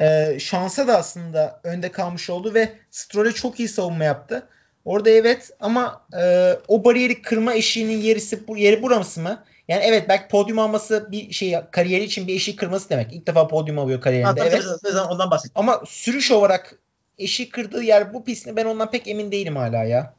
e, 0.00 0.38
şansa 0.40 0.88
da 0.88 0.98
aslında 0.98 1.60
önde 1.64 1.92
kalmış 1.92 2.30
oldu 2.30 2.54
ve 2.54 2.72
Stroll'e 2.90 3.32
çok 3.32 3.60
iyi 3.60 3.68
savunma 3.68 4.04
yaptı. 4.04 4.48
Orada 4.84 5.10
evet 5.10 5.50
ama 5.60 6.06
e, 6.22 6.52
o 6.68 6.84
bariyeri 6.84 7.22
kırma 7.22 7.54
eşiğinin 7.54 8.00
yerisi 8.00 8.48
bu 8.48 8.56
yeri 8.56 8.82
burası 8.82 9.20
mı? 9.20 9.44
Yani 9.68 9.82
evet 9.84 10.08
belki 10.08 10.28
podyum 10.28 10.58
alması 10.58 11.08
bir 11.10 11.32
şey 11.32 11.56
kariyeri 11.70 12.04
için 12.04 12.28
bir 12.28 12.34
eşiği 12.34 12.56
kırması 12.56 12.90
demek. 12.90 13.12
İlk 13.12 13.26
defa 13.26 13.48
podyum 13.48 13.78
alıyor 13.78 13.98
Ha, 13.98 14.04
kariyerinde. 14.04 14.40
tabii, 14.40 14.48
evet. 14.48 14.62
tabii, 14.82 14.92
tabii, 14.94 15.12
ondan 15.12 15.30
bahsettim. 15.30 15.52
Ama 15.54 15.82
sürüş 15.86 16.30
olarak 16.30 16.78
eşiği 17.18 17.48
kırdığı 17.48 17.82
yer 17.82 18.14
bu 18.14 18.24
pist 18.24 18.46
mi? 18.46 18.56
Ben 18.56 18.64
ondan 18.64 18.90
pek 18.90 19.08
emin 19.08 19.32
değilim 19.32 19.56
hala 19.56 19.84
ya. 19.84 20.14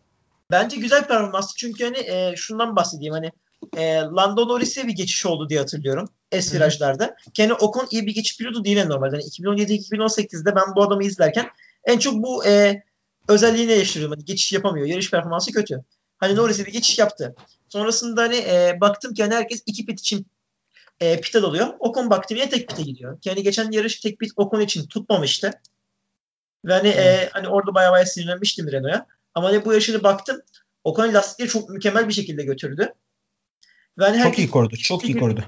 Bence 0.52 0.78
güzel 0.78 1.08
performanstı 1.08 1.58
çünkü 1.58 1.84
hani 1.84 1.98
e, 1.98 2.36
şundan 2.36 2.76
bahsedeyim 2.76 3.14
hani 3.14 3.32
e, 3.78 3.96
Lando 3.96 4.48
Norris'e 4.48 4.88
bir 4.88 4.94
geçiş 4.94 5.26
oldu 5.26 5.50
diye 5.50 5.60
hatırlıyorum 5.60 6.10
hı. 6.34 6.56
virajlarda. 6.56 7.16
Kendi 7.34 7.54
Ocon 7.54 7.88
iyi 7.92 8.08
bir 8.08 8.14
geçiş 8.14 8.38
pilotu 8.38 8.66
değil 8.66 8.86
normalde. 8.86 9.16
Yani 9.16 9.24
2017-2018'de 9.24 10.56
ben 10.56 10.76
bu 10.76 10.84
adamı 10.84 11.04
izlerken 11.04 11.50
en 11.84 12.00
çok 12.00 12.24
bu 12.24 12.46
e, 12.46 12.84
özelliğini 13.28 13.72
eleştiriyorum. 13.72 14.16
Hani 14.16 14.26
geçiş 14.26 14.54
yapamıyor. 14.54 14.88
Yarış 14.88 15.12
performansı 15.12 15.52
kötü. 15.52 15.84
Hani 16.18 16.36
Norris'e 16.36 16.66
bir 16.66 16.72
geçiş 16.72 17.00
yaptı. 17.00 17.36
Sonrasında 17.70 18.22
hani 18.22 18.36
e, 18.36 18.78
baktım 18.82 19.14
ki 19.14 19.24
hani 19.24 19.34
herkes 19.34 19.64
iki 19.66 19.86
pit 19.86 20.00
için 20.00 20.28
e, 21.00 21.22
pite 21.22 21.42
dalıyor. 21.42 21.68
Ocon 21.80 22.10
baktım 22.10 22.38
yine 22.38 22.50
tek 22.50 22.70
pite 22.70 22.84
gidiyor. 22.84 23.18
Yani 23.26 23.44
geçen 23.44 23.72
yarış 23.72 24.00
tek 24.00 24.20
pit 24.20 24.32
Ocon 24.36 24.60
için 24.60 24.88
tutmamıştı. 24.88 25.52
Ve 26.66 26.74
hani, 26.74 26.88
e, 26.88 27.30
hani 27.32 27.48
orada 27.48 27.74
bayağı 27.74 27.92
bayağı 27.92 28.06
sinirlenmiştim 28.06 28.72
Renault'a. 28.72 29.08
Ama 29.34 29.48
hani 29.48 29.66
bu 29.66 29.72
yarışını 29.74 30.04
baktım 30.04 30.42
Ocon 30.84 31.14
lastikleri 31.14 31.50
çok 31.50 31.70
mükemmel 31.70 32.08
bir 32.08 32.14
şekilde 32.14 32.44
götürdü. 32.44 32.94
Ve 34.02 34.06
hani 34.06 34.18
Çok 34.18 34.26
herkes, 34.26 34.46
iyi 34.46 34.50
korudu. 34.50 34.76
Çok 34.76 35.06
iyi 35.06 35.18
korudu. 35.18 35.44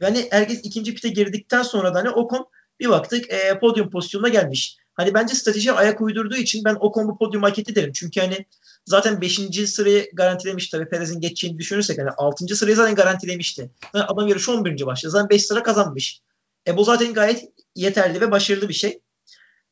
ve 0.00 0.04
hani 0.04 0.28
herkes 0.30 0.60
ikinci 0.62 0.94
pite 0.94 1.08
girdikten 1.08 1.62
sonra 1.62 1.94
da 1.94 1.98
hani 1.98 2.10
Ocon 2.10 2.46
bir 2.80 2.88
baktık 2.88 3.32
e, 3.32 3.58
podyum 3.58 3.90
pozisyonuna 3.90 4.28
gelmiş. 4.28 4.76
Hani 4.94 5.14
bence 5.14 5.34
strateji 5.34 5.72
ayak 5.72 6.00
uydurduğu 6.00 6.36
için 6.36 6.64
ben 6.64 6.76
Ocon 6.80 7.08
bu 7.08 7.18
podyum 7.18 7.42
hak 7.42 7.58
etti 7.58 7.74
derim. 7.74 7.92
Çünkü 7.92 8.20
hani 8.20 8.46
zaten 8.86 9.20
5. 9.20 9.40
sırayı 9.66 10.10
garantilemiş 10.12 10.68
tabii 10.68 10.88
Perez'in 10.88 11.20
geçeceğini 11.20 11.58
düşünürsek 11.58 11.98
hani 11.98 12.10
6. 12.10 12.56
sırayı 12.56 12.76
zaten 12.76 12.94
garantilemişti. 12.94 13.70
Yani 13.94 14.04
adam 14.04 14.28
yarışı 14.28 14.52
11. 14.52 14.86
başladı. 14.86 15.12
Zaten 15.12 15.28
5 15.28 15.46
sıra 15.46 15.62
kazanmış. 15.62 16.20
E 16.66 16.76
bu 16.76 16.84
zaten 16.84 17.14
gayet 17.14 17.48
yeterli 17.74 18.20
ve 18.20 18.30
başarılı 18.30 18.68
bir 18.68 18.74
şey. 18.74 19.00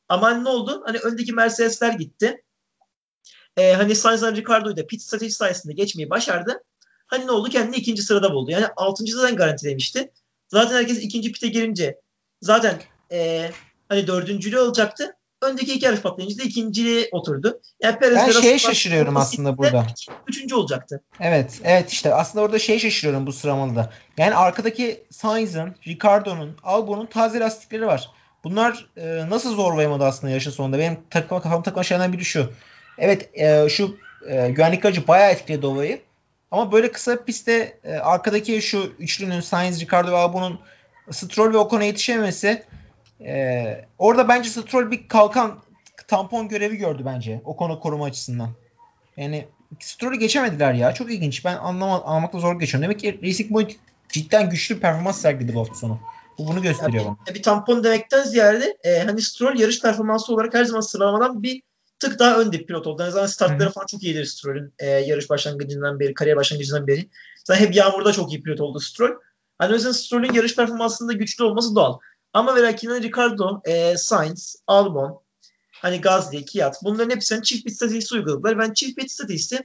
Ama 0.09 0.27
hani 0.27 0.45
ne 0.45 0.49
oldu? 0.49 0.83
Hani 0.87 0.99
öndeki 0.99 1.33
Mercedesler 1.33 1.93
gitti. 1.93 2.43
E, 3.57 3.73
hani 3.73 3.95
Sainz'la 3.95 4.33
Ricardo'yu 4.33 4.77
da 4.77 4.87
pit 4.87 5.03
strateji 5.03 5.35
sayesinde 5.35 5.73
geçmeyi 5.73 6.11
başardı. 6.11 6.63
Hani 7.11 7.27
ne 7.27 7.31
oldu? 7.31 7.49
Kendini 7.49 7.77
ikinci 7.77 8.03
sırada 8.03 8.33
buldu. 8.33 8.51
Yani 8.51 8.67
6. 8.77 9.05
zaten 9.07 9.37
garantilemişti. 9.37 10.11
Zaten 10.49 10.75
herkes 10.77 10.99
ikinci 10.99 11.33
pite 11.33 11.49
girince 11.49 12.01
zaten 12.43 12.81
e, 13.13 13.51
hani 13.89 14.07
dördüncülüğü 14.07 14.59
olacaktı. 14.59 15.17
Öndeki 15.43 15.75
iki 15.75 15.85
yarış 15.85 16.01
patlayınca 16.01 16.39
da 16.39 16.43
ikinciliğe 16.43 17.09
oturdu. 17.13 17.61
Yani 17.83 17.99
Perez 17.99 18.17
Ben 18.17 18.31
şeye 18.31 18.59
şaşırıyorum 18.59 19.17
aslında 19.17 19.59
burada. 19.59 19.87
Üçüncü 20.27 20.55
olacaktı. 20.55 21.03
Evet, 21.21 21.61
evet 21.65 21.91
işte 21.91 22.15
aslında 22.15 22.45
orada 22.45 22.59
şey 22.59 22.79
şaşırıyorum 22.79 23.27
bu 23.27 23.33
sıramalıda. 23.33 23.93
Yani 24.19 24.35
arkadaki 24.35 25.05
Sainz'ın, 25.11 25.75
Ricardo'nun, 25.87 26.57
Albon'un 26.63 27.07
taze 27.07 27.41
lastikleri 27.41 27.87
var. 27.87 28.11
Bunlar 28.45 28.87
e, 28.97 29.31
nasıl 29.31 29.55
zorlayamadı 29.55 30.05
aslında 30.05 30.31
yarışın 30.31 30.51
sonunda? 30.51 30.79
Benim 30.79 30.99
takıma 31.11 31.43
kafam 31.43 31.63
takılan 31.63 31.83
şeylerden 31.83 32.13
biri 32.13 32.25
şu. 32.25 32.53
Evet 32.99 33.31
e, 33.35 33.69
şu 33.69 33.97
e, 34.29 34.51
güvenlik 34.51 34.85
aracı 34.85 35.09
bayağı 35.09 35.31
etkiledi 35.31 35.67
olayı. 35.67 36.01
Ama 36.51 36.73
böyle 36.73 36.93
kısa 36.93 37.19
bir 37.19 37.25
pistte 37.25 37.79
e, 37.85 37.93
arkadaki 37.93 38.63
şu 38.63 38.93
üçlünün 38.99 39.41
Sainz, 39.41 39.81
Ricardo 39.81 40.11
ve 40.11 40.17
Albon'un 40.17 40.61
Stroll 41.11 41.53
ve 41.53 41.57
Ocon'a 41.57 41.85
yetişememesi 41.85 42.63
e, 43.21 43.85
orada 43.99 44.29
bence 44.29 44.51
Stroll 44.51 44.91
bir 44.91 45.09
kalkan 45.09 45.59
tampon 46.09 46.49
görevi 46.49 46.77
gördü 46.77 47.03
bence 47.05 47.41
Ocon'u 47.45 47.81
koruma 47.81 48.05
açısından. 48.05 48.51
Yani 49.17 49.47
Stroll'ü 49.81 50.17
geçemediler 50.17 50.75
ya. 50.75 50.95
Çok 50.95 51.13
ilginç. 51.13 51.45
Ben 51.45 51.57
anlama, 51.57 52.03
anlamakta 52.05 52.39
zor 52.39 52.61
geçiyorum. 52.61 52.83
Demek 52.83 53.01
ki 53.01 53.21
Racing 53.23 53.53
Point 53.53 53.77
cidden 54.09 54.51
güçlü 54.51 54.77
bir 54.77 54.81
performans 54.81 55.21
sergiledi 55.21 55.55
bu 55.55 55.61
hafta 55.61 55.75
sonu. 55.75 56.01
Bu 56.39 56.47
bunu 56.47 56.63
gösteriyor 56.63 57.05
bana. 57.05 57.17
E, 57.31 57.35
bir 57.35 57.43
tampon 57.43 57.85
demekten 57.85 58.23
ziyade 58.23 58.77
e, 58.85 58.99
hani 58.99 59.23
Stroll 59.23 59.59
yarış 59.59 59.83
performansı 59.83 60.35
olarak 60.35 60.55
her 60.55 60.65
zaman 60.65 60.81
sıralamadan 60.81 61.43
bir 61.43 61.63
tık 62.01 62.19
daha 62.19 62.41
önde 62.41 62.59
bir 62.59 62.67
pilot 62.67 62.87
oldu. 62.87 63.03
Yani 63.03 63.13
zaten 63.13 63.27
startları 63.27 63.65
Hı 63.65 63.69
hı. 63.69 63.73
falan 63.73 63.87
çok 63.87 64.03
iyidir 64.03 64.25
Stroll'ün 64.25 64.75
e, 64.79 64.87
yarış 64.87 65.31
başlangıcından 65.31 66.01
beri, 66.01 66.15
kariyer 66.15 66.37
başlangıcından 66.37 66.87
beri. 66.87 67.11
Zaten 67.45 67.67
hep 67.67 67.75
yağmurda 67.75 68.13
çok 68.13 68.33
iyi 68.33 68.43
pilot 68.43 68.61
oldu 68.61 68.81
Stroll. 68.81 69.11
Hani 69.59 69.73
o 69.73 69.75
yüzden 69.75 69.93
Stroll'ün 69.93 70.33
yarış 70.33 70.57
performansında 70.57 71.13
güçlü 71.13 71.45
olması 71.45 71.75
doğal. 71.75 71.99
Ama 72.33 72.57
ve 72.57 72.63
lakin 72.63 72.91
hani 72.91 73.03
Ricardo, 73.03 73.61
e, 73.65 73.97
Sainz, 73.97 74.57
Albon, 74.67 75.23
hani 75.73 76.01
Gasly, 76.01 76.45
Kiat 76.45 76.77
bunların 76.85 77.11
hepsinin 77.11 77.43
çift 77.43 77.65
pit 77.65 77.77
stratejisi 77.77 78.15
uyguladılar. 78.15 78.59
Ben 78.59 78.73
çift 78.73 78.99
pit 78.99 79.11
stratejisi 79.11 79.61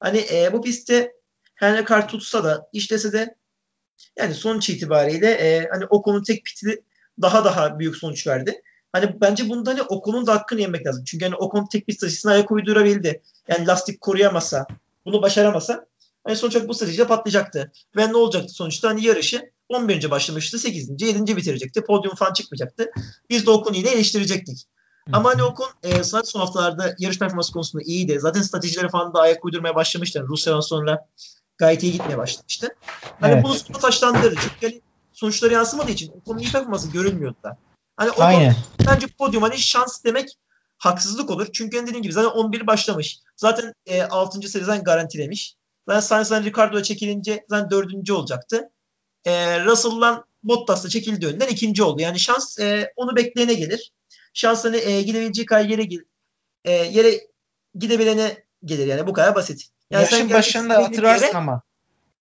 hani 0.00 0.26
e, 0.32 0.52
bu 0.52 0.62
pistte 0.62 1.12
her 1.54 1.74
ne 1.74 1.84
kadar 1.84 2.08
tutsa 2.08 2.44
da 2.44 2.68
işlese 2.72 3.12
de 3.12 3.36
yani 4.18 4.34
sonuç 4.34 4.70
itibariyle 4.70 5.30
e, 5.30 5.68
hani 5.72 5.86
Ocon'un 5.86 6.22
tek 6.22 6.44
piti 6.44 6.84
daha 7.22 7.44
daha 7.44 7.78
büyük 7.78 7.96
sonuç 7.96 8.26
verdi. 8.26 8.62
Hani 8.94 9.20
bence 9.20 9.48
bunda 9.48 9.70
hani 9.70 9.82
Ocon'un 9.82 10.26
da 10.26 10.34
hakkını 10.34 10.60
yemek 10.60 10.86
lazım. 10.86 11.04
Çünkü 11.04 11.24
hani 11.24 11.34
Ocon 11.36 11.66
tek 11.66 11.86
pit 11.86 11.96
stratejisine 11.96 12.32
ayak 12.32 12.50
uydurabildi. 12.50 13.22
Yani 13.48 13.66
lastik 13.66 14.00
koruyamasa, 14.00 14.66
bunu 15.04 15.22
başaramasa 15.22 15.86
hani 16.24 16.36
sonuç 16.36 16.56
olarak 16.56 16.68
bu 16.68 16.74
strateji 16.74 17.04
patlayacaktı. 17.04 17.72
Ve 17.96 18.08
ne 18.08 18.16
olacaktı 18.16 18.52
sonuçta? 18.52 18.88
Hani 18.88 19.06
yarışı 19.06 19.50
11. 19.68 20.10
başlamıştı, 20.10 20.58
8. 20.58 21.02
7. 21.02 21.36
bitirecekti. 21.36 21.84
Podyum 21.84 22.14
falan 22.14 22.32
çıkmayacaktı. 22.32 22.90
Biz 23.30 23.46
de 23.46 23.50
Ocon'u 23.50 23.76
yine 23.76 23.90
eleştirecektik. 23.90 24.64
Ama 25.12 25.30
hani 25.30 25.42
Ocon 25.42 25.68
e, 25.82 26.04
sadece 26.04 26.30
son 26.30 26.40
haftalarda 26.40 26.94
yarış 26.98 27.18
performansı 27.18 27.52
konusunda 27.52 27.84
iyiydi. 27.84 28.20
Zaten 28.20 28.42
stratejileri 28.42 28.88
falan 28.88 29.14
da 29.14 29.20
ayak 29.20 29.44
uydurmaya 29.44 29.74
başlamıştı. 29.74 30.18
Yani 30.18 30.28
Rusya'dan 30.28 30.60
sonra 30.60 31.06
gayet 31.58 31.82
iyi 31.82 31.92
gitmeye 31.92 32.18
başlamıştı. 32.18 32.68
Hani 33.20 33.32
Evet. 33.32 33.44
bunu 33.44 33.54
sonra 33.54 33.78
taşlandırdı. 33.78 34.34
Çünkü 34.40 34.66
hani 34.66 34.80
sonuçları 35.12 35.52
yansımadığı 35.52 35.90
için 35.90 36.12
Ocon'un 36.22 36.38
iyi 36.38 36.52
performansı 36.52 36.90
görünmüyordu 36.90 37.36
da. 37.42 37.58
Hani 37.96 38.10
Ocon 38.10 38.24
Aynen. 38.24 38.56
bence 38.86 39.06
podyum 39.06 39.42
hani 39.42 39.58
şans 39.58 40.04
demek 40.04 40.28
haksızlık 40.78 41.30
olur. 41.30 41.46
Çünkü 41.52 41.76
hani 41.76 41.86
dediğim 41.86 42.02
gibi 42.02 42.12
zaten 42.12 42.30
11 42.30 42.66
başlamış. 42.66 43.18
Zaten 43.36 43.74
e, 43.86 44.02
6. 44.02 44.48
seriden 44.48 44.84
garantilemiş. 44.84 45.54
Zaten 45.88 46.00
Sainz'dan 46.00 46.44
Ricardo'ya 46.44 46.82
çekilince 46.82 47.44
zaten 47.48 47.70
4. 47.70 48.10
olacaktı. 48.10 48.70
E, 49.24 49.64
Russell'dan 49.64 50.24
Bottas'la 50.42 50.88
çekildiği 50.88 51.32
önden 51.32 51.48
ikinci 51.48 51.82
oldu. 51.82 52.02
Yani 52.02 52.20
şans 52.20 52.58
e, 52.58 52.92
onu 52.96 53.16
bekleyene 53.16 53.54
gelir. 53.54 53.92
Şans 54.34 54.64
hani 54.64 54.76
e, 54.76 55.02
gidebilecek 55.02 55.52
ay 55.52 55.70
yere, 55.70 55.88
e, 56.64 56.72
yere 56.72 57.20
gidebilene 57.74 58.44
gelir 58.64 58.86
yani 58.86 59.06
bu 59.06 59.12
kadar 59.12 59.34
basit. 59.34 59.68
Yani 59.90 60.02
Yarışın 60.02 60.16
sen 60.16 60.30
başında 60.30 60.76
hatırlarsın 60.76 61.26
yere, 61.26 61.36
ama 61.36 61.62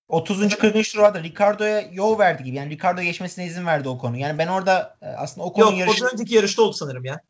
30. 0.07 0.49
40. 0.57 0.83
turda 0.91 1.23
Ricardo'ya 1.23 1.81
yol 1.91 2.19
verdi 2.19 2.43
gibi. 2.43 2.55
Yani 2.55 2.69
Ricardo 2.69 3.01
geçmesine 3.01 3.45
izin 3.45 3.65
verdi 3.65 3.89
o 3.89 3.97
konu. 3.97 4.17
Yani 4.17 4.37
ben 4.37 4.47
orada 4.47 4.97
e, 5.01 5.05
aslında 5.05 5.47
o 5.47 5.53
konunun 5.53 5.71
Yok, 5.71 5.79
yarışı... 5.79 6.05
önceki 6.05 6.35
yarışta 6.35 6.61
oldu 6.61 6.73
sanırım 6.73 7.05
ya. 7.05 7.21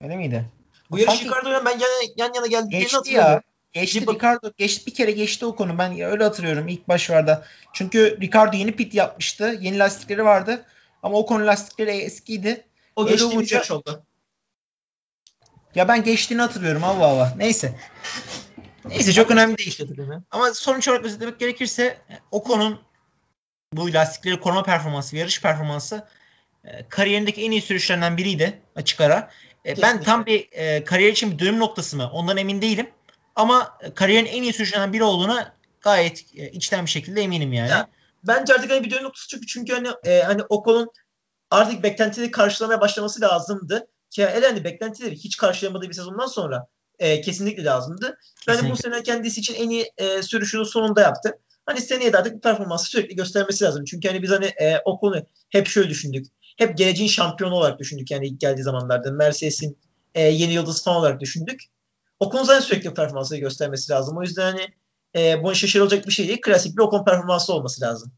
öyle 0.00 0.16
miydi? 0.16 0.44
Bu 0.90 0.98
yarış 0.98 1.14
Sanki 1.14 1.24
Ricardo'ya 1.28 1.64
ben 1.64 1.70
yan, 1.70 1.88
yan 2.16 2.34
yana 2.34 2.46
geldiklerini 2.46 2.82
geçti 2.82 2.96
hatırlıyorum. 2.96 3.30
ya. 3.30 3.42
Geçti 3.72 4.06
Bir 4.06 4.14
Ricardo 4.14 4.52
geçti 4.58 4.86
bir 4.86 4.94
kere 4.94 5.10
geçti 5.10 5.46
o 5.46 5.56
konu. 5.56 5.78
Ben 5.78 6.00
öyle 6.00 6.24
hatırlıyorum 6.24 6.68
ilk 6.68 6.88
başlarda. 6.88 7.44
Çünkü 7.72 8.18
Ricardo 8.20 8.56
yeni 8.56 8.72
pit 8.72 8.94
yapmıştı. 8.94 9.58
Yeni 9.60 9.78
lastikleri 9.78 10.24
vardı. 10.24 10.64
Ama 11.02 11.16
o 11.18 11.26
konu 11.26 11.46
lastikleri 11.46 11.90
eskiydi. 11.90 12.64
O 12.96 13.02
Öyle 13.02 13.10
geçtiğimiz 13.10 13.36
olunca- 13.36 13.56
yarış 13.56 13.70
oldu. 13.70 14.02
Ya 15.74 15.88
ben 15.88 16.04
geçtiğini 16.04 16.40
hatırlıyorum 16.42 16.84
Allah 16.84 17.06
Allah. 17.06 17.34
Neyse. 17.36 17.74
Neyse 18.84 19.12
çok 19.12 19.30
önemli 19.30 19.58
değil. 19.58 19.78
Ama 20.30 20.54
sonuç 20.54 20.88
olarak 20.88 21.04
özetlemek 21.04 21.40
gerekirse 21.40 21.98
Ocon'un 22.30 22.80
bu 23.72 23.92
lastikleri 23.92 24.40
koruma 24.40 24.62
performansı, 24.62 25.16
yarış 25.16 25.42
performansı 25.42 26.06
e, 26.64 26.88
kariyerindeki 26.88 27.42
en 27.42 27.50
iyi 27.50 27.62
sürüşlerinden 27.62 28.16
biriydi 28.16 28.62
açık 28.76 29.00
ara. 29.00 29.30
E, 29.66 29.82
ben 29.82 30.02
tam 30.02 30.26
bir 30.26 30.48
e, 30.52 30.84
kariyer 30.84 31.12
için 31.12 31.30
bir 31.32 31.38
dönüm 31.38 31.58
noktası 31.58 31.96
mı 31.96 32.10
ondan 32.12 32.36
emin 32.36 32.62
değilim. 32.62 32.90
Ama 33.36 33.78
kariyerin 33.94 34.26
en 34.26 34.42
iyi 34.42 34.52
sürüşlerinden 34.52 34.92
biri 34.92 35.04
olduğuna 35.04 35.54
gayet 35.80 36.24
e, 36.36 36.50
içten 36.50 36.84
bir 36.84 36.90
şekilde 36.90 37.22
eminim 37.22 37.52
yani. 37.52 37.70
Ya, 37.70 37.88
bence 38.24 38.54
artık 38.54 38.70
hani 38.70 38.84
bir 38.84 38.90
dönüm 38.90 39.04
noktası 39.04 39.28
çünkü 39.28 39.46
çünkü 39.46 39.72
hani 39.72 39.88
e, 40.04 40.22
hani 40.22 40.42
Ocon'un 40.42 40.90
artık 41.50 41.82
beklentileri 41.82 42.30
karşılamaya 42.30 42.80
başlaması 42.80 43.20
lazımdı. 43.20 43.88
Ki 44.10 44.22
elendi 44.22 44.64
beklentileri 44.64 45.14
hiç 45.14 45.36
karşılayamadığı 45.36 45.88
bir 45.88 45.94
sezondan 45.94 46.26
sonra 46.26 46.66
e, 46.98 47.20
kesinlikle 47.20 47.64
lazımdı. 47.64 48.18
Bence 48.48 48.70
bu 48.70 48.76
sene 48.76 49.02
kendisi 49.02 49.40
için 49.40 49.54
en 49.54 49.70
iyi 49.70 49.92
e, 49.96 50.22
sürüşünü 50.22 50.64
sonunda 50.64 51.00
yaptı. 51.00 51.38
Hani 51.66 51.80
seneye 51.80 52.12
de 52.12 52.18
artık 52.18 52.34
bir 52.34 52.40
performansı 52.40 52.86
sürekli 52.86 53.16
göstermesi 53.16 53.64
lazım. 53.64 53.84
Çünkü 53.84 54.08
hani 54.08 54.22
biz 54.22 54.30
hani 54.30 54.46
e, 54.46 54.78
o 54.84 55.00
konu 55.00 55.26
hep 55.50 55.66
şöyle 55.66 55.88
düşündük. 55.88 56.26
Hep 56.56 56.78
geleceğin 56.78 57.10
şampiyonu 57.10 57.54
olarak 57.54 57.78
düşündük 57.78 58.10
yani 58.10 58.26
ilk 58.26 58.40
geldiği 58.40 58.62
zamanlarda. 58.62 59.10
Mercedes'in 59.10 59.78
e, 60.14 60.22
yeni 60.22 60.52
yıldız 60.52 60.84
falan 60.84 60.98
olarak 60.98 61.20
düşündük. 61.20 61.60
Ocon 62.20 62.44
zaten 62.44 62.60
sürekli 62.60 62.94
performansı 62.94 63.36
göstermesi 63.36 63.92
lazım. 63.92 64.18
O 64.18 64.22
yüzden 64.22 64.52
hani 64.52 64.68
e, 65.16 65.42
bunun 65.42 65.52
şaşırılacak 65.52 66.06
bir 66.06 66.12
şey 66.12 66.28
değil. 66.28 66.40
Klasik 66.40 66.76
bir 66.76 66.82
Ocon 66.82 67.04
performansı 67.04 67.52
olması 67.52 67.82
lazım. 67.82 68.12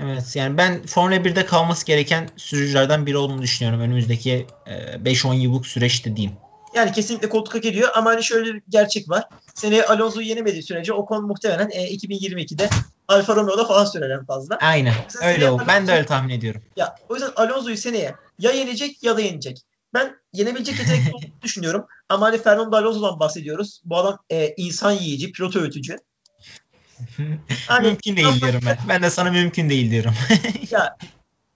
Evet 0.00 0.36
yani 0.36 0.58
ben 0.58 0.86
Formula 0.86 1.16
1'de 1.16 1.46
kalması 1.46 1.86
gereken 1.86 2.28
sürücülerden 2.36 3.06
biri 3.06 3.16
olduğunu 3.16 3.42
düşünüyorum 3.42 3.80
önümüzdeki 3.80 4.46
e, 4.66 4.74
5-10 4.74 5.34
yıllık 5.34 5.66
süreçte 5.66 6.16
diyeyim. 6.16 6.36
Yani 6.76 6.92
kesinlikle 6.92 7.28
koltuk 7.28 7.54
hak 7.54 7.64
ediyor 7.64 7.88
ama 7.94 8.10
hani 8.10 8.24
şöyle 8.24 8.54
bir 8.54 8.62
gerçek 8.68 9.10
var. 9.10 9.24
Seneye 9.54 9.84
Alonso'yu 9.84 10.26
yenemediği 10.26 10.62
sürece 10.62 10.92
Ocon 10.92 11.26
muhtemelen 11.26 11.70
e, 11.70 11.94
2022'de 11.94 12.70
Alfa 13.08 13.36
Romeo'da 13.36 13.64
falan 13.64 13.84
sürer 13.84 14.10
en 14.10 14.24
fazla. 14.24 14.58
Aynen 14.60 14.94
öyle 15.22 15.50
oldu. 15.50 15.64
Ben 15.68 15.86
de 15.86 15.92
öyle 15.92 16.06
tahmin 16.06 16.34
ediyorum. 16.34 16.62
Ya 16.76 16.96
o 17.08 17.14
yüzden 17.14 17.30
Alonso'yu 17.36 17.76
seneye 17.76 18.14
ya 18.38 18.50
yenecek 18.50 19.02
ya 19.02 19.16
da 19.16 19.20
yenecek. 19.20 19.62
Ben 19.94 20.16
yenebilecek 20.32 20.78
yetenek 20.78 21.14
olduğunu 21.14 21.42
düşünüyorum. 21.42 21.86
Ama 22.08 22.26
hani 22.26 22.38
Fernando 22.38 22.76
Alonso'dan 22.76 23.20
bahsediyoruz. 23.20 23.82
Bu 23.84 23.98
adam 23.98 24.18
e, 24.30 24.54
insan 24.56 24.92
yiyici, 24.92 25.32
pilot 25.32 25.56
öğütücü. 25.56 25.96
hani, 27.66 27.86
mümkün 27.86 28.16
değil 28.16 28.40
diyorum 28.40 28.60
ben. 28.66 28.78
Ben 28.88 29.02
de 29.02 29.10
sana 29.10 29.30
mümkün 29.30 29.70
değil 29.70 29.90
diyorum. 29.90 30.14
ya 30.70 30.96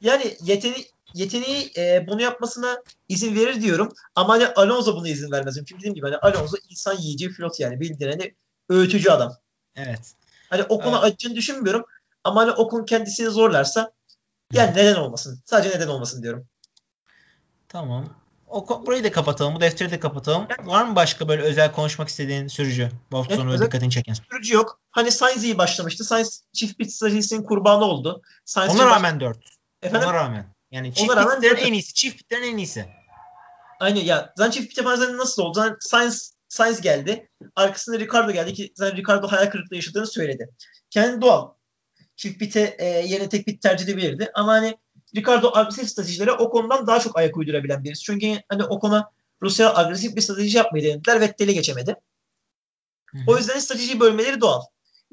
yani 0.01 0.37
yeteneği 0.43 0.87
yeteneği 1.15 1.73
e, 1.77 2.07
bunu 2.07 2.23
yapmasına 2.23 2.83
izin 3.09 3.37
verir 3.37 3.63
diyorum. 3.63 3.93
Ama 4.15 4.33
hani 4.33 4.47
Alonso 4.47 4.97
buna 4.97 5.09
izin 5.09 5.31
vermez. 5.31 5.55
Çünkü 5.55 5.79
dediğim 5.79 5.95
gibi 5.95 6.07
hani 6.07 6.17
Alonso 6.17 6.57
insan 6.71 6.97
yiyici 6.97 7.33
pilot 7.33 7.61
yani 7.61 7.81
bildiğin 7.81 8.11
hani 8.11 8.35
öğütücü 8.69 9.11
adam. 9.11 9.37
Evet. 9.77 10.15
Hani 10.51 10.63
Okun'a 10.63 11.01
evet. 11.01 11.15
acını 11.15 11.35
düşünmüyorum. 11.35 11.85
Ama 12.25 12.41
hani 12.41 12.51
Okun 12.51 12.85
kendisini 12.85 13.31
zorlarsa 13.31 13.93
yani 14.53 14.77
neden 14.77 14.95
olmasın? 14.95 15.43
Sadece 15.45 15.71
neden 15.77 15.89
olmasın 15.89 16.23
diyorum. 16.23 16.47
Tamam. 17.69 18.09
O, 18.49 18.87
burayı 18.87 19.05
da 19.05 19.13
kapatalım. 19.13 19.55
Bu 19.55 19.61
defteri 19.61 19.91
de 19.91 20.01
kapatalım. 20.01 20.47
Yani, 20.51 20.69
Var 20.69 20.85
mı 20.85 20.97
başka 20.97 21.29
böyle 21.29 21.43
özel 21.43 21.73
konuşmak 21.73 22.09
istediğin 22.09 22.49
sürücü? 22.49 22.91
Bu 23.13 23.19
hafta 23.19 23.37
sonu 23.37 23.51
evet, 23.51 23.61
dikkatini 23.61 23.91
çeken. 23.91 24.13
Sürücü 24.13 24.55
yok. 24.55 24.81
Hani 24.91 25.11
Sainz 25.13 25.45
iyi 25.45 25.59
başlamıştı. 25.59 26.05
Sainz 26.05 26.45
çift 26.53 26.79
pit 26.79 26.93
stratejisinin 26.93 27.43
kurbanı 27.43 27.85
oldu. 27.85 28.23
Sainz 28.45 28.75
Ona 28.75 28.87
rağmen 28.87 29.21
baş... 29.21 29.21
4. 29.21 29.39
Efendim? 29.83 30.09
Ona 30.09 30.15
rağmen. 30.15 30.47
Yani 30.71 30.95
çift 30.95 31.15
pitlerin 31.15 31.57
en 31.57 31.73
iyisi. 31.73 31.95
Çift 31.95 32.19
pitlerin 32.19 32.53
en 32.53 32.57
iyisi. 32.57 32.87
Aynen 33.81 34.01
ya. 34.01 34.33
Zaten 34.37 34.51
çift 34.51 34.69
pit 34.69 34.79
yapan 34.79 35.19
nasıl 35.19 35.43
oldu? 35.43 35.55
Zaten 35.55 35.77
Sainz, 35.81 36.35
Sainz 36.49 36.81
geldi. 36.81 37.29
Arkasında 37.57 37.99
Ricardo 37.99 38.33
geldi 38.33 38.55
ki 38.55 38.73
zaten 38.75 38.97
Ricardo 38.97 39.29
hayal 39.29 39.51
kırıklığı 39.51 39.77
yaşadığını 39.77 40.07
söyledi. 40.07 40.49
Kendi 40.91 41.21
doğal. 41.21 41.53
Çift 42.17 42.39
pite 42.39 42.77
e, 42.79 42.87
yerine 42.87 43.29
tek 43.29 43.47
pit 43.47 43.63
tercih 43.63 43.85
edebilirdi. 43.85 44.31
Ama 44.35 44.53
hani 44.53 44.77
Ricardo 45.17 45.57
agresif 45.57 45.89
stratejilere 45.89 46.33
o 46.33 46.51
konudan 46.51 46.87
daha 46.87 47.01
çok 47.01 47.19
ayak 47.19 47.37
uydurabilen 47.37 47.85
birisi. 47.85 48.03
Çünkü 48.03 48.43
hani 48.49 48.65
o 48.65 48.79
konu 48.79 49.05
Rusya 49.43 49.77
agresif 49.77 50.17
bir 50.17 50.21
strateji 50.21 50.57
yapmayı 50.57 50.85
denediler. 50.85 51.21
Vettel'i 51.21 51.55
geçemedi. 51.55 51.97
Hı-hı. 53.07 53.23
O 53.27 53.37
yüzden 53.37 53.59
strateji 53.59 54.01
bölmeleri 54.01 54.41
doğal. 54.41 54.63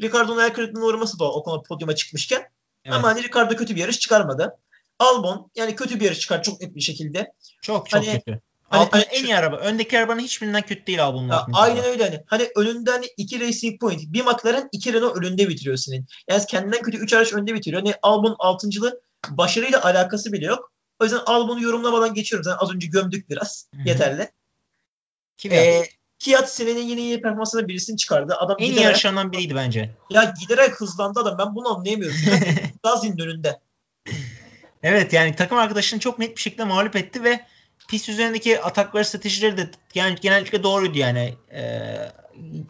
Ricardo'nun 0.02 0.38
ayak 0.38 0.56
kırıklığına 0.56 0.86
uğraması 0.86 1.20
doğal 1.20 1.34
o 1.34 1.44
konu 1.44 1.64
podyuma 1.64 1.96
çıkmışken. 1.96 2.40
Evet. 2.86 2.96
Ama 2.96 3.08
hani 3.08 3.24
Ricardo 3.24 3.56
kötü 3.56 3.76
bir 3.76 3.82
yarış 3.82 4.00
çıkarmadı. 4.00 4.58
Albon 5.00 5.52
yani 5.56 5.76
kötü 5.76 6.00
bir 6.00 6.06
yarış 6.06 6.20
çıkar 6.20 6.44
çok 6.44 6.62
net 6.62 6.76
bir 6.76 6.82
şekilde. 6.82 7.34
Çok 7.62 7.90
çok 7.90 8.00
hani, 8.00 8.14
kötü. 8.14 8.42
Hani, 8.70 8.88
hani, 8.92 9.04
en 9.04 9.24
iyi 9.24 9.36
araba. 9.36 9.58
Öndeki 9.58 10.00
arabanın 10.00 10.20
hiçbirinden 10.20 10.62
kötü 10.62 10.88
değil 10.88 11.04
Albon'un. 11.04 11.32
Aynen 11.54 11.84
öyle 11.84 12.04
hani. 12.04 12.24
Hani 12.26 12.50
önünden 12.56 13.04
iki 13.18 13.40
Racing 13.40 13.80
Point, 13.80 14.02
bir 14.08 14.22
McLaren, 14.22 14.70
iki 14.72 14.94
Renault 14.94 15.18
önünde 15.18 15.50
bitiriyor 15.50 15.78
senin. 15.78 16.06
Yani 16.30 16.46
kendinden 16.46 16.82
kötü 16.82 16.98
üç 16.98 17.14
araç 17.14 17.34
önde 17.34 17.54
bitiriyor. 17.54 17.82
Hani 17.82 17.96
Albon 18.02 18.36
altıncılığı 18.40 19.02
başarıyla 19.30 19.84
alakası 19.84 20.34
bile 20.34 20.46
yok. 20.46 20.72
O 21.00 21.04
yüzden 21.04 21.22
Albon'u 21.26 21.62
yorumlamadan 21.62 22.14
geçiyorum. 22.14 22.44
Zaten 22.44 22.66
az 22.66 22.76
önce 22.76 22.88
gömdük 22.88 23.30
biraz. 23.30 23.68
Hı-hı. 23.76 23.88
Yeterli. 23.88 24.32
Kim 25.38 25.52
ee, 25.52 25.84
Kiat 26.20 26.54
senenin 26.54 26.84
yeni 26.84 27.02
iyi 27.02 27.22
performansına 27.22 27.68
birisini 27.68 27.98
çıkardı. 27.98 28.36
Adam 28.40 28.58
en 28.60 28.66
giderek, 28.66 28.82
iyi 28.82 28.86
yarışandan 28.86 29.32
biriydi 29.32 29.56
bence. 29.56 29.96
Ya 30.10 30.34
giderek 30.42 30.82
hızlandı 30.82 31.20
adam. 31.20 31.38
Ben 31.38 31.56
bunu 31.56 31.76
anlayamıyorum. 31.76 32.18
Gazin 32.84 33.20
önünde. 33.20 33.60
Evet 34.84 35.14
yani 35.14 35.36
takım 35.36 35.58
arkadaşını 35.58 36.00
çok 36.00 36.20
net 36.20 36.36
bir 36.36 36.42
şekilde 36.42 36.64
mağlup 36.64 36.96
etti 36.96 37.24
ve 37.24 37.40
pist 37.88 38.10
üzerindeki 38.10 38.62
atakları 38.62 39.06
stratejileri 39.06 39.58
de 39.58 39.70
yani 39.96 40.16
genellikle 40.22 40.64
doğruydu 40.64 40.98
yani. 40.98 41.34
Ee, 41.52 42.12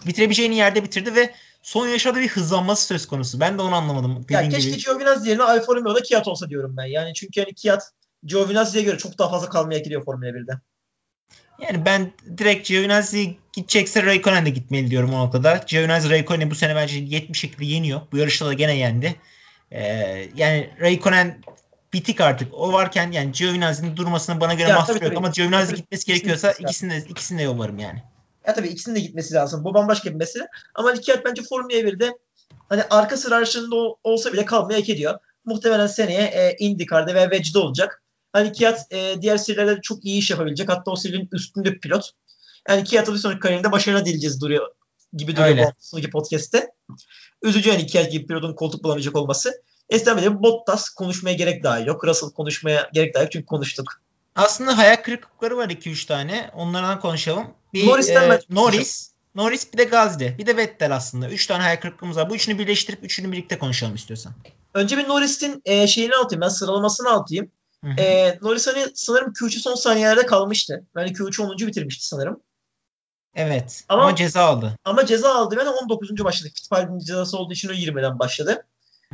bitirebileceğini 0.05 0.55
yerde 0.55 0.83
bitirdi 0.83 1.15
ve 1.15 1.33
son 1.61 1.87
yaşadığı 1.87 2.19
bir 2.19 2.29
hızlanması 2.29 2.85
söz 2.85 3.07
konusu. 3.07 3.39
Ben 3.39 3.57
de 3.57 3.61
onu 3.61 3.75
anlamadım. 3.75 4.25
Ya 4.29 4.49
keşke 4.49 4.69
gibi. 4.69 4.83
Giovinazzi 4.83 5.29
yerine 5.29 5.43
Alfa 5.43 5.75
Romeo'da 5.75 6.01
Kiat 6.01 6.27
olsa 6.27 6.49
diyorum 6.49 6.77
ben. 6.77 6.85
Yani 6.85 7.13
çünkü 7.13 7.41
hani 7.41 7.53
Kiat 7.53 7.91
Giovinazzi'ye 8.23 8.83
göre 8.83 8.97
çok 8.97 9.19
daha 9.19 9.29
fazla 9.29 9.49
kalmaya 9.49 9.79
gidiyor 9.79 10.05
Formula 10.05 10.29
1'de. 10.29 10.51
Yani 11.59 11.85
ben 11.85 12.11
direkt 12.37 12.67
Giovinazzi 12.67 13.37
gidecekse 13.53 14.03
Raikkonen 14.03 14.45
de 14.45 14.49
gitmeli 14.49 14.91
diyorum 14.91 15.13
o 15.13 15.19
noktada. 15.19 15.61
Giovinazzi 15.67 16.09
Raikkonen'i 16.09 16.51
bu 16.51 16.55
sene 16.55 16.75
bence 16.75 16.97
70 16.97 17.39
şekilde 17.39 17.65
yeniyor. 17.65 18.01
Bu 18.11 18.17
yarışta 18.17 18.45
da 18.45 18.53
gene 18.53 18.77
yendi. 18.77 19.15
Ee, 19.71 20.29
yani 20.35 20.69
Raikkonen 20.81 21.41
bitik 21.93 22.21
artık. 22.21 22.53
O 22.53 22.73
varken 22.73 23.11
yani 23.11 23.31
Giovinazzi'nin 23.31 23.97
durmasına 23.97 24.41
bana 24.41 24.53
göre 24.53 24.73
mahsur 24.73 25.01
yok 25.01 25.17
ama 25.17 25.29
Giovinazzi 25.29 25.75
gitmesi 25.75 26.05
gerekiyorsa 26.05 26.51
ikisini 26.51 26.91
de, 26.91 27.05
ikisini 27.09 27.39
de 27.39 27.43
yollarım 27.43 27.79
yani. 27.79 28.03
Ya 28.47 28.53
tabii 28.53 28.67
ikisinin 28.67 28.95
de 28.95 28.99
gitmesi 28.99 29.33
lazım. 29.33 29.63
Bu 29.63 29.73
bambaşka 29.73 30.09
bir 30.09 30.15
mesele. 30.15 30.47
Ama 30.75 30.89
Likiyat 30.89 31.25
bence 31.25 31.41
Formula 31.43 31.73
1'de 31.73 32.17
hani 32.69 32.83
arka 32.89 33.17
sıra 33.17 33.35
arasında 33.35 33.75
olsa 34.03 34.33
bile 34.33 34.45
kalmaya 34.45 34.79
hak 34.79 34.89
ediyor. 34.89 35.19
Muhtemelen 35.45 35.88
seneye 35.88 36.21
e, 36.21 36.55
IndyCar'da 36.59 37.13
veya 37.13 37.29
Wedge'de 37.29 37.59
olacak. 37.59 38.03
Hani 38.33 38.51
Kiat 38.51 38.93
e, 38.93 39.21
diğer 39.21 39.38
serilerde 39.38 39.81
çok 39.81 40.05
iyi 40.05 40.19
iş 40.19 40.31
yapabilecek. 40.31 40.69
Hatta 40.69 40.91
o 40.91 40.95
serinin 40.95 41.29
üstünde 41.31 41.73
bir 41.73 41.79
pilot. 41.79 42.11
Yani 42.69 42.83
Kiat'a 42.83 43.13
bir 43.13 43.17
sonraki 43.17 43.39
kariyerinde 43.39 43.71
başarılı 43.71 44.05
dileyeceğiz 44.05 44.41
duruyor 44.41 44.67
gibi 45.13 45.31
duruyor 45.31 45.49
Öyle. 45.49 45.65
bu 45.65 45.71
sonraki 45.79 46.09
podcast'te. 46.09 46.67
Üzücü 47.41 47.69
yani 47.69 47.88
Kiat 47.88 48.11
gibi 48.11 48.27
pilotun 48.27 48.53
koltuk 48.53 48.83
bulamayacak 48.83 49.15
olması. 49.15 49.63
Esteban 49.89 50.43
Bottas 50.43 50.89
konuşmaya 50.89 51.33
gerek 51.33 51.63
daha 51.63 51.79
yok. 51.79 52.05
Russell 52.05 52.29
konuşmaya 52.29 52.89
gerek 52.93 53.13
daha 53.13 53.23
yok 53.23 53.31
çünkü 53.31 53.45
konuştuk. 53.45 54.01
Aslında 54.35 54.77
hayal 54.77 54.95
kırıklıkları 54.95 55.57
var 55.57 55.69
2-3 55.69 56.07
tane. 56.07 56.51
Onlardan 56.55 56.99
konuşalım. 56.99 57.47
Bir 57.73 57.88
Norris'ten 57.88 58.31
e, 58.31 58.39
Norris, 58.49 59.11
Norris 59.35 59.73
bir 59.73 59.77
de 59.77 59.83
Gazli. 59.83 60.35
Bir 60.38 60.45
de 60.45 60.57
Vettel 60.57 60.95
aslında. 60.95 61.29
3 61.29 61.47
tane 61.47 61.63
hayal 61.63 61.77
kırıklığımız 61.77 62.17
var. 62.17 62.29
Bu 62.29 62.35
üçünü 62.35 62.59
birleştirip 62.59 63.03
üçünü 63.03 63.31
birlikte 63.31 63.59
konuşalım 63.59 63.95
istiyorsan. 63.95 64.33
Önce 64.73 64.97
bir 64.97 65.07
Norris'in 65.07 65.61
e, 65.65 65.88
şeyini 65.88 66.15
atayım. 66.15 66.41
Ben 66.41 66.49
sıralamasını 66.49 67.09
atayım. 67.09 67.51
E, 67.97 68.38
Norris 68.41 68.67
hani 68.67 68.85
sanırım 68.93 69.33
Q3 69.33 69.59
son 69.59 69.75
saniyelerde 69.75 70.25
kalmıştı. 70.25 70.85
Yani 70.95 71.11
Q3 71.11 71.41
10. 71.41 71.67
bitirmişti 71.67 72.07
sanırım. 72.07 72.39
Evet. 73.35 73.83
Ama, 73.89 74.03
ama 74.03 74.15
ceza 74.15 74.43
aldı. 74.43 74.77
Ama 74.85 75.05
ceza 75.05 75.35
aldı. 75.35 75.55
Yani 75.57 75.69
19. 75.69 76.23
başladı. 76.23 76.49
Fittipaldi'nin 76.55 76.99
cezası 76.99 77.38
olduğu 77.38 77.53
için 77.53 77.69
o 77.69 77.71
20'den 77.71 78.19
başladı. 78.19 78.65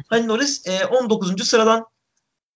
Hani 0.08 0.28
Norris 0.28 0.68
e, 0.68 0.86
19. 0.86 1.48
sıradan 1.48 1.86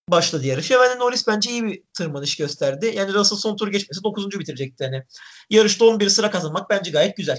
başladı 0.08 0.46
yarışa. 0.46 0.80
Ve 0.80 0.98
Norris 0.98 1.26
bence 1.26 1.50
iyi 1.50 1.64
bir 1.64 1.82
tırmanış 1.94 2.36
gösterdi. 2.36 2.92
Yani 2.94 3.14
Russell 3.14 3.38
son 3.38 3.56
tur 3.56 3.68
geçmesi 3.68 4.04
9. 4.04 4.40
bitirecekti. 4.40 4.84
Yani 4.84 5.04
yarışta 5.50 5.84
11 5.84 6.08
sıra 6.08 6.30
kazanmak 6.30 6.70
bence 6.70 6.90
gayet 6.90 7.16
güzel. 7.16 7.38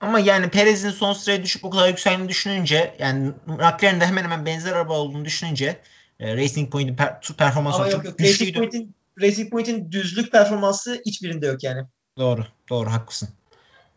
Ama 0.00 0.20
yani 0.20 0.50
Perez'in 0.50 0.90
son 0.90 1.12
sıraya 1.12 1.42
düşüp 1.42 1.64
o 1.64 1.70
kadar 1.70 1.88
yükseldiğini 1.88 2.28
düşününce 2.28 2.96
yani 2.98 3.32
McLaren'de 3.46 4.06
hemen 4.06 4.24
hemen 4.24 4.46
benzer 4.46 4.72
araba 4.72 4.98
olduğunu 4.98 5.24
düşününce 5.24 5.80
e, 6.20 6.36
Racing 6.36 6.72
Point'in 6.72 6.96
per, 6.96 7.20
performansı 7.38 7.78
çok 7.78 7.92
yok, 7.92 8.04
yok. 8.04 8.20
Racing 8.20 8.56
Point'in, 8.56 8.94
Racing 9.20 9.50
Point'in 9.50 9.92
düzlük 9.92 10.32
performansı 10.32 11.02
hiçbirinde 11.06 11.46
yok 11.46 11.64
yani. 11.64 11.82
Doğru. 12.18 12.46
Doğru. 12.68 12.90
Haklısın. 12.90 13.28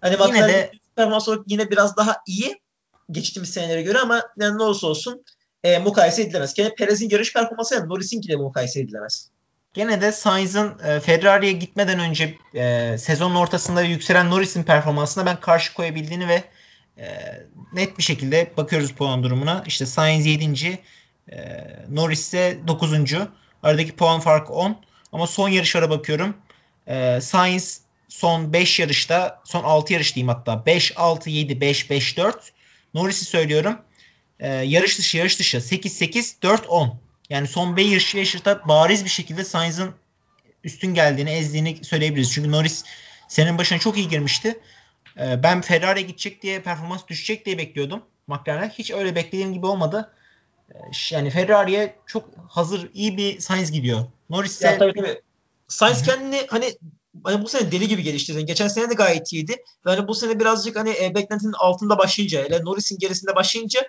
Hani 0.01 0.17
yine 0.27 0.47
de 0.47 0.71
performans 0.95 1.29
olarak 1.29 1.43
yine 1.47 1.71
biraz 1.71 1.97
daha 1.97 2.17
iyi 2.27 2.61
geçtiğimiz 3.11 3.49
senelere 3.49 3.81
göre 3.81 3.97
ama 3.99 4.21
yani 4.39 4.57
ne 4.57 4.63
olursa 4.63 4.87
olsun 4.87 5.25
e, 5.63 5.79
mukayese 5.79 6.21
edilemez. 6.21 6.53
Gene 6.53 6.75
Perez'in 6.75 7.09
yarış 7.09 7.33
performansı 7.33 7.75
yani 7.75 7.89
Norris'inki 7.89 8.29
de 8.29 8.35
mukayese 8.35 8.79
edilemez. 8.79 9.29
Gene 9.73 10.01
de 10.01 10.11
Sainz'ın 10.11 10.79
e, 10.79 10.99
Ferrari'ye 10.99 11.51
gitmeden 11.51 11.99
önce 11.99 12.35
e, 12.53 12.97
sezonun 12.97 13.35
ortasında 13.35 13.81
yükselen 13.81 14.29
Norris'in 14.29 14.63
performansına 14.63 15.25
ben 15.25 15.39
karşı 15.39 15.73
koyabildiğini 15.73 16.27
ve 16.27 16.43
e, 16.97 17.07
net 17.73 17.97
bir 17.97 18.03
şekilde 18.03 18.51
bakıyoruz 18.57 18.91
puan 18.91 19.23
durumuna. 19.23 19.63
İşte 19.67 19.85
Sainz 19.85 20.25
7. 20.25 20.79
E, 21.31 21.37
Norris 21.89 22.19
ise 22.19 22.57
9. 22.67 22.93
Aradaki 23.63 23.95
puan 23.95 24.19
farkı 24.19 24.53
10. 24.53 24.77
Ama 25.11 25.27
son 25.27 25.49
yarışlara 25.49 25.89
bakıyorum. 25.89 26.37
E, 26.87 27.21
Sainz 27.21 27.81
son 28.09 28.53
5 28.53 28.79
yarışta, 28.79 29.41
son 29.43 29.63
6 29.63 29.93
yarış 29.93 30.15
diyeyim 30.15 30.33
hatta. 30.35 30.65
5, 30.65 30.93
6, 30.97 31.29
7, 31.29 31.61
5, 31.61 31.89
5, 31.89 32.17
4. 32.17 32.51
Norris'i 32.93 33.25
söylüyorum. 33.25 33.81
E, 34.39 34.47
yarış 34.47 34.99
dışı, 34.99 35.17
yarış 35.17 35.39
dışı 35.39 35.61
8, 35.61 35.93
8, 35.93 36.41
4, 36.43 36.67
10. 36.67 36.99
Yani 37.29 37.47
son 37.47 37.77
5 37.77 37.87
yarış 37.87 38.15
yarışta 38.15 38.67
bariz 38.67 39.03
bir 39.05 39.09
şekilde 39.09 39.43
Sainz'ın 39.43 39.93
üstün 40.63 40.93
geldiğini, 40.93 41.29
ezdiğini 41.29 41.83
söyleyebiliriz. 41.83 42.31
Çünkü 42.31 42.51
Norris 42.51 42.83
senin 43.27 43.57
başına 43.57 43.79
çok 43.79 43.97
iyi 43.97 44.07
girmişti. 44.07 44.59
E, 45.19 45.43
ben 45.43 45.61
Ferrari'ye 45.61 46.05
gidecek 46.07 46.41
diye, 46.41 46.61
performans 46.61 47.07
düşecek 47.07 47.45
diye 47.45 47.57
bekliyordum. 47.57 48.03
McLaren'e. 48.27 48.69
Hiç 48.69 48.91
öyle 48.91 49.15
beklediğim 49.15 49.53
gibi 49.53 49.65
olmadı. 49.65 50.13
E, 50.69 50.77
yani 51.11 51.29
Ferrari'ye 51.29 51.95
çok 52.05 52.29
hazır, 52.49 52.89
iyi 52.93 53.17
bir 53.17 53.39
Sainz 53.39 53.71
gidiyor. 53.71 54.05
Norris 54.29 54.51
ise... 54.51 54.79
Sainz 55.67 56.03
kendini 56.03 56.47
hani 56.49 56.73
hani 57.23 57.43
bu 57.43 57.47
sene 57.47 57.71
deli 57.71 57.87
gibi 57.87 58.03
geliştirdi. 58.03 58.45
geçen 58.45 58.67
sene 58.67 58.89
de 58.89 58.93
gayet 58.93 59.33
iyiydi. 59.33 59.51
Ve 59.85 59.89
hani 59.89 60.07
bu 60.07 60.15
sene 60.15 60.39
birazcık 60.39 60.75
hani 60.75 60.89
e, 61.01 61.15
beklentinin 61.15 61.53
altında 61.53 61.97
başlayınca, 61.97 62.43
hele 62.43 62.63
Norris'in 62.63 62.97
gerisinde 62.99 63.35
başlayınca 63.35 63.81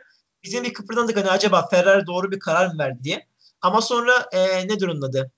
bizim 0.45 0.65
bir 0.65 0.73
kıpırdandık 0.73 1.17
hani 1.17 1.31
acaba 1.31 1.69
Ferrari 1.69 2.07
doğru 2.07 2.31
bir 2.31 2.39
karar 2.39 2.67
mı 2.67 2.79
verdi 2.79 3.05
diye. 3.05 3.27
Ama 3.61 3.81
sonra 3.81 4.29
e, 4.33 4.69
ne 4.69 4.81
durumladı? 4.81 5.31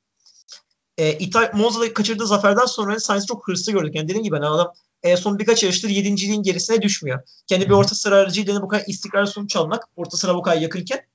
E, 0.99 1.13
İtal 1.13 1.51
Monza'da 1.55 1.95
kaçırdığı 1.95 2.27
zaferden 2.27 2.67
sonra 2.67 3.01
Sainz'i 3.01 3.27
çok 3.27 3.49
hırslı 3.49 3.73
gördük. 3.73 3.95
Yani 3.95 4.09
dediğim 4.09 4.25
gibi 4.25 4.37
hani 4.37 4.47
adam 4.47 4.73
e, 5.03 5.17
son 5.17 5.39
birkaç 5.39 5.63
yarıştır 5.63 5.89
yedinciliğin 5.89 6.43
gerisine 6.43 6.83
düşmüyor. 6.83 7.23
Kendi 7.47 7.67
bir 7.67 7.75
orta 7.75 7.95
sıra 7.95 8.17
aracıyla 8.17 8.63
bu 8.63 8.69
kadar 8.69 8.85
istikrarlı 8.87 9.27
sonuç 9.27 9.57
almak, 9.57 9.89
orta 9.97 10.17
sıra 10.17 10.35
bu 10.35 10.43
kadar 10.43 10.57
yakınken 10.57 11.07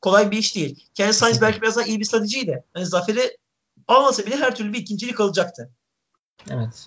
kolay 0.00 0.30
bir 0.30 0.38
iş 0.38 0.54
değil. 0.56 0.88
Kendi 0.94 1.14
Sainz 1.14 1.40
belki 1.40 1.62
biraz 1.62 1.76
daha 1.76 1.84
iyi 1.84 2.00
bir 2.00 2.04
stratejiydi. 2.04 2.64
Hani 2.74 2.86
zaferi 2.86 3.36
almasa 3.88 4.26
bile 4.26 4.36
her 4.36 4.54
türlü 4.54 4.72
bir 4.72 4.78
ikincilik 4.78 5.20
alacaktı. 5.20 5.70
Evet. 6.50 6.86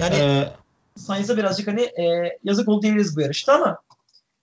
Yani 0.00 0.14
ee, 0.14 0.52
Sainz'a 0.96 1.36
birazcık 1.36 1.68
hani 1.68 1.82
e, 1.82 2.38
yazık 2.44 2.68
oldu 2.68 2.82
diyebiliriz 2.82 3.16
bu 3.16 3.20
yarışta 3.20 3.54
ama 3.54 3.78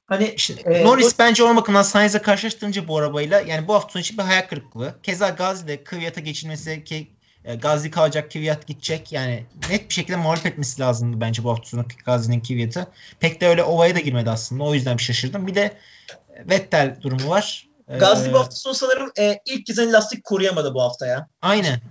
hani 0.05 0.33
işte, 0.35 0.53
e, 0.53 0.85
Norris 0.85 1.13
bu... 1.13 1.19
bence 1.19 1.43
o 1.43 1.55
bakımdan 1.55 1.81
Sainz'e 1.81 2.21
karşılaştırınca 2.21 2.87
bu 2.87 2.97
arabayla 2.97 3.41
yani 3.41 3.67
bu 3.67 3.73
hafta 3.73 3.89
sonu 3.89 4.01
için 4.01 4.17
bir 4.17 4.23
hayal 4.23 4.47
kırıklığı. 4.47 4.95
Keza 5.03 5.29
Gazi'de 5.29 5.83
Kvyat'a 5.83 6.21
geçilmesi 6.21 6.83
ki 6.83 7.07
e, 7.45 7.55
Gazi 7.55 7.91
kalacak 7.91 8.31
Kvyat 8.31 8.67
gidecek. 8.67 9.11
Yani 9.11 9.45
net 9.69 9.89
bir 9.89 9.93
şekilde 9.93 10.17
mağlup 10.17 10.45
etmesi 10.45 10.81
lazımdı 10.81 11.21
bence 11.21 11.43
bu 11.43 11.51
hafta 11.51 11.69
sonu 11.69 11.85
Gazi'nin 12.05 12.41
Kvyat'ı. 12.41 12.87
Pek 13.19 13.41
de 13.41 13.47
öyle 13.47 13.63
ovaya 13.63 13.95
da 13.95 13.99
girmedi 13.99 14.29
aslında. 14.29 14.63
O 14.63 14.73
yüzden 14.73 14.97
bir 14.97 15.03
şaşırdım. 15.03 15.47
Bir 15.47 15.55
de 15.55 15.77
Vettel 16.49 16.97
durumu 17.01 17.29
var. 17.29 17.67
Gazi 17.99 18.29
ee, 18.29 18.33
bu 18.33 18.39
hafta 18.39 18.55
sonu 18.55 18.73
sanırım 18.73 19.11
e, 19.19 19.39
ilk 19.45 19.65
kez 19.65 19.93
lastik 19.93 20.23
koruyamadı 20.23 20.73
bu 20.73 20.81
hafta 20.81 21.07
ya. 21.07 21.27
Aynen. 21.41 21.81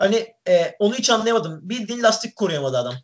Hani 0.00 0.34
e, 0.48 0.76
onu 0.78 0.94
hiç 0.94 1.10
anlayamadım. 1.10 1.60
Bildiğin 1.62 2.02
lastik 2.02 2.36
koruyamadı 2.36 2.78
adam. 2.78 2.94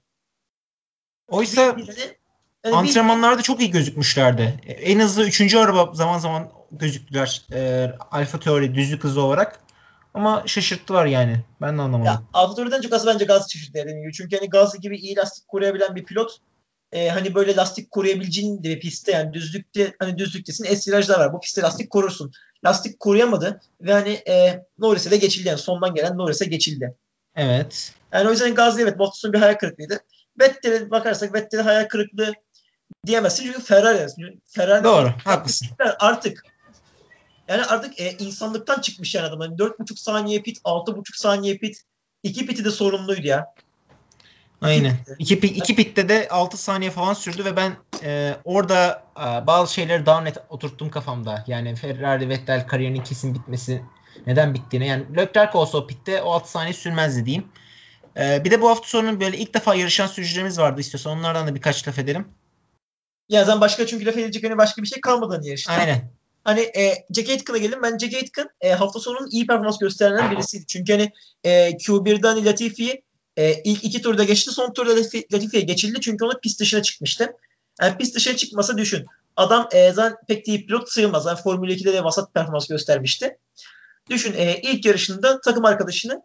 Oysa 1.28 1.76
Bildiğini, 1.76 2.16
yani 2.64 2.76
antrenmanlarda 2.76 3.38
bir... 3.38 3.42
çok 3.42 3.60
iyi 3.60 3.70
gözükmüşlerdi. 3.70 4.60
En 4.66 5.00
hızlı 5.00 5.24
üçüncü 5.24 5.58
araba 5.58 5.94
zaman 5.94 6.18
zaman 6.18 6.52
gözüktüler. 6.72 7.42
E, 7.52 7.90
Alfa 8.10 8.40
Teori 8.40 8.74
düzlük 8.74 9.04
hızı 9.04 9.20
olarak. 9.20 9.60
Ama 10.14 10.42
şaşırttılar 10.46 11.06
yani. 11.06 11.40
Ben 11.60 11.78
de 11.78 11.82
anlamadım. 11.82 12.04
Ya, 12.04 12.22
Alfa 12.32 12.54
Teori'den 12.54 12.80
çok 12.80 12.92
az 12.92 13.06
bence 13.06 13.24
Gaz 13.24 13.52
şaşırttı 13.52 13.74
dediğim 13.74 14.02
gibi. 14.02 14.12
Çünkü 14.12 14.36
hani 14.36 14.48
Gaz 14.48 14.80
gibi 14.80 14.96
iyi 14.96 15.16
lastik 15.16 15.48
koruyabilen 15.48 15.96
bir 15.96 16.04
pilot 16.04 16.38
e, 16.92 17.08
hani 17.08 17.34
böyle 17.34 17.56
lastik 17.56 17.90
koruyabileceğin 17.90 18.64
de 18.64 18.68
bir 18.68 18.80
pistte 18.80 19.12
yani 19.12 19.32
düzlükte 19.32 19.94
hani 19.98 20.18
düzlüktesin 20.18 20.64
es 20.64 20.88
virajlar 20.88 21.18
var. 21.18 21.32
Bu 21.32 21.40
pistte 21.40 21.62
lastik 21.62 21.90
korursun. 21.90 22.32
Lastik 22.66 23.00
koruyamadı 23.00 23.60
ve 23.80 23.92
hani 23.92 24.10
e, 24.28 24.64
Norris'e 24.78 25.10
de 25.10 25.16
geçildi 25.16 25.48
yani 25.48 25.58
sondan 25.58 25.94
gelen 25.94 26.18
Norris'e 26.18 26.44
geçildi. 26.44 26.94
Evet. 27.36 27.94
Yani 28.12 28.28
o 28.28 28.30
yüzden 28.30 28.54
Gazli 28.54 28.82
evet 28.82 28.98
Bottas'ın 28.98 29.32
bir 29.32 29.38
hayal 29.38 29.54
kırıklığıydı. 29.54 30.00
Vettel'e 30.40 30.90
bakarsak 30.90 31.34
Vettel'e 31.34 31.62
hayal 31.62 31.88
kırıklığı 31.88 32.32
diyemezsin 33.06 33.44
çünkü 33.44 33.60
Ferrari. 33.60 34.06
Ferrari 34.46 34.84
Doğru, 34.84 35.12
haklısın. 35.24 35.68
Artık 35.98 36.42
yani 37.48 37.64
artık 37.64 38.00
e, 38.00 38.12
insanlıktan 38.12 38.80
çıkmış 38.80 39.14
yani 39.14 39.26
adam. 39.26 39.40
Hani 39.40 39.56
4,5 39.56 39.96
saniye 39.96 40.42
pit, 40.42 40.58
6,5 40.58 41.02
saniye 41.16 41.56
pit. 41.56 41.82
iki 42.22 42.46
piti 42.46 42.64
de 42.64 42.70
sorumluydu 42.70 43.26
ya. 43.26 43.46
Aynen. 44.60 44.96
İki, 45.18 45.34
iki 45.34 45.76
pitte 45.76 46.08
de 46.08 46.28
6 46.28 46.56
saniye 46.56 46.90
falan 46.90 47.14
sürdü 47.14 47.44
ve 47.44 47.56
ben 47.56 47.76
e, 48.02 48.36
orada 48.44 49.02
e, 49.16 49.46
bazı 49.46 49.74
şeyleri 49.74 50.06
daha 50.06 50.20
net 50.20 50.38
oturttum 50.48 50.90
kafamda. 50.90 51.44
Yani 51.46 51.74
Ferrari 51.74 52.28
Vettel 52.28 52.66
kariyerinin 52.66 53.02
kesin 53.02 53.34
bitmesi 53.34 53.82
neden 54.26 54.54
bittiğine. 54.54 54.86
Yani 54.86 55.16
Leclerc 55.16 55.58
olsa 55.58 55.78
o 55.78 55.86
pitte 55.86 56.22
o 56.22 56.30
6 56.30 56.50
saniye 56.50 56.72
sürmezdi 56.72 57.26
diyeyim. 57.26 57.48
E, 58.16 58.44
bir 58.44 58.50
de 58.50 58.62
bu 58.62 58.68
hafta 58.68 58.88
sonu 58.88 59.20
böyle 59.20 59.38
ilk 59.38 59.54
defa 59.54 59.74
yarışan 59.74 60.06
sürücülerimiz 60.06 60.58
vardı 60.58 60.80
istiyorsan 60.80 61.18
onlardan 61.18 61.46
da 61.46 61.54
birkaç 61.54 61.88
laf 61.88 61.98
edelim. 61.98 62.28
Ya 63.28 63.44
zaten 63.44 63.60
başka 63.60 63.86
çünkü 63.86 64.06
laf 64.06 64.16
edecek 64.16 64.44
hani 64.44 64.58
başka 64.58 64.82
bir 64.82 64.86
şey 64.86 65.00
kalmadı 65.00 65.34
hani 65.34 65.48
yarışta. 65.48 65.72
Aynen. 65.72 66.10
Hani 66.44 66.60
e, 66.60 67.04
Jack 67.14 67.28
Aitken'a 67.28 67.58
gelin. 67.58 67.82
Ben 67.82 67.98
Jack 67.98 68.14
Aitken 68.14 68.48
e, 68.60 68.72
hafta 68.72 69.00
sonunun 69.00 69.28
iyi 69.30 69.46
performans 69.46 69.78
gösteren 69.78 70.30
birisiydi. 70.30 70.66
Çünkü 70.66 70.92
hani 70.92 71.12
e, 71.44 71.70
Q1'den 71.70 72.46
Latifi'yi 72.46 73.05
e, 73.36 73.62
ilk 73.62 73.84
iki 73.84 74.02
turda 74.02 74.24
geçti. 74.24 74.50
Son 74.50 74.72
turda 74.72 74.96
Latifi'ye 75.32 75.62
geçildi. 75.62 76.00
Çünkü 76.00 76.24
onu 76.24 76.40
pist 76.40 76.60
dışına 76.60 76.82
çıkmıştı. 76.82 77.32
Yani 77.80 77.98
pist 77.98 78.14
dışına 78.16 78.36
çıkmasa 78.36 78.78
düşün. 78.78 79.06
Adam 79.36 79.68
e, 79.72 79.92
zaten 79.92 80.18
pek 80.28 80.48
iyi 80.48 80.66
pilot 80.66 80.88
sayılmaz. 80.88 81.26
Yani 81.26 81.38
Formula 81.38 81.72
2'de 81.72 81.92
de 81.92 82.04
vasat 82.04 82.34
performans 82.34 82.68
göstermişti. 82.68 83.38
Düşün 84.10 84.34
e, 84.36 84.60
ilk 84.62 84.84
yarışında 84.84 85.40
takım 85.40 85.64
arkadaşını 85.64 86.22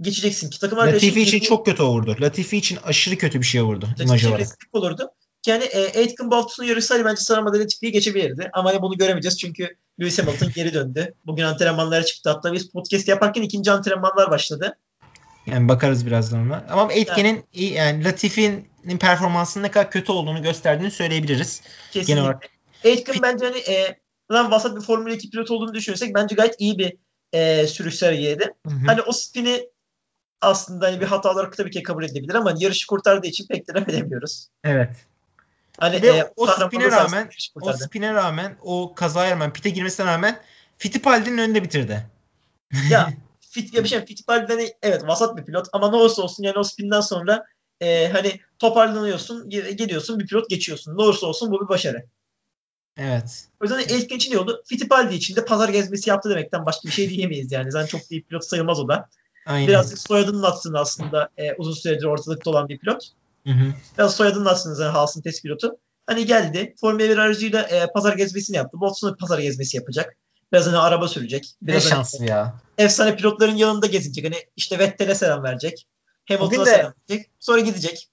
geçeceksin 0.00 0.50
ki 0.50 0.60
takım 0.60 0.78
arkadaşı 0.78 1.06
Latifi 1.06 1.22
için 1.22 1.40
çok 1.40 1.66
kötü 1.66 1.82
olurdu. 1.82 2.16
Latifi 2.20 2.56
için 2.56 2.78
aşırı 2.84 3.16
kötü 3.16 3.40
bir 3.40 3.46
şey 3.46 3.60
olurdu 3.60 3.88
imaj 4.00 4.26
olarak. 4.26 4.48
olurdu. 4.72 5.10
Yani 5.46 5.64
e, 5.64 5.98
Aitken 5.98 6.30
sonu 6.48 6.68
yarışsaydı 6.68 7.04
bence 7.04 7.20
saramadan 7.20 7.60
Latifi'yi 7.60 7.92
geçebilirdi. 7.92 8.50
Ama 8.52 8.70
hani 8.70 8.82
bunu 8.82 8.98
göremeyeceğiz 8.98 9.38
çünkü 9.38 9.76
Lewis 10.00 10.18
Hamilton 10.18 10.52
geri 10.54 10.74
döndü. 10.74 11.14
Bugün 11.26 11.42
antrenmanlara 11.42 12.04
çıktı. 12.04 12.30
Hatta 12.30 12.52
biz 12.52 12.70
podcast 12.70 13.08
yaparken 13.08 13.42
ikinci 13.42 13.70
antrenmanlar 13.70 14.30
başladı. 14.30 14.78
Yani 15.46 15.68
bakarız 15.68 16.06
birazdan 16.06 16.46
ona. 16.46 16.64
Ama 16.70 16.82
Aitken'in 16.88 17.44
yani. 17.52 17.72
yani 17.72 18.04
Latifi'nin 18.04 18.98
performansının 18.98 19.64
ne 19.64 19.70
kadar 19.70 19.90
kötü 19.90 20.12
olduğunu 20.12 20.42
gösterdiğini 20.42 20.90
söyleyebiliriz. 20.90 21.62
Kesinlikle. 21.90 22.12
Genel 22.12 22.24
olarak. 22.24 22.48
Aitken 22.84 23.16
bence 23.22 23.44
hani 23.44 23.58
e, 23.58 23.98
lan 24.32 24.50
vasat 24.50 24.76
bir 24.76 24.80
Formula 24.80 25.14
2 25.14 25.30
pilot 25.30 25.50
olduğunu 25.50 25.74
düşünürsek 25.74 26.14
bence 26.14 26.34
gayet 26.34 26.54
iyi 26.58 26.78
bir 26.78 26.96
e, 27.32 27.66
sürüş 27.66 27.94
sergiledi. 27.94 28.54
Hani 28.86 29.02
o 29.02 29.12
spini 29.12 29.68
aslında 30.40 30.86
hani 30.86 31.00
bir 31.00 31.06
hata 31.06 31.32
olarak 31.32 31.56
tabii 31.56 31.70
ki 31.70 31.82
kabul 31.82 32.04
edilebilir 32.04 32.34
ama 32.34 32.54
yarışı 32.58 32.86
kurtardığı 32.86 33.26
için 33.26 33.46
pek 33.46 33.68
de 33.68 33.92
edemiyoruz. 33.92 34.48
Evet. 34.64 34.90
Hani 35.78 36.02
Ve 36.02 36.08
e, 36.08 36.32
o 36.36 36.46
spine 36.46 36.90
rağmen 36.90 37.30
o 37.60 37.72
spine 37.72 38.14
rağmen 38.14 38.56
o 38.62 38.94
kazaya 38.94 39.30
rağmen 39.30 39.52
pite 39.52 39.70
girmesine 39.70 40.06
rağmen 40.06 40.40
Fittipaldi'nin 40.78 41.38
önünde 41.38 41.62
bitirdi. 41.62 42.06
ya 42.90 43.12
Fit 43.54 43.74
ya 43.74 43.84
bir 43.84 43.88
şey 43.88 44.04
Fittipaldi 44.04 44.52
hani, 44.52 44.74
evet 44.82 45.06
vasat 45.06 45.36
bir 45.36 45.44
pilot 45.44 45.66
ama 45.72 45.90
ne 45.90 45.96
olursa 45.96 46.22
olsun 46.22 46.42
yani 46.42 46.58
o 46.58 46.62
spinden 46.62 47.00
sonra 47.00 47.44
e, 47.80 48.08
hani 48.08 48.40
toparlanıyorsun, 48.58 49.50
geliyorsun 49.50 50.18
bir 50.18 50.26
pilot 50.26 50.50
geçiyorsun. 50.50 50.96
Ne 50.96 51.02
olursa 51.02 51.26
olsun 51.26 51.52
bu 51.52 51.60
bir 51.64 51.68
başarı. 51.68 52.04
Evet. 52.96 53.48
O 53.60 53.64
yüzden 53.64 53.96
ilk 53.96 54.12
için 54.12 54.32
iyi 54.32 54.38
oldu. 54.38 54.62
Fittipaldi 54.66 55.14
için 55.14 55.36
de 55.36 55.44
pazar 55.44 55.68
gezmesi 55.68 56.10
yaptı 56.10 56.30
demekten 56.30 56.66
başka 56.66 56.88
bir 56.88 56.92
şey 56.92 57.10
diyemeyiz 57.10 57.52
yani. 57.52 57.72
Zaten 57.72 57.86
çok 57.86 58.00
iyi 58.10 58.22
pilot 58.22 58.44
sayılmaz 58.44 58.80
o 58.80 58.88
da. 58.88 59.08
Aynen. 59.46 59.68
Birazcık 59.68 59.98
soyadının 59.98 60.42
aslında 60.42 60.80
aslında 60.80 61.28
e, 61.36 61.54
uzun 61.54 61.72
süredir 61.72 62.04
ortalıkta 62.04 62.50
olan 62.50 62.68
bir 62.68 62.78
pilot. 62.78 63.08
Hı 63.46 63.52
hı. 63.52 63.74
Biraz 63.98 64.16
soyadının 64.16 64.46
aslında 64.46 64.74
zaten 64.74 64.92
Haas'ın 64.92 65.22
test 65.22 65.42
pilotu. 65.42 65.76
Hani 66.06 66.26
geldi. 66.26 66.74
Formula 66.80 67.08
1 67.08 67.18
aracıyla 67.18 67.62
e, 67.62 67.86
pazar 67.92 68.16
gezmesini 68.16 68.56
yaptı. 68.56 68.80
Bottas'ın 68.80 69.16
pazar 69.16 69.38
gezmesi 69.38 69.76
yapacak. 69.76 70.16
Biraz 70.52 70.66
hani 70.66 70.78
araba 70.78 71.08
sürecek. 71.08 71.54
Biraz 71.62 71.84
ne 71.84 71.90
hani, 71.90 71.96
şanslı 71.96 72.24
ya. 72.24 72.54
Efsane 72.78 73.16
pilotların 73.16 73.56
yanında 73.56 73.86
gezinecek. 73.86 74.24
Hani 74.24 74.36
işte 74.56 74.78
Vettel'e 74.78 75.14
selam 75.14 75.42
verecek. 75.42 75.86
Hamilton'a 76.28 76.64
selam 76.64 76.92
verecek. 77.10 77.30
Sonra 77.40 77.60
gidecek. 77.60 78.08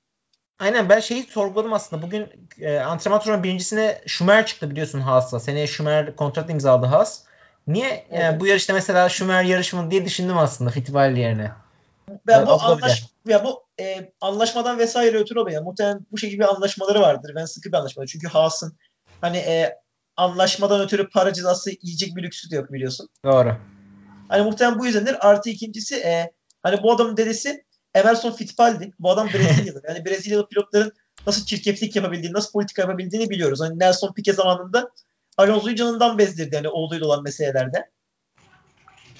Aynen 0.60 0.90
ben 0.90 1.00
şeyi 1.00 1.24
sorguladım 1.24 1.74
aslında. 1.74 2.02
Bugün 2.02 2.50
e, 2.60 2.80
antrenman 2.80 3.22
turunun 3.22 3.44
birincisine 3.44 4.02
Schumer 4.06 4.46
çıktı 4.46 4.72
biliyorsun 4.72 5.00
Haas'la. 5.00 5.40
Seneye 5.40 5.68
Schumer 5.68 6.16
kontrat 6.16 6.50
imzaladı 6.50 6.86
Haas. 6.86 7.24
Niye 7.68 8.06
evet. 8.10 8.24
yani 8.24 8.40
bu 8.40 8.48
yarışta 8.48 8.74
mesela 8.74 9.10
Schumer 9.10 9.44
yarışmalı 9.44 9.92
diye 9.92 10.06
düşündüm 10.06 10.38
aslında 10.38 10.70
Fittipaldi 10.70 11.20
yerine. 11.20 11.52
Ben 12.28 12.48
bu 12.48 12.62
anlaş 12.62 13.04
ya 13.28 13.44
bu 13.44 13.64
e, 13.80 14.12
anlaşmadan 14.22 14.80
vesaire 14.80 15.18
ötürü 15.18 15.40
oluyor. 15.40 15.64
Muhtemelen 15.64 16.06
bu 16.12 16.18
şekilde 16.18 16.40
bir 16.40 16.48
anlaşmaları 16.48 17.02
vardır. 17.02 17.32
Ben 17.36 17.46
sıkı 17.46 17.72
bir 17.72 17.78
anlaşma. 17.78 18.06
Çünkü 18.06 18.28
Haas'ın 18.28 18.78
hani 19.22 19.38
e, 19.38 19.78
anlaşmadan 20.22 20.82
ötürü 20.82 21.10
para 21.10 21.34
cezası 21.34 21.72
yiyecek 21.82 22.16
bir 22.16 22.24
lüksü 22.24 22.52
de 22.52 22.56
yok 22.56 22.74
biliyorsun. 22.74 23.10
Doğru. 23.26 23.58
Hani 24.30 24.44
muhtemelen 24.44 24.80
bu 24.80 24.86
yüzdendir. 24.86 25.30
Artı 25.30 25.50
ikincisi 25.50 25.96
e, 25.96 26.32
hani 26.64 26.84
bu 26.84 26.92
adamın 26.92 27.18
dedesi 27.18 27.64
Emerson 27.96 28.32
Fittipaldi. 28.32 28.94
Bu 29.00 29.12
adam 29.12 29.28
Brezilyalı. 29.28 29.82
yani 29.88 30.06
Brezilyalı 30.06 30.48
pilotların 30.48 30.92
nasıl 31.28 31.46
çirkeflik 31.46 31.96
yapabildiğini, 31.96 32.34
nasıl 32.34 32.52
politika 32.52 32.82
yapabildiğini 32.82 33.30
biliyoruz. 33.30 33.62
Hani 33.62 33.80
Nelson 33.80 34.14
Piquet 34.14 34.36
zamanında 34.36 34.92
Alonso'yu 35.38 35.76
canından 35.76 36.18
bezdirdi 36.18 36.56
yani 36.56 36.70
oğluyla 36.70 37.08
olan 37.08 37.24
meselelerde. 37.24 37.90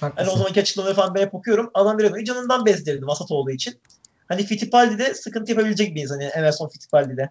Hani 0.00 0.30
o 0.30 0.36
zamanki 0.36 0.60
açıklamaları 0.60 0.96
falan 0.96 1.14
ben 1.14 1.20
hep 1.20 1.34
okuyorum. 1.34 1.70
Adam 1.74 1.98
bir 1.98 2.24
canından 2.24 2.66
bezdirdi 2.66 3.06
vasat 3.06 3.30
olduğu 3.30 3.50
için. 3.50 3.80
Hani 4.28 4.44
Fittipaldi 4.44 4.98
de 4.98 5.14
sıkıntı 5.14 5.50
yapabilecek 5.52 5.94
bir 5.94 6.02
insan 6.02 6.20
yani 6.20 6.32
Emerson 6.32 6.68
Fittipaldi 6.68 7.16
de. 7.16 7.30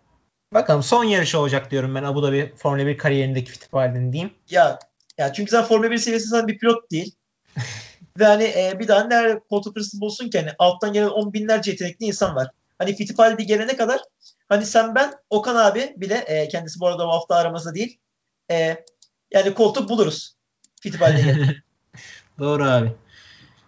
Bakalım 0.54 0.84
son 0.84 1.04
yarışı 1.04 1.40
olacak 1.40 1.72
diyorum 1.72 1.96
ben 1.96 2.04
Abu 2.04 2.24
Dhabi 2.24 2.54
Formula 2.58 2.86
1 2.86 2.98
kariyerindeki 2.98 3.52
Fittipaldi'nin 3.52 4.14
diyeyim. 4.14 4.34
Ya 4.50 4.80
ya 5.18 5.34
çünkü 5.34 5.52
sen 5.52 5.64
Formula 5.64 5.92
1 5.92 5.98
seviyesinde 5.98 6.48
bir 6.48 6.58
pilot 6.58 6.92
değil. 6.92 7.16
Ve 8.20 8.26
hani 8.26 8.44
e, 8.44 8.76
bir 8.80 8.88
daha 8.88 9.04
nerede 9.04 9.40
koltuk 9.50 9.76
hırsız 9.76 10.02
bulsun 10.02 10.30
ki 10.30 10.40
hani 10.40 10.52
alttan 10.60 10.94
gelen 10.94 11.08
on 11.08 11.34
binlerce 11.34 11.72
yetenekli 11.72 12.06
insan 12.06 12.36
var. 12.36 12.48
Hani 12.78 12.96
Fittipaldi 12.96 13.46
gelene 13.46 13.76
kadar 13.76 14.00
hani 14.50 14.66
sen 14.66 14.96
ben 14.96 15.14
Okan 15.30 15.56
abi 15.56 15.94
bile 15.98 16.16
e, 16.16 16.48
kendisi 16.48 16.80
bu 16.80 16.88
arada 16.88 17.08
bu 17.08 17.12
hafta 17.12 17.36
aramızda 17.36 17.76
değil. 17.76 18.00
E, 18.52 18.86
yani 19.32 19.54
koltuk 19.54 19.90
buluruz. 19.90 20.36
Fittipaldi'ye 20.82 21.26
gelene. 21.26 21.56
Doğru 22.40 22.64
abi. 22.64 22.92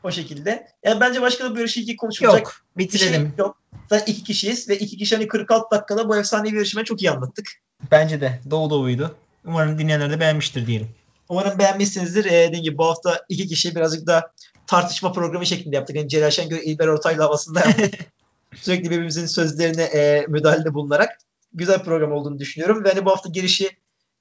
O 0.04 0.12
şekilde. 0.12 0.68
Yani 0.84 1.00
bence 1.00 1.22
başka 1.22 1.56
da 1.56 1.60
yarışı 1.60 1.80
iki 1.80 1.96
konuşulacak. 1.96 2.40
Yok. 2.40 2.54
Bitirelim. 2.78 3.22
Şey 3.22 3.32
yok. 3.38 3.58
Zaten 3.90 4.12
iki 4.12 4.24
kişiyiz 4.24 4.70
ve 4.70 4.78
iki 4.78 4.98
kişi 4.98 5.16
hani 5.16 5.28
46 5.28 5.78
dakikada 5.78 6.10
bu 6.10 6.18
efsanevi 6.18 6.56
yarışmayı 6.56 6.86
çok 6.86 7.02
iyi 7.02 7.12
anlattık. 7.12 7.48
Bence 7.92 8.22
de. 8.22 8.40
Doğu 8.50 8.70
doğuydu. 8.70 9.16
Umarım 9.46 9.80
dinleyenler 9.80 10.12
de 10.12 10.20
beğenmiştir 10.20 10.68
diyelim. 10.68 10.90
Umarım 11.30 11.60
beğenmişsinizdir. 11.60 12.26
Ee, 12.26 12.48
dediğim 12.48 12.64
gibi 12.64 12.78
bu 12.78 12.86
hafta 12.86 13.26
iki 13.30 13.48
kişi 13.48 13.76
birazcık 13.76 14.08
da 14.08 14.32
tartışma 14.68 15.12
programı 15.12 15.46
şeklinde 15.46 15.76
yaptık. 15.76 15.96
Yani 15.96 16.10
Celal 16.10 16.30
Şengör, 16.30 16.60
İlber 16.64 16.88
Ortaylı 16.88 17.22
havasında 17.22 17.60
yaptık. 17.60 17.94
Sürekli 18.56 18.90
birbirimizin 18.90 19.26
sözlerine 19.26 19.84
e, 19.84 20.26
müdahalede 20.28 20.74
bulunarak 20.74 21.18
güzel 21.54 21.84
program 21.84 22.12
olduğunu 22.12 22.40
düşünüyorum. 22.40 22.84
Ve 22.84 22.90
hani 22.90 23.06
bu 23.06 23.12
hafta 23.12 23.30
girişi 23.30 23.70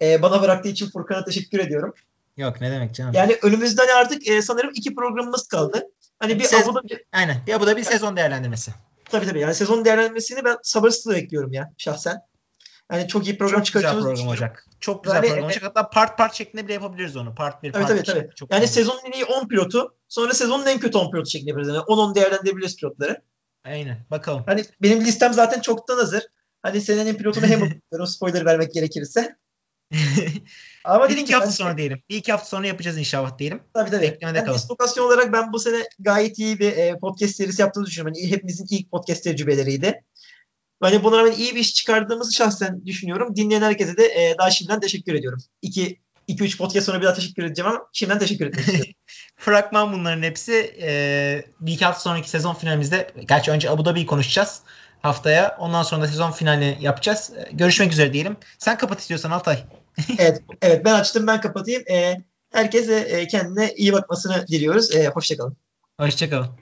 e, 0.02 0.22
bana 0.22 0.42
bıraktığı 0.42 0.68
için 0.68 0.90
Furkan'a 0.90 1.24
teşekkür 1.24 1.58
ediyorum. 1.58 1.94
Yok 2.36 2.60
ne 2.60 2.70
demek 2.70 2.94
canım. 2.94 3.12
Yani 3.14 3.38
önümüzden 3.42 3.88
artık 3.88 4.28
e, 4.28 4.42
sanırım 4.42 4.70
iki 4.74 4.94
programımız 4.94 5.48
kaldı. 5.48 5.82
Hani 6.18 6.38
bir 6.38 6.44
Sez- 6.44 6.64
Abu 6.64 6.74
Dhabi, 6.74 7.04
Aynen. 7.12 7.36
Bir 7.46 7.52
Abu 7.52 7.66
Dhabi 7.66 7.84
sezon 7.84 8.16
değerlendirmesi. 8.16 8.70
tabii 9.04 9.26
tabii 9.26 9.40
yani 9.40 9.54
sezon 9.54 9.84
değerlendirmesini 9.84 10.44
ben 10.44 10.56
sabırsızlıkla 10.62 11.16
bekliyorum 11.22 11.52
ya 11.52 11.72
şahsen. 11.78 12.20
Yani 12.92 13.08
çok 13.08 13.26
iyi 13.26 13.38
program 13.38 13.62
çıkartacağımızı 13.62 14.08
program 14.08 14.28
olacak. 14.28 14.66
Çok 14.80 15.04
güzel 15.04 15.16
Yani, 15.16 15.26
program 15.26 15.42
e- 15.42 15.46
olacak. 15.46 15.62
Hatta 15.62 15.90
part 15.90 16.18
part 16.18 16.34
şeklinde 16.34 16.64
bile 16.64 16.72
yapabiliriz 16.72 17.16
onu. 17.16 17.34
Part 17.34 17.62
1, 17.62 17.72
Tabii 17.72 17.82
part 17.82 17.88
tabii 17.88 18.00
2. 18.00 18.12
tabii. 18.12 18.34
Çok 18.34 18.52
yani 18.52 18.68
sezonun 18.68 19.00
en 19.06 19.12
iyi 19.12 19.24
10 19.24 19.48
pilotu 19.48 19.94
sonra 20.08 20.34
sezonun 20.34 20.66
en 20.66 20.78
kötü 20.78 20.98
10 20.98 21.10
pilotu 21.10 21.30
şeklinde 21.30 21.50
yapıyoruz. 21.50 21.74
Yani 21.74 21.84
10-10 21.84 22.14
değerlendirebiliriz 22.14 22.76
pilotları. 22.76 23.22
Aynen. 23.64 23.98
Bakalım. 24.10 24.42
Hani 24.46 24.64
benim 24.82 25.00
listem 25.00 25.32
zaten 25.32 25.60
çoktan 25.60 25.96
hazır. 25.96 26.22
Hani 26.62 26.80
senenin 26.80 27.14
pilotunu 27.14 27.46
hem 27.46 27.60
yapıyorum 27.64 28.06
spoiler 28.06 28.44
vermek 28.44 28.72
gerekirse. 28.74 29.36
Ama 30.84 31.08
bir 31.08 31.16
iki 31.16 31.32
hafta 31.32 31.46
ben- 31.48 31.52
sonra 31.54 31.78
diyelim. 31.78 32.02
Bir 32.10 32.16
iki 32.16 32.32
hafta 32.32 32.46
sonra 32.46 32.66
yapacağız 32.66 32.98
inşallah 32.98 33.38
diyelim. 33.38 33.62
Tabii 33.74 33.90
tabii. 33.90 34.02
Beklemede 34.02 34.38
Yani 34.38 34.46
kalın. 34.46 34.58
dislokasyon 34.58 35.06
olarak 35.06 35.32
ben 35.32 35.52
bu 35.52 35.58
sene 35.58 35.88
gayet 35.98 36.38
iyi 36.38 36.58
bir 36.58 36.72
e, 36.76 36.98
podcast 36.98 37.36
serisi 37.36 37.62
yaptığımızı 37.62 37.90
düşünüyorum. 37.90 38.14
Yani 38.22 38.32
hepimizin 38.32 38.66
ilk 38.70 38.90
podcast 38.90 39.24
tecrübeleriydi. 39.24 40.02
Hani 40.80 41.04
buna 41.04 41.18
rağmen 41.18 41.32
iyi 41.32 41.54
bir 41.54 41.60
iş 41.60 41.74
çıkardığımızı 41.74 42.32
şahsen 42.32 42.86
düşünüyorum. 42.86 43.36
Dinleyen 43.36 43.62
herkese 43.62 43.96
de 43.96 44.04
e, 44.04 44.38
daha 44.38 44.50
şimdiden 44.50 44.80
teşekkür 44.80 45.14
ediyorum. 45.14 45.38
2 45.62 45.98
2-3 46.28 46.56
podcast 46.58 46.86
sonra 46.86 47.00
bir 47.00 47.06
daha 47.06 47.14
teşekkür 47.14 47.44
edeceğim 47.44 47.70
ama 47.70 47.86
şimdiden 47.92 48.18
teşekkür 48.18 48.52
istiyorum. 48.56 48.86
Fragman 49.36 49.92
bunların 49.92 50.22
hepsi. 50.22 50.76
Ee, 50.82 51.44
bir 51.60 51.72
iki 51.72 51.84
hafta 51.84 52.00
sonraki 52.00 52.30
sezon 52.30 52.54
finalimizde. 52.54 53.10
Gerçi 53.28 53.50
önce 53.50 53.70
Abu 53.70 53.84
Dhabi'yi 53.84 54.06
konuşacağız 54.06 54.60
haftaya. 55.02 55.56
Ondan 55.58 55.82
sonra 55.82 56.02
da 56.02 56.06
sezon 56.08 56.30
finali 56.30 56.76
yapacağız. 56.80 57.32
Ee, 57.36 57.48
Görüşmek 57.52 57.92
üzere 57.92 58.12
diyelim. 58.12 58.36
Sen 58.58 58.78
kapat 58.78 59.00
istiyorsan 59.00 59.30
Altay. 59.30 59.64
evet, 60.18 60.42
evet 60.62 60.84
ben 60.84 60.94
açtım 60.94 61.26
ben 61.26 61.40
kapatayım. 61.40 61.82
E, 61.90 62.22
herkese 62.50 62.94
e, 62.94 63.26
kendine 63.26 63.74
iyi 63.74 63.92
bakmasını 63.92 64.46
diliyoruz. 64.48 64.94
E, 64.94 65.08
hoşçakalın. 65.08 65.56
Hoşçakalın. 66.00 66.61